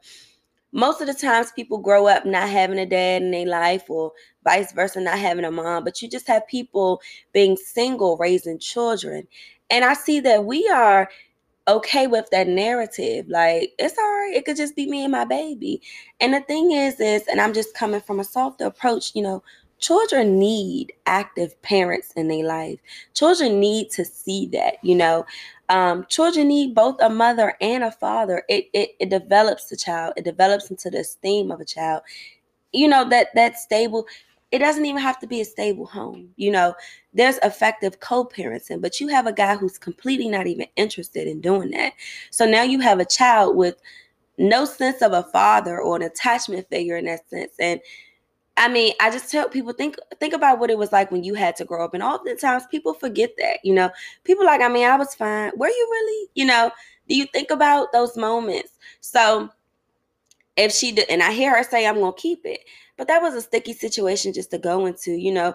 most 0.72 1.00
of 1.00 1.06
the 1.06 1.14
times 1.14 1.52
people 1.52 1.78
grow 1.78 2.06
up 2.06 2.26
not 2.26 2.48
having 2.48 2.78
a 2.78 2.86
dad 2.86 3.22
in 3.22 3.30
their 3.30 3.46
life 3.46 3.88
or 3.88 4.12
vice 4.48 4.72
versa 4.72 5.00
not 5.00 5.18
having 5.18 5.44
a 5.44 5.50
mom 5.50 5.84
but 5.84 6.00
you 6.00 6.08
just 6.08 6.26
have 6.28 6.46
people 6.48 7.00
being 7.32 7.56
single 7.56 8.16
raising 8.16 8.58
children 8.58 9.26
and 9.70 9.84
i 9.84 9.94
see 9.94 10.20
that 10.20 10.44
we 10.44 10.68
are 10.68 11.08
okay 11.68 12.06
with 12.06 12.28
that 12.30 12.48
narrative 12.48 13.26
like 13.28 13.72
it's 13.78 13.98
all 13.98 14.04
right 14.04 14.32
it 14.34 14.44
could 14.44 14.56
just 14.56 14.76
be 14.76 14.86
me 14.88 15.02
and 15.04 15.12
my 15.12 15.24
baby 15.24 15.80
and 16.20 16.32
the 16.34 16.40
thing 16.40 16.72
is 16.72 16.98
is 17.00 17.24
and 17.28 17.40
i'm 17.40 17.54
just 17.54 17.74
coming 17.74 18.00
from 18.00 18.20
a 18.20 18.24
softer 18.24 18.66
approach 18.66 19.12
you 19.14 19.22
know 19.22 19.42
children 19.78 20.38
need 20.38 20.92
active 21.06 21.60
parents 21.62 22.12
in 22.16 22.28
their 22.28 22.44
life 22.44 22.78
children 23.14 23.60
need 23.60 23.90
to 23.90 24.04
see 24.04 24.46
that 24.46 24.76
you 24.82 24.94
know 24.94 25.24
um, 25.68 26.06
children 26.08 26.48
need 26.48 26.74
both 26.74 26.96
a 27.00 27.10
mother 27.10 27.54
and 27.60 27.84
a 27.84 27.92
father. 27.92 28.42
It, 28.48 28.68
it 28.72 28.90
it 29.00 29.10
develops 29.10 29.68
the 29.68 29.76
child. 29.76 30.14
It 30.16 30.24
develops 30.24 30.70
into 30.70 30.90
the 30.90 31.00
esteem 31.00 31.50
of 31.50 31.60
a 31.60 31.64
child. 31.64 32.02
You 32.72 32.88
know 32.88 33.08
that 33.10 33.28
that 33.34 33.58
stable. 33.58 34.06
It 34.50 34.60
doesn't 34.60 34.86
even 34.86 35.02
have 35.02 35.18
to 35.20 35.26
be 35.26 35.40
a 35.40 35.44
stable 35.44 35.86
home. 35.86 36.30
You 36.36 36.50
know, 36.50 36.74
there's 37.12 37.38
effective 37.42 38.00
co-parenting, 38.00 38.80
but 38.80 39.00
you 39.00 39.08
have 39.08 39.26
a 39.26 39.32
guy 39.32 39.56
who's 39.56 39.78
completely 39.78 40.28
not 40.28 40.46
even 40.46 40.66
interested 40.76 41.28
in 41.28 41.40
doing 41.40 41.70
that. 41.72 41.92
So 42.30 42.46
now 42.46 42.62
you 42.62 42.80
have 42.80 42.98
a 42.98 43.04
child 43.04 43.56
with 43.56 43.76
no 44.38 44.64
sense 44.64 45.02
of 45.02 45.12
a 45.12 45.24
father 45.24 45.80
or 45.80 45.96
an 45.96 46.02
attachment 46.02 46.68
figure 46.68 46.96
in 46.96 47.06
that 47.06 47.28
sense, 47.28 47.52
and 47.58 47.80
I 48.56 48.68
mean, 48.68 48.92
I 49.00 49.10
just 49.10 49.30
tell 49.30 49.48
people 49.48 49.72
think 49.72 49.96
think 50.20 50.34
about 50.34 50.58
what 50.58 50.70
it 50.70 50.78
was 50.78 50.92
like 50.92 51.12
when 51.12 51.22
you 51.24 51.34
had 51.34 51.56
to 51.56 51.64
grow 51.64 51.84
up, 51.84 51.94
and 51.94 52.02
oftentimes 52.02 52.64
people 52.70 52.94
forget 52.94 53.30
that. 53.38 53.58
You 53.64 53.74
know, 53.74 53.90
people 54.24 54.44
like, 54.44 54.60
I 54.60 54.68
mean, 54.68 54.84
I 54.86 54.96
was 54.96 55.14
fine. 55.14 55.52
Were 55.56 55.68
you 55.68 55.88
really? 55.90 56.28
You 56.34 56.46
know, 56.46 56.70
do 57.08 57.16
you 57.16 57.26
think 57.26 57.50
about 57.50 57.92
those 57.92 58.16
moments? 58.16 58.72
So 59.00 59.48
if 60.56 60.72
she 60.72 60.92
did, 60.92 61.08
and 61.08 61.22
I 61.22 61.32
hear 61.32 61.56
her 61.56 61.62
say, 61.62 61.86
I'm 61.86 62.00
gonna 62.00 62.12
keep 62.14 62.40
it, 62.44 62.60
but 62.98 63.08
that 63.08 63.22
was 63.22 63.34
a 63.34 63.40
sticky 63.40 63.72
situation 63.74 64.32
just 64.34 64.50
to 64.52 64.58
go 64.58 64.86
into. 64.86 65.12
You 65.12 65.32
know, 65.32 65.54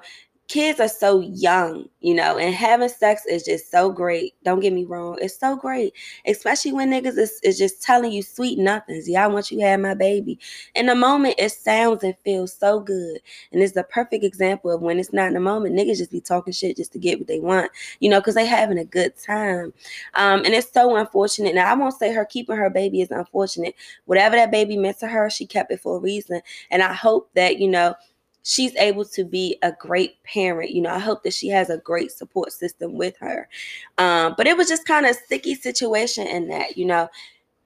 kids 0.53 0.79
are 0.79 0.87
so 0.87 1.19
young, 1.19 1.89
you 1.99 2.13
know, 2.13 2.37
and 2.37 2.53
having 2.53 2.87
sex 2.87 3.25
is 3.25 3.41
just 3.43 3.71
so 3.71 3.91
great. 3.91 4.35
Don't 4.43 4.59
get 4.59 4.71
me 4.71 4.85
wrong, 4.85 5.17
it's 5.19 5.35
so 5.35 5.55
great, 5.55 5.93
especially 6.27 6.71
when 6.71 6.91
niggas 6.91 7.17
is, 7.17 7.39
is 7.43 7.57
just 7.57 7.81
telling 7.81 8.11
you 8.11 8.21
sweet 8.21 8.59
nothings. 8.59 9.09
Yeah, 9.09 9.23
I 9.23 9.27
want 9.29 9.49
you 9.49 9.57
to 9.57 9.65
have 9.65 9.79
my 9.79 9.95
baby. 9.95 10.37
In 10.75 10.85
the 10.85 10.93
moment, 10.93 11.35
it 11.39 11.51
sounds 11.53 12.03
and 12.03 12.15
feels 12.23 12.53
so 12.53 12.79
good, 12.79 13.19
and 13.51 13.63
it's 13.63 13.73
the 13.73 13.83
perfect 13.85 14.23
example 14.23 14.69
of 14.69 14.83
when 14.83 14.99
it's 14.99 15.11
not 15.11 15.29
in 15.29 15.33
the 15.33 15.39
moment. 15.39 15.73
Niggas 15.73 15.97
just 15.97 16.11
be 16.11 16.21
talking 16.21 16.53
shit 16.53 16.77
just 16.77 16.93
to 16.93 16.99
get 16.99 17.17
what 17.17 17.27
they 17.27 17.39
want, 17.39 17.71
you 17.99 18.07
know, 18.07 18.19
because 18.19 18.35
they 18.35 18.45
having 18.45 18.77
a 18.77 18.85
good 18.85 19.17
time. 19.17 19.73
Um, 20.13 20.45
and 20.45 20.53
it's 20.53 20.71
so 20.71 20.95
unfortunate. 20.95 21.55
Now 21.55 21.71
I 21.71 21.73
won't 21.73 21.95
say 21.95 22.13
her 22.13 22.25
keeping 22.25 22.57
her 22.57 22.69
baby 22.69 23.01
is 23.01 23.09
unfortunate. 23.09 23.73
Whatever 24.05 24.35
that 24.35 24.51
baby 24.51 24.77
meant 24.77 24.99
to 24.99 25.07
her, 25.07 25.31
she 25.31 25.47
kept 25.47 25.71
it 25.71 25.79
for 25.81 25.97
a 25.97 25.99
reason, 25.99 26.41
and 26.69 26.83
I 26.83 26.93
hope 26.93 27.31
that 27.33 27.57
you 27.57 27.69
know 27.69 27.95
she's 28.43 28.75
able 28.75 29.05
to 29.05 29.23
be 29.23 29.57
a 29.63 29.71
great 29.71 30.21
parent. 30.23 30.71
You 30.71 30.81
know, 30.81 30.91
I 30.91 30.99
hope 30.99 31.23
that 31.23 31.33
she 31.33 31.47
has 31.49 31.69
a 31.69 31.77
great 31.77 32.11
support 32.11 32.51
system 32.51 32.93
with 32.93 33.17
her. 33.17 33.49
Um, 33.97 34.35
but 34.37 34.47
it 34.47 34.55
was 34.55 34.67
just 34.67 34.85
kind 34.85 35.05
of 35.05 35.15
sticky 35.15 35.55
situation 35.55 36.27
in 36.27 36.49
that, 36.49 36.77
you 36.77 36.85
know, 36.85 37.09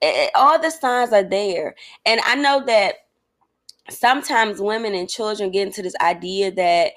it, 0.00 0.30
all 0.34 0.60
the 0.60 0.70
signs 0.70 1.12
are 1.12 1.24
there. 1.24 1.74
And 2.06 2.20
I 2.24 2.36
know 2.36 2.64
that 2.66 2.94
sometimes 3.90 4.60
women 4.60 4.94
and 4.94 5.08
children 5.08 5.50
get 5.50 5.66
into 5.66 5.82
this 5.82 5.96
idea 6.00 6.52
that 6.52 6.92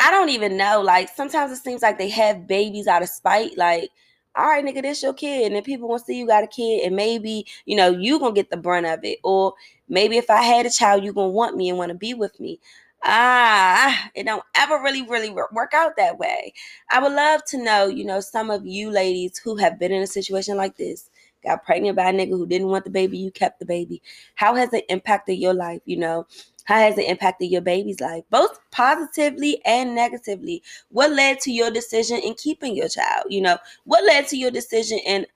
I 0.00 0.10
don't 0.10 0.30
even 0.30 0.56
know. 0.56 0.80
Like 0.80 1.08
sometimes 1.08 1.52
it 1.52 1.62
seems 1.62 1.82
like 1.82 1.98
they 1.98 2.08
have 2.10 2.46
babies 2.46 2.88
out 2.88 3.02
of 3.02 3.08
spite. 3.08 3.56
Like, 3.56 3.90
all 4.34 4.46
right, 4.46 4.64
nigga, 4.64 4.82
this 4.82 5.02
your 5.02 5.14
kid, 5.14 5.46
and 5.46 5.56
then 5.56 5.62
people 5.64 5.88
want 5.88 6.00
to 6.00 6.06
see 6.06 6.18
you 6.18 6.26
got 6.26 6.44
a 6.44 6.46
kid, 6.46 6.84
and 6.84 6.94
maybe 6.94 7.44
you 7.66 7.74
know 7.74 7.90
you 7.90 8.20
gonna 8.20 8.34
get 8.34 8.50
the 8.50 8.56
brunt 8.56 8.86
of 8.86 9.00
it, 9.02 9.18
or 9.24 9.54
maybe 9.88 10.16
if 10.16 10.30
I 10.30 10.42
had 10.42 10.66
a 10.66 10.70
child, 10.70 11.02
you 11.02 11.12
gonna 11.12 11.30
want 11.30 11.56
me 11.56 11.68
and 11.68 11.76
want 11.76 11.88
to 11.90 11.98
be 11.98 12.14
with 12.14 12.38
me 12.38 12.60
ah, 13.04 14.10
it 14.14 14.24
don't 14.24 14.42
ever 14.54 14.80
really, 14.82 15.02
really 15.02 15.30
work 15.30 15.72
out 15.74 15.96
that 15.96 16.18
way. 16.18 16.52
I 16.90 17.00
would 17.00 17.12
love 17.12 17.44
to 17.46 17.62
know, 17.62 17.86
you 17.86 18.04
know, 18.04 18.20
some 18.20 18.50
of 18.50 18.66
you 18.66 18.90
ladies 18.90 19.38
who 19.38 19.56
have 19.56 19.78
been 19.78 19.92
in 19.92 20.02
a 20.02 20.06
situation 20.06 20.56
like 20.56 20.76
this, 20.76 21.10
got 21.44 21.64
pregnant 21.64 21.96
by 21.96 22.10
a 22.10 22.12
nigga 22.12 22.30
who 22.30 22.46
didn't 22.46 22.68
want 22.68 22.84
the 22.84 22.90
baby, 22.90 23.18
you 23.18 23.30
kept 23.30 23.60
the 23.60 23.66
baby. 23.66 24.02
How 24.34 24.54
has 24.54 24.72
it 24.72 24.84
impacted 24.88 25.38
your 25.38 25.54
life? 25.54 25.80
You 25.84 25.98
know, 25.98 26.26
how 26.64 26.76
has 26.78 26.98
it 26.98 27.08
impacted 27.08 27.50
your 27.50 27.62
baby's 27.62 28.00
life, 28.00 28.24
both 28.30 28.58
positively 28.70 29.60
and 29.64 29.94
negatively? 29.94 30.62
What 30.90 31.12
led 31.12 31.40
to 31.40 31.52
your 31.52 31.70
decision 31.70 32.18
in 32.18 32.34
keeping 32.34 32.76
your 32.76 32.88
child? 32.88 33.26
You 33.30 33.40
know, 33.42 33.58
what 33.84 34.04
led 34.04 34.26
to 34.28 34.36
your 34.36 34.50
decision 34.50 34.98
in 35.06 35.26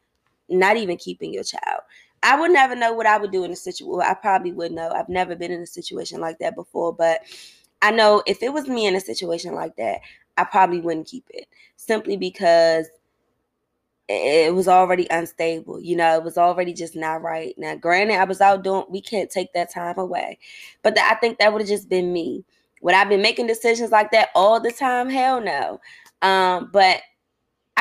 not 0.48 0.76
even 0.76 0.96
keeping 0.96 1.32
your 1.32 1.44
child? 1.44 1.82
I 2.22 2.38
would 2.38 2.50
never 2.52 2.74
know 2.76 2.92
what 2.92 3.06
I 3.06 3.18
would 3.18 3.32
do 3.32 3.44
in 3.44 3.50
a 3.50 3.56
situation. 3.56 4.00
I 4.08 4.14
probably 4.14 4.52
would 4.52 4.72
know. 4.72 4.90
I've 4.90 5.08
never 5.08 5.34
been 5.34 5.50
in 5.52 5.60
a 5.60 5.66
situation 5.66 6.20
like 6.20 6.38
that 6.38 6.54
before, 6.54 6.92
but 6.92 7.20
I 7.82 7.90
know 7.90 8.22
if 8.26 8.42
it 8.42 8.52
was 8.52 8.68
me 8.68 8.86
in 8.86 8.94
a 8.94 9.00
situation 9.00 9.54
like 9.54 9.76
that, 9.76 10.00
I 10.36 10.44
probably 10.44 10.80
wouldn't 10.80 11.08
keep 11.08 11.24
it 11.30 11.46
simply 11.76 12.16
because 12.16 12.86
it 14.08 14.54
was 14.54 14.68
already 14.68 15.06
unstable. 15.10 15.80
You 15.80 15.96
know, 15.96 16.16
it 16.16 16.24
was 16.24 16.36
already 16.36 16.72
just 16.72 16.96
not 16.96 17.22
right. 17.22 17.54
Now, 17.56 17.76
granted, 17.76 18.16
I 18.16 18.24
was 18.24 18.40
out 18.40 18.62
doing, 18.62 18.84
we 18.88 19.00
can't 19.00 19.30
take 19.30 19.52
that 19.54 19.72
time 19.72 19.98
away, 19.98 20.38
but 20.82 20.98
I 20.98 21.14
think 21.14 21.38
that 21.38 21.52
would 21.52 21.62
have 21.62 21.68
just 21.68 21.88
been 21.88 22.12
me. 22.12 22.44
Would 22.82 22.94
I 22.94 23.04
been 23.04 23.22
making 23.22 23.46
decisions 23.46 23.90
like 23.92 24.10
that 24.10 24.28
all 24.34 24.60
the 24.60 24.72
time? 24.72 25.08
Hell 25.08 25.40
no. 25.40 25.80
Um, 26.20 26.70
but 26.72 27.00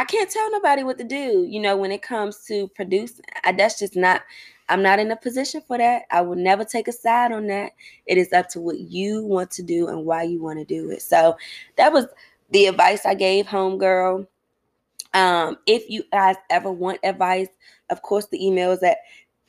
I 0.01 0.03
can't 0.03 0.31
tell 0.31 0.49
nobody 0.49 0.83
what 0.83 0.97
to 0.97 1.03
do, 1.03 1.45
you 1.47 1.59
know, 1.59 1.77
when 1.77 1.91
it 1.91 2.01
comes 2.01 2.43
to 2.45 2.67
producing. 2.69 3.23
I, 3.43 3.51
that's 3.51 3.77
just 3.77 3.95
not, 3.95 4.23
I'm 4.67 4.81
not 4.81 4.97
in 4.97 5.11
a 5.11 5.15
position 5.15 5.61
for 5.67 5.77
that. 5.77 6.05
I 6.09 6.21
will 6.21 6.35
never 6.35 6.65
take 6.65 6.87
a 6.87 6.91
side 6.91 7.31
on 7.31 7.45
that. 7.47 7.73
It 8.07 8.17
is 8.17 8.33
up 8.33 8.49
to 8.49 8.59
what 8.59 8.79
you 8.79 9.23
want 9.23 9.51
to 9.51 9.61
do 9.61 9.89
and 9.89 10.03
why 10.03 10.23
you 10.23 10.41
want 10.41 10.57
to 10.57 10.65
do 10.65 10.89
it. 10.89 11.03
So 11.03 11.37
that 11.77 11.93
was 11.93 12.07
the 12.49 12.65
advice 12.65 13.05
I 13.05 13.13
gave 13.13 13.45
homegirl. 13.45 14.25
Um, 15.13 15.57
if 15.67 15.87
you 15.87 16.01
guys 16.11 16.37
ever 16.49 16.71
want 16.71 16.97
advice, 17.03 17.49
of 17.91 18.01
course, 18.01 18.25
the 18.25 18.43
email 18.43 18.71
is 18.71 18.81
at 18.81 18.97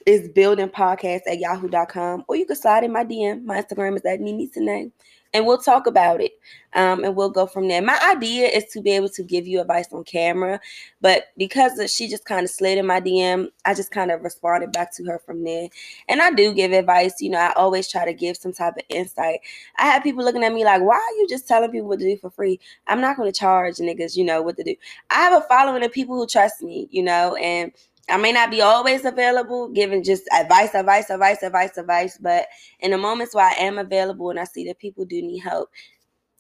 is 0.05 0.29
building 0.29 0.69
podcast 0.69 1.23
at 1.31 1.39
yahoo.com 1.39 2.25
or 2.29 2.37
you 2.37 2.45
can 2.45 2.57
slide 2.57 2.85
in 2.85 2.93
my 2.93 3.05
DM. 3.05 3.43
My 3.45 3.63
Instagram 3.63 3.97
is 3.97 4.05
at 4.05 4.21
Nini 4.21 4.51
name 4.57 4.93
and 5.35 5.47
we'll 5.47 5.59
talk 5.59 5.87
about 5.87 6.21
it 6.21 6.33
um, 6.75 7.05
and 7.05 7.17
we'll 7.17 7.31
go 7.31 7.47
from 7.47 7.69
there. 7.69 7.83
My 7.83 7.99
idea 8.15 8.49
is 8.49 8.65
to 8.73 8.81
be 8.81 8.93
able 8.93 9.09
to 9.11 9.23
give 9.23 9.47
you 9.47 9.61
advice 9.61 9.93
on 9.93 10.05
camera, 10.05 10.61
but 11.01 11.29
because 11.37 11.81
she 11.93 12.09
just 12.09 12.25
kind 12.25 12.45
of 12.45 12.51
slid 12.51 12.79
in 12.79 12.87
my 12.87 13.01
DM, 13.01 13.49
I 13.65 13.75
just 13.75 13.91
kind 13.91 14.11
of 14.11 14.23
responded 14.23 14.73
back 14.73 14.93
to 14.97 15.05
her 15.05 15.19
from 15.19 15.45
there. 15.45 15.69
And 16.09 16.23
I 16.23 16.31
do 16.31 16.53
give 16.53 16.73
advice, 16.73 17.21
you 17.21 17.31
know, 17.31 17.39
I 17.39 17.53
always 17.55 17.89
try 17.89 18.05
to 18.05 18.13
give 18.13 18.37
some 18.37 18.53
type 18.53 18.77
of 18.77 18.85
insight. 18.89 19.41
I 19.79 19.87
have 19.87 20.03
people 20.03 20.25
looking 20.25 20.45
at 20.45 20.53
me 20.53 20.65
like, 20.65 20.83
why 20.83 20.97
are 20.97 21.19
you 21.19 21.27
just 21.29 21.49
telling 21.49 21.71
people 21.71 21.89
what 21.89 21.99
to 22.01 22.05
do 22.05 22.17
for 22.17 22.31
free? 22.31 22.61
I'm 22.87 23.01
not 23.01 23.17
going 23.17 23.31
to 23.31 23.39
charge 23.39 23.77
niggas, 23.77 24.17
you 24.17 24.25
know, 24.25 24.43
what 24.43 24.57
to 24.57 24.65
do. 24.65 24.75
I 25.11 25.15
have 25.15 25.43
a 25.43 25.47
following 25.47 25.85
of 25.85 25.93
people 25.93 26.17
who 26.17 26.27
trust 26.27 26.63
me, 26.63 26.89
you 26.91 27.03
know, 27.03 27.37
and 27.37 27.73
I 28.09 28.17
may 28.17 28.33
not 28.33 28.51
be 28.51 28.61
always 28.61 29.05
available, 29.05 29.69
giving 29.69 30.03
just 30.03 30.25
advice, 30.35 30.75
advice, 30.75 31.09
advice, 31.11 31.43
advice, 31.43 31.77
advice. 31.79 32.19
But 32.21 32.47
in 32.81 32.91
the 32.91 32.99
moments 32.99 33.35
where 33.35 33.47
I 33.47 33.55
am 33.55 33.79
available 33.79 34.31
and 34.31 34.41
I 34.41 34.45
see 34.45 34.67
that 34.67 34.79
people 34.79 35.05
do 35.05 35.23
need 35.23 35.39
help, 35.39 35.71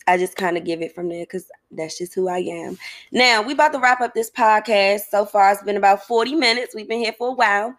I 0.07 0.19
just 0.19 0.37
kind 0.37 0.57
of 0.57 0.65
give 0.65 0.83
it 0.83 0.95
from 0.95 1.09
there 1.09 1.25
because 1.25 1.47
that's 1.71 1.99
just 1.99 2.15
who 2.15 2.29
I 2.29 2.39
am. 2.39 2.77
Now 3.13 3.43
we 3.43 3.53
about 3.53 3.73
to 3.73 3.79
wrap 3.79 4.01
up 4.01 4.15
this 4.15 4.31
podcast. 4.31 5.03
So 5.11 5.25
far, 5.25 5.53
it's 5.53 5.63
been 5.63 5.77
about 5.77 6.05
40 6.05 6.35
minutes. 6.35 6.75
We've 6.75 6.89
been 6.89 6.99
here 7.01 7.15
for 7.17 7.29
a 7.29 7.35
while 7.35 7.77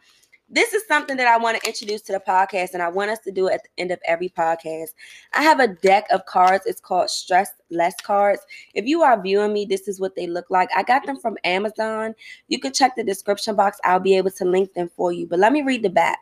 this 0.49 0.73
is 0.73 0.85
something 0.87 1.17
that 1.17 1.27
I 1.27 1.37
want 1.37 1.59
to 1.59 1.67
introduce 1.67 2.01
to 2.03 2.13
the 2.13 2.19
podcast, 2.19 2.73
and 2.73 2.83
I 2.83 2.89
want 2.89 3.09
us 3.09 3.19
to 3.19 3.31
do 3.31 3.47
it 3.47 3.53
at 3.53 3.63
the 3.63 3.69
end 3.81 3.91
of 3.91 3.99
every 4.05 4.29
podcast. 4.29 4.89
I 5.33 5.41
have 5.41 5.59
a 5.59 5.67
deck 5.67 6.05
of 6.11 6.25
cards. 6.25 6.65
It's 6.65 6.79
called 6.79 7.09
Stress 7.09 7.49
Less 7.71 7.95
cards. 8.01 8.41
If 8.73 8.85
you 8.85 9.01
are 9.01 9.19
viewing 9.21 9.53
me, 9.53 9.65
this 9.65 9.87
is 9.87 9.99
what 9.99 10.15
they 10.15 10.27
look 10.27 10.45
like. 10.49 10.69
I 10.75 10.83
got 10.83 11.05
them 11.05 11.19
from 11.19 11.37
Amazon. 11.43 12.13
You 12.49 12.59
can 12.59 12.71
check 12.71 12.95
the 12.95 13.03
description 13.03 13.55
box. 13.55 13.79
I'll 13.83 13.99
be 13.99 14.15
able 14.15 14.31
to 14.31 14.45
link 14.45 14.73
them 14.73 14.91
for 14.95 15.11
you. 15.11 15.25
But 15.25 15.39
let 15.39 15.51
me 15.51 15.63
read 15.63 15.81
the 15.81 15.89
back. 15.89 16.19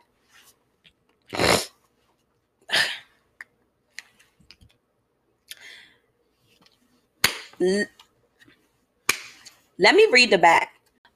Let 9.78 9.94
me 9.94 10.08
read 10.10 10.30
the 10.30 10.38
back. 10.38 10.70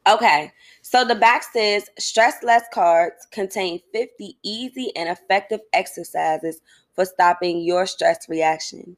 Okay, 0.07 0.53
so 0.97 1.05
the 1.05 1.15
back 1.15 1.43
says 1.43 1.91
stress 1.99 2.43
less 2.43 2.63
cards 2.73 3.27
contain 3.31 3.81
50 3.93 4.39
easy 4.43 4.97
and 4.97 5.11
effective 5.11 5.61
exercises 5.75 6.63
for 6.95 7.05
stopping 7.05 7.61
your 7.61 7.85
stress 7.85 8.27
reaction. 8.31 8.97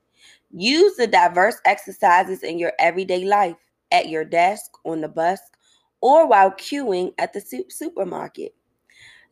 Use 0.53 0.95
the 0.95 1.09
diverse 1.09 1.57
exercises 1.65 2.45
in 2.45 2.57
your 2.57 2.73
everyday 2.79 3.25
life, 3.25 3.57
at 3.91 4.09
your 4.09 4.25
desk, 4.25 4.71
on 4.85 5.01
the 5.01 5.09
bus, 5.09 5.41
or 6.01 6.29
while 6.29 6.53
queuing 6.53 7.15
at 7.19 7.33
the 7.33 7.65
supermarket. 7.69 8.55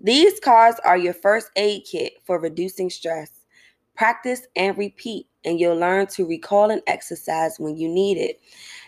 These 0.00 0.40
cards 0.40 0.80
are 0.84 0.98
your 0.98 1.14
first 1.14 1.50
aid 1.54 1.84
kit 1.88 2.14
for 2.24 2.40
reducing 2.40 2.90
stress. 2.90 3.30
Practice 3.94 4.42
and 4.56 4.76
repeat, 4.76 5.28
and 5.44 5.60
you'll 5.60 5.78
learn 5.78 6.08
to 6.08 6.26
recall 6.26 6.72
an 6.72 6.82
exercise 6.88 7.60
when 7.60 7.76
you 7.76 7.88
need 7.88 8.18
it. 8.18 8.40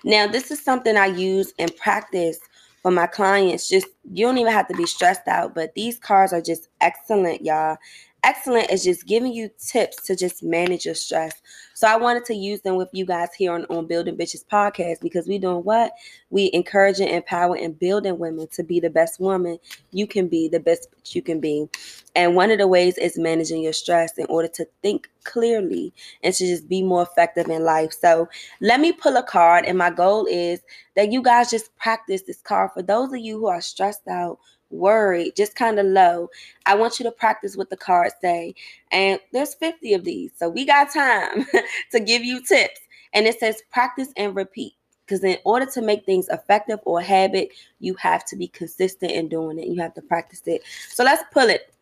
Now, 0.03 0.27
this 0.27 0.51
is 0.51 0.61
something 0.61 0.97
I 0.97 1.07
use 1.07 1.55
and 1.61 1.75
practice 1.77 2.41
for 2.83 2.91
my 2.91 3.07
clients. 3.07 3.69
Just 3.69 3.89
you 4.13 4.27
don't 4.27 4.39
even 4.39 4.53
have 4.53 4.69
to 4.69 4.77
be 4.77 4.87
stressed 4.87 5.29
out, 5.29 5.55
but 5.55 5.75
these 5.75 5.99
cards 5.99 6.33
are 6.33 6.43
just 6.43 6.69
excellent, 6.81 7.45
y'all 7.45 7.79
excellent 8.25 8.71
is 8.71 8.85
just 8.85 9.07
giving 9.07 9.33
you 9.33 9.51
tips 9.59 10.05
to 10.07 10.17
just 10.17 10.43
manage 10.43 10.85
your 10.85 10.95
stress. 10.95 11.33
So 11.75 11.87
I 11.87 11.97
wanted 11.97 12.25
to 12.27 12.35
use 12.35 12.61
them 12.61 12.77
with 12.77 12.89
you 12.93 13.07
guys 13.07 13.29
here 13.37 13.53
on, 13.53 13.65
on 13.67 13.87
Building 13.87 14.17
Bitches 14.17 14.45
podcast 14.45 15.01
because 15.01 15.29
we 15.29 15.39
doing 15.39 15.65
what? 15.65 15.93
We 16.31 16.51
encouraging, 16.53 17.09
empowering, 17.09 17.65
and 17.65 17.79
building 17.79 18.19
women 18.19 18.49
to 18.53 18.63
be 18.63 18.81
the 18.81 18.91
best 18.91 19.21
woman 19.21 19.59
you 19.93 20.07
can 20.07 20.29
be, 20.29 20.49
the 20.49 20.61
best 20.61 20.89
you 21.07 21.23
can 21.23 21.41
be. 21.41 21.69
And 22.17 22.35
one 22.35 22.51
of 22.51 22.59
the 22.59 22.67
ways 22.67 22.99
is 22.99 23.19
managing 23.19 23.63
your 23.63 23.73
stress 23.73 24.19
in 24.19 24.27
order 24.27 24.49
to 24.49 24.67
think 24.83 25.09
clearly 25.25 25.93
and 26.23 26.35
to 26.35 26.47
just 26.47 26.69
be 26.69 26.83
more 26.83 27.03
effective 27.03 27.49
in 27.49 27.63
life. 27.63 27.93
So 27.93 28.29
let 28.61 28.81
me 28.81 28.93
pull 28.93 29.17
a 29.17 29.23
card, 29.23 29.65
and 29.65 29.79
my 29.79 29.91
goal 29.91 30.27
is 30.27 30.61
that 30.97 31.13
you 31.13 31.23
guys 31.23 31.51
just 31.51 31.77
practice 31.77 32.23
this 32.23 32.41
card 32.41 32.71
for 32.75 32.83
those 32.83 33.13
of 33.13 33.19
you 33.19 33.39
who 33.39 33.47
are 33.47 33.61
stressed 33.61 34.09
out 34.09 34.39
worried, 34.71 35.37
just 35.37 35.55
kind 35.55 35.79
of 35.79 35.87
low, 35.87 36.31
I 36.67 36.75
want 36.75 36.99
you 36.99 37.05
to 37.05 37.11
practice 37.11 37.57
what 37.57 37.71
the 37.71 37.77
cards 37.77 38.15
say. 38.21 38.55
And 38.93 39.21
there's 39.33 39.55
50 39.55 39.95
of 39.95 40.05
these. 40.05 40.33
So 40.37 40.49
we 40.49 40.65
got 40.65 40.93
time 40.93 41.47
to 41.93 42.01
give 42.01 42.25
you 42.25 42.43
tips. 42.43 42.81
And 43.13 43.27
it 43.27 43.39
says 43.41 43.63
practice 43.71 44.09
and 44.17 44.35
repeat. 44.35 44.75
Because 45.05 45.25
in 45.25 45.39
order 45.45 45.65
to 45.65 45.81
make 45.81 46.05
things 46.05 46.29
effective 46.29 46.81
or 46.85 47.01
habit, 47.01 47.49
you 47.81 47.95
have 47.95 48.27
to 48.27 48.37
be 48.37 48.49
consistent 48.49 49.11
in 49.11 49.29
doing 49.29 49.59
it. 49.59 49.67
You 49.67 49.81
have 49.81 49.95
to 49.95 50.03
practice 50.03 50.43
it. 50.45 50.63
So 50.91 51.03
let's 51.03 51.23
pull 51.33 51.49
it. 51.49 51.73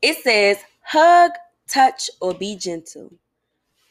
It 0.00 0.16
says 0.22 0.58
hug, 0.82 1.32
touch, 1.66 2.08
or 2.20 2.34
be 2.34 2.54
gentle. 2.54 3.12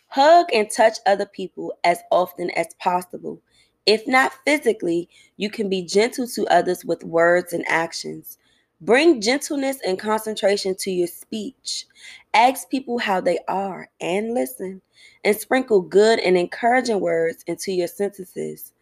Hug 0.07 0.47
and 0.53 0.69
touch 0.71 0.99
other 1.05 1.25
people 1.25 1.73
as 1.83 1.99
often 2.11 2.49
as 2.51 2.67
possible. 2.79 3.41
If 3.87 4.05
not 4.05 4.33
physically, 4.45 5.09
you 5.37 5.49
can 5.49 5.69
be 5.69 5.81
gentle 5.81 6.27
to 6.27 6.45
others 6.47 6.85
with 6.85 7.05
words 7.05 7.53
and 7.53 7.65
actions. 7.69 8.37
Bring 8.81 9.21
gentleness 9.21 9.79
and 9.87 9.97
concentration 9.97 10.75
to 10.81 10.91
your 10.91 11.07
speech. 11.07 11.85
Ask 12.33 12.69
people 12.69 12.99
how 12.99 13.21
they 13.21 13.39
are 13.47 13.89
and 14.01 14.33
listen. 14.33 14.81
And 15.23 15.35
sprinkle 15.37 15.81
good 15.81 16.19
and 16.19 16.37
encouraging 16.37 16.99
words 16.99 17.43
into 17.47 17.71
your 17.71 17.87
sentences. 17.87 18.73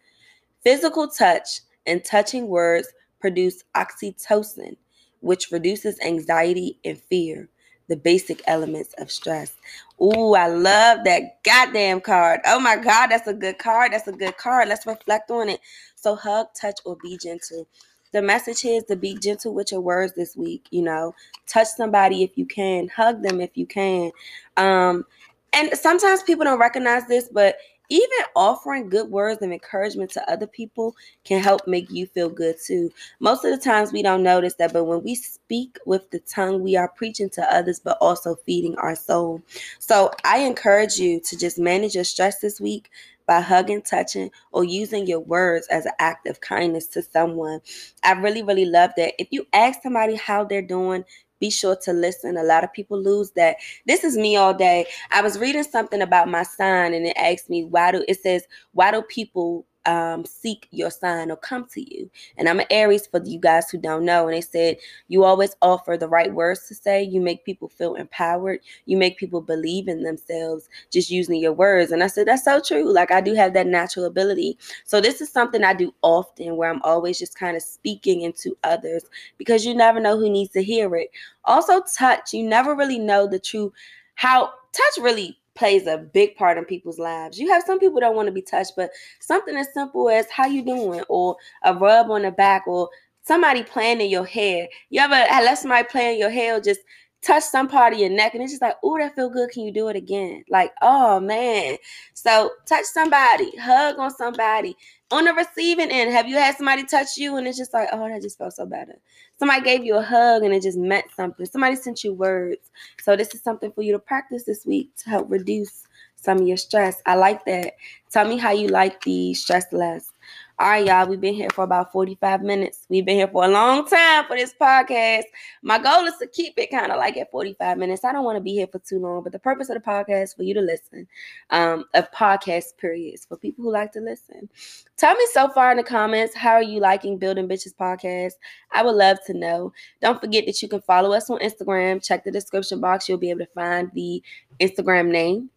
Physical 0.64 1.08
touch 1.08 1.60
and 1.86 2.04
touching 2.04 2.48
words 2.48 2.88
produce 3.20 3.64
oxytocin, 3.76 4.76
which 5.20 5.52
reduces 5.52 6.00
anxiety 6.00 6.80
and 6.84 7.00
fear 7.00 7.48
the 7.88 7.96
basic 7.96 8.42
elements 8.46 8.94
of 8.98 9.10
stress. 9.10 9.54
Ooh, 10.00 10.34
I 10.34 10.48
love 10.48 11.04
that 11.04 11.42
goddamn 11.42 12.00
card. 12.00 12.40
Oh 12.44 12.60
my 12.60 12.76
God, 12.76 13.08
that's 13.08 13.26
a 13.26 13.34
good 13.34 13.58
card. 13.58 13.92
That's 13.92 14.08
a 14.08 14.12
good 14.12 14.36
card. 14.36 14.68
Let's 14.68 14.86
reflect 14.86 15.30
on 15.30 15.48
it. 15.48 15.60
So, 15.94 16.14
hug, 16.14 16.48
touch, 16.60 16.78
or 16.84 16.96
be 17.02 17.16
gentle. 17.16 17.66
The 18.12 18.22
message 18.22 18.64
is 18.64 18.84
to 18.84 18.96
be 18.96 19.16
gentle 19.16 19.54
with 19.54 19.72
your 19.72 19.80
words 19.80 20.12
this 20.14 20.36
week. 20.36 20.66
You 20.70 20.82
know, 20.82 21.14
touch 21.46 21.68
somebody 21.68 22.22
if 22.22 22.36
you 22.36 22.46
can, 22.46 22.88
hug 22.88 23.22
them 23.22 23.40
if 23.40 23.50
you 23.54 23.66
can. 23.66 24.10
Um, 24.56 25.04
and 25.52 25.70
sometimes 25.74 26.22
people 26.22 26.44
don't 26.44 26.58
recognize 26.58 27.06
this, 27.06 27.28
but 27.28 27.56
even 27.88 28.18
offering 28.34 28.88
good 28.88 29.10
words 29.10 29.42
of 29.42 29.50
encouragement 29.50 30.10
to 30.12 30.30
other 30.30 30.46
people 30.46 30.94
can 31.24 31.42
help 31.42 31.66
make 31.66 31.90
you 31.90 32.06
feel 32.06 32.28
good 32.28 32.56
too. 32.64 32.90
Most 33.20 33.44
of 33.44 33.50
the 33.50 33.62
times 33.62 33.92
we 33.92 34.02
don't 34.02 34.22
notice 34.22 34.54
that, 34.54 34.72
but 34.72 34.84
when 34.84 35.02
we 35.02 35.14
speak 35.14 35.78
with 35.86 36.10
the 36.10 36.20
tongue, 36.20 36.62
we 36.62 36.76
are 36.76 36.88
preaching 36.88 37.30
to 37.30 37.54
others, 37.54 37.80
but 37.80 37.98
also 38.00 38.34
feeding 38.46 38.76
our 38.76 38.94
soul. 38.94 39.42
So 39.78 40.10
I 40.24 40.38
encourage 40.38 40.96
you 40.98 41.20
to 41.20 41.36
just 41.36 41.58
manage 41.58 41.94
your 41.94 42.04
stress 42.04 42.40
this 42.40 42.60
week 42.60 42.90
by 43.26 43.40
hugging, 43.40 43.82
touching, 43.82 44.30
or 44.52 44.64
using 44.64 45.06
your 45.06 45.20
words 45.20 45.66
as 45.68 45.84
an 45.84 45.92
act 45.98 46.26
of 46.28 46.40
kindness 46.40 46.86
to 46.86 47.02
someone. 47.02 47.60
I 48.04 48.12
really, 48.12 48.42
really 48.42 48.66
love 48.66 48.90
that. 48.96 49.14
If 49.18 49.28
you 49.30 49.46
ask 49.52 49.82
somebody 49.82 50.14
how 50.14 50.44
they're 50.44 50.62
doing, 50.62 51.04
be 51.40 51.50
sure 51.50 51.76
to 51.76 51.92
listen. 51.92 52.36
A 52.36 52.42
lot 52.42 52.64
of 52.64 52.72
people 52.72 53.00
lose 53.00 53.30
that. 53.32 53.56
This 53.86 54.04
is 54.04 54.16
me 54.16 54.36
all 54.36 54.54
day. 54.54 54.86
I 55.10 55.22
was 55.22 55.38
reading 55.38 55.62
something 55.64 56.02
about 56.02 56.28
my 56.28 56.42
sign 56.42 56.94
and 56.94 57.06
it 57.06 57.16
asked 57.16 57.50
me 57.50 57.64
why 57.64 57.92
do 57.92 58.04
it 58.08 58.20
says 58.20 58.44
why 58.72 58.90
do 58.90 59.02
people 59.02 59.66
um, 59.86 60.24
seek 60.24 60.68
your 60.70 60.90
sign 60.90 61.30
or 61.30 61.36
come 61.36 61.66
to 61.72 61.80
you. 61.80 62.10
And 62.36 62.48
I'm 62.48 62.60
an 62.60 62.66
Aries 62.70 63.06
for 63.06 63.22
you 63.24 63.38
guys 63.38 63.70
who 63.70 63.78
don't 63.78 64.04
know. 64.04 64.26
And 64.26 64.36
they 64.36 64.40
said, 64.40 64.76
you 65.08 65.24
always 65.24 65.56
offer 65.62 65.96
the 65.96 66.08
right 66.08 66.32
words 66.32 66.66
to 66.68 66.74
say. 66.74 67.02
You 67.02 67.20
make 67.20 67.44
people 67.44 67.68
feel 67.68 67.94
empowered. 67.94 68.60
You 68.86 68.96
make 68.96 69.16
people 69.16 69.40
believe 69.40 69.88
in 69.88 70.02
themselves 70.02 70.68
just 70.90 71.10
using 71.10 71.36
your 71.36 71.52
words. 71.52 71.92
And 71.92 72.02
I 72.02 72.08
said, 72.08 72.26
that's 72.28 72.44
so 72.44 72.60
true. 72.60 72.92
Like 72.92 73.10
I 73.10 73.20
do 73.20 73.34
have 73.34 73.54
that 73.54 73.66
natural 73.66 74.06
ability. 74.06 74.58
So 74.84 75.00
this 75.00 75.20
is 75.20 75.30
something 75.30 75.64
I 75.64 75.74
do 75.74 75.94
often 76.02 76.56
where 76.56 76.70
I'm 76.70 76.82
always 76.82 77.18
just 77.18 77.38
kind 77.38 77.56
of 77.56 77.62
speaking 77.62 78.22
into 78.22 78.56
others 78.64 79.04
because 79.38 79.64
you 79.64 79.74
never 79.74 80.00
know 80.00 80.18
who 80.18 80.28
needs 80.28 80.50
to 80.52 80.62
hear 80.62 80.94
it. 80.96 81.10
Also, 81.44 81.82
touch. 81.96 82.34
You 82.34 82.42
never 82.42 82.74
really 82.74 82.98
know 82.98 83.26
the 83.26 83.38
true 83.38 83.72
how 84.16 84.50
touch 84.72 85.02
really 85.02 85.38
plays 85.56 85.86
a 85.86 85.98
big 85.98 86.36
part 86.36 86.58
in 86.58 86.64
people's 86.64 86.98
lives. 86.98 87.38
You 87.38 87.48
have 87.50 87.64
some 87.66 87.78
people 87.78 88.00
don't 88.00 88.16
want 88.16 88.26
to 88.26 88.32
be 88.32 88.42
touched, 88.42 88.72
but 88.76 88.90
something 89.20 89.56
as 89.56 89.72
simple 89.74 90.08
as 90.08 90.30
how 90.30 90.46
you 90.46 90.62
doing 90.62 91.02
or 91.08 91.36
a 91.64 91.74
rub 91.74 92.10
on 92.10 92.22
the 92.22 92.30
back 92.30 92.66
or 92.66 92.88
somebody 93.22 93.62
playing 93.62 94.00
in 94.00 94.08
your 94.08 94.24
hair. 94.24 94.68
You 94.90 95.00
ever 95.00 95.14
let 95.14 95.58
somebody 95.58 95.86
play 95.88 96.12
in 96.12 96.20
your 96.20 96.30
hair 96.30 96.56
or 96.56 96.60
just 96.60 96.80
touch 97.26 97.42
some 97.42 97.68
part 97.68 97.92
of 97.92 97.98
your 97.98 98.10
neck 98.10 98.34
and 98.34 98.42
it's 98.42 98.52
just 98.52 98.62
like, 98.62 98.76
oh, 98.84 98.96
that 98.98 99.14
feel 99.16 99.28
good. 99.28 99.50
Can 99.50 99.64
you 99.64 99.72
do 99.72 99.88
it 99.88 99.96
again? 99.96 100.44
Like, 100.48 100.72
oh 100.80 101.18
man. 101.20 101.76
So 102.14 102.52
touch 102.66 102.84
somebody, 102.84 103.56
hug 103.56 103.98
on 103.98 104.10
somebody. 104.14 104.76
On 105.10 105.24
the 105.24 105.32
receiving 105.34 105.90
end, 105.90 106.12
have 106.12 106.28
you 106.28 106.36
had 106.36 106.56
somebody 106.56 106.84
touch 106.84 107.16
you 107.16 107.36
and 107.36 107.46
it's 107.46 107.58
just 107.58 107.74
like, 107.74 107.88
oh, 107.92 108.08
that 108.08 108.22
just 108.22 108.38
felt 108.38 108.54
so 108.54 108.66
better. 108.66 108.96
Somebody 109.38 109.62
gave 109.62 109.84
you 109.84 109.96
a 109.96 110.02
hug 110.02 110.42
and 110.44 110.54
it 110.54 110.62
just 110.62 110.78
meant 110.78 111.06
something. 111.16 111.46
Somebody 111.46 111.76
sent 111.76 112.04
you 112.04 112.12
words. 112.12 112.70
So 113.02 113.16
this 113.16 113.34
is 113.34 113.42
something 113.42 113.72
for 113.72 113.82
you 113.82 113.92
to 113.92 113.98
practice 113.98 114.44
this 114.44 114.64
week 114.64 114.94
to 114.98 115.10
help 115.10 115.30
reduce 115.30 115.84
some 116.16 116.38
of 116.38 116.46
your 116.46 116.56
stress. 116.56 117.02
I 117.06 117.16
like 117.16 117.44
that. 117.46 117.74
Tell 118.10 118.26
me 118.28 118.38
how 118.38 118.52
you 118.52 118.68
like 118.68 119.02
the 119.02 119.34
stress 119.34 119.66
less. 119.72 120.10
All 120.58 120.68
right, 120.68 120.86
y'all, 120.86 121.06
we've 121.06 121.20
been 121.20 121.34
here 121.34 121.50
for 121.50 121.64
about 121.64 121.92
45 121.92 122.40
minutes. 122.40 122.86
We've 122.88 123.04
been 123.04 123.16
here 123.16 123.28
for 123.28 123.44
a 123.44 123.48
long 123.48 123.86
time 123.86 124.24
for 124.24 124.38
this 124.38 124.54
podcast. 124.58 125.24
My 125.60 125.78
goal 125.78 126.06
is 126.06 126.16
to 126.16 126.26
keep 126.26 126.54
it 126.56 126.70
kind 126.70 126.90
of 126.90 126.96
like 126.96 127.18
at 127.18 127.30
45 127.30 127.76
minutes. 127.76 128.06
I 128.06 128.12
don't 128.12 128.24
want 128.24 128.36
to 128.36 128.42
be 128.42 128.54
here 128.54 128.66
for 128.66 128.78
too 128.78 128.98
long, 128.98 129.22
but 129.22 129.32
the 129.32 129.38
purpose 129.38 129.68
of 129.68 129.74
the 129.74 129.86
podcast 129.86 130.34
for 130.34 130.44
you 130.44 130.54
to 130.54 130.62
listen. 130.62 131.06
Um, 131.50 131.84
of 131.92 132.10
podcast 132.10 132.78
periods 132.78 133.26
for 133.26 133.36
people 133.36 133.64
who 133.64 133.70
like 133.70 133.92
to 133.92 134.00
listen. 134.00 134.48
Tell 134.96 135.14
me 135.14 135.26
so 135.34 135.50
far 135.50 135.72
in 135.72 135.76
the 135.76 135.82
comments, 135.82 136.34
how 136.34 136.52
are 136.52 136.62
you 136.62 136.80
liking 136.80 137.18
Building 137.18 137.48
Bitches 137.48 137.74
podcast? 137.78 138.32
I 138.72 138.82
would 138.82 138.96
love 138.96 139.18
to 139.26 139.34
know. 139.34 139.74
Don't 140.00 140.22
forget 140.22 140.46
that 140.46 140.62
you 140.62 140.70
can 140.70 140.80
follow 140.80 141.12
us 141.12 141.28
on 141.28 141.38
Instagram. 141.40 142.02
Check 142.02 142.24
the 142.24 142.30
description 142.30 142.80
box. 142.80 143.10
You'll 143.10 143.18
be 143.18 143.28
able 143.28 143.40
to 143.40 143.52
find 143.54 143.90
the 143.92 144.22
Instagram 144.58 145.10
name 145.10 145.50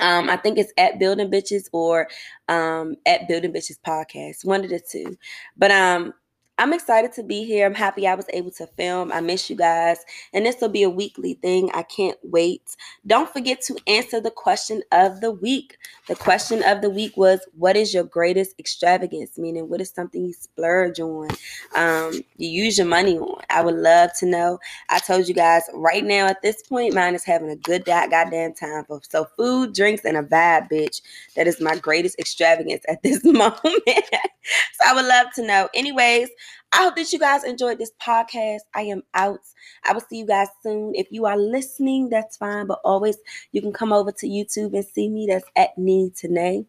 um, 0.00 0.30
I 0.30 0.36
think 0.36 0.58
it's 0.58 0.72
at 0.78 0.98
Building 0.98 1.30
Bitches 1.30 1.68
or 1.72 2.08
um, 2.48 2.96
at 3.06 3.28
Building 3.28 3.52
Bitches 3.52 3.78
Podcast, 3.86 4.44
one 4.44 4.64
of 4.64 4.70
the 4.70 4.80
two. 4.80 5.16
But 5.56 5.70
um, 5.70 6.14
I'm 6.62 6.72
excited 6.72 7.12
to 7.14 7.24
be 7.24 7.42
here. 7.42 7.66
I'm 7.66 7.74
happy 7.74 8.06
I 8.06 8.14
was 8.14 8.26
able 8.32 8.52
to 8.52 8.68
film. 8.68 9.10
I 9.10 9.18
miss 9.20 9.50
you 9.50 9.56
guys. 9.56 9.98
And 10.32 10.46
this 10.46 10.60
will 10.60 10.68
be 10.68 10.84
a 10.84 10.90
weekly 10.90 11.34
thing. 11.34 11.72
I 11.74 11.82
can't 11.82 12.16
wait. 12.22 12.76
Don't 13.04 13.28
forget 13.28 13.60
to 13.62 13.76
answer 13.88 14.20
the 14.20 14.30
question 14.30 14.80
of 14.92 15.20
the 15.20 15.32
week. 15.32 15.76
The 16.06 16.14
question 16.14 16.62
of 16.62 16.80
the 16.80 16.88
week 16.88 17.16
was 17.16 17.40
What 17.58 17.76
is 17.76 17.92
your 17.92 18.04
greatest 18.04 18.54
extravagance? 18.60 19.38
Meaning, 19.38 19.68
what 19.68 19.80
is 19.80 19.90
something 19.90 20.24
you 20.24 20.32
splurge 20.34 21.00
on? 21.00 21.30
Um, 21.74 22.22
you 22.36 22.48
use 22.48 22.78
your 22.78 22.86
money 22.86 23.18
on? 23.18 23.42
I 23.50 23.62
would 23.64 23.74
love 23.74 24.10
to 24.20 24.26
know. 24.26 24.60
I 24.88 25.00
told 25.00 25.26
you 25.26 25.34
guys 25.34 25.64
right 25.74 26.04
now 26.04 26.28
at 26.28 26.42
this 26.42 26.62
point, 26.62 26.94
mine 26.94 27.16
is 27.16 27.24
having 27.24 27.50
a 27.50 27.56
good 27.56 27.84
goddamn 27.84 28.54
time 28.54 28.84
for 28.84 29.00
so 29.02 29.24
food, 29.36 29.74
drinks, 29.74 30.04
and 30.04 30.16
a 30.16 30.22
vibe, 30.22 30.70
bitch. 30.70 31.02
That 31.34 31.48
is 31.48 31.60
my 31.60 31.74
greatest 31.74 32.20
extravagance 32.20 32.84
at 32.88 33.02
this 33.02 33.24
moment. 33.24 33.62
so 33.64 34.86
I 34.86 34.94
would 34.94 35.06
love 35.06 35.26
to 35.34 35.44
know. 35.44 35.68
Anyways, 35.74 36.28
I 36.72 36.84
hope 36.84 36.96
that 36.96 37.12
you 37.12 37.18
guys 37.18 37.44
enjoyed 37.44 37.78
this 37.78 37.92
podcast. 38.00 38.60
I 38.74 38.82
am 38.82 39.02
out. 39.14 39.40
I 39.84 39.92
will 39.92 40.00
see 40.00 40.18
you 40.18 40.26
guys 40.26 40.48
soon. 40.62 40.94
If 40.94 41.08
you 41.10 41.26
are 41.26 41.36
listening, 41.36 42.08
that's 42.08 42.36
fine. 42.36 42.66
But 42.66 42.80
always, 42.84 43.16
you 43.52 43.60
can 43.60 43.72
come 43.72 43.92
over 43.92 44.12
to 44.12 44.26
YouTube 44.26 44.74
and 44.74 44.84
see 44.84 45.08
me. 45.08 45.26
That's 45.28 45.44
at 45.56 45.76
me 45.76 46.10
today. 46.16 46.64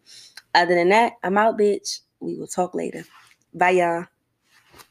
Other 0.54 0.74
than 0.74 0.90
that, 0.90 1.14
I'm 1.22 1.38
out, 1.38 1.58
bitch. 1.58 2.00
We 2.20 2.36
will 2.36 2.46
talk 2.46 2.74
later. 2.74 3.04
Bye, 3.52 3.70
y'all. 3.70 4.06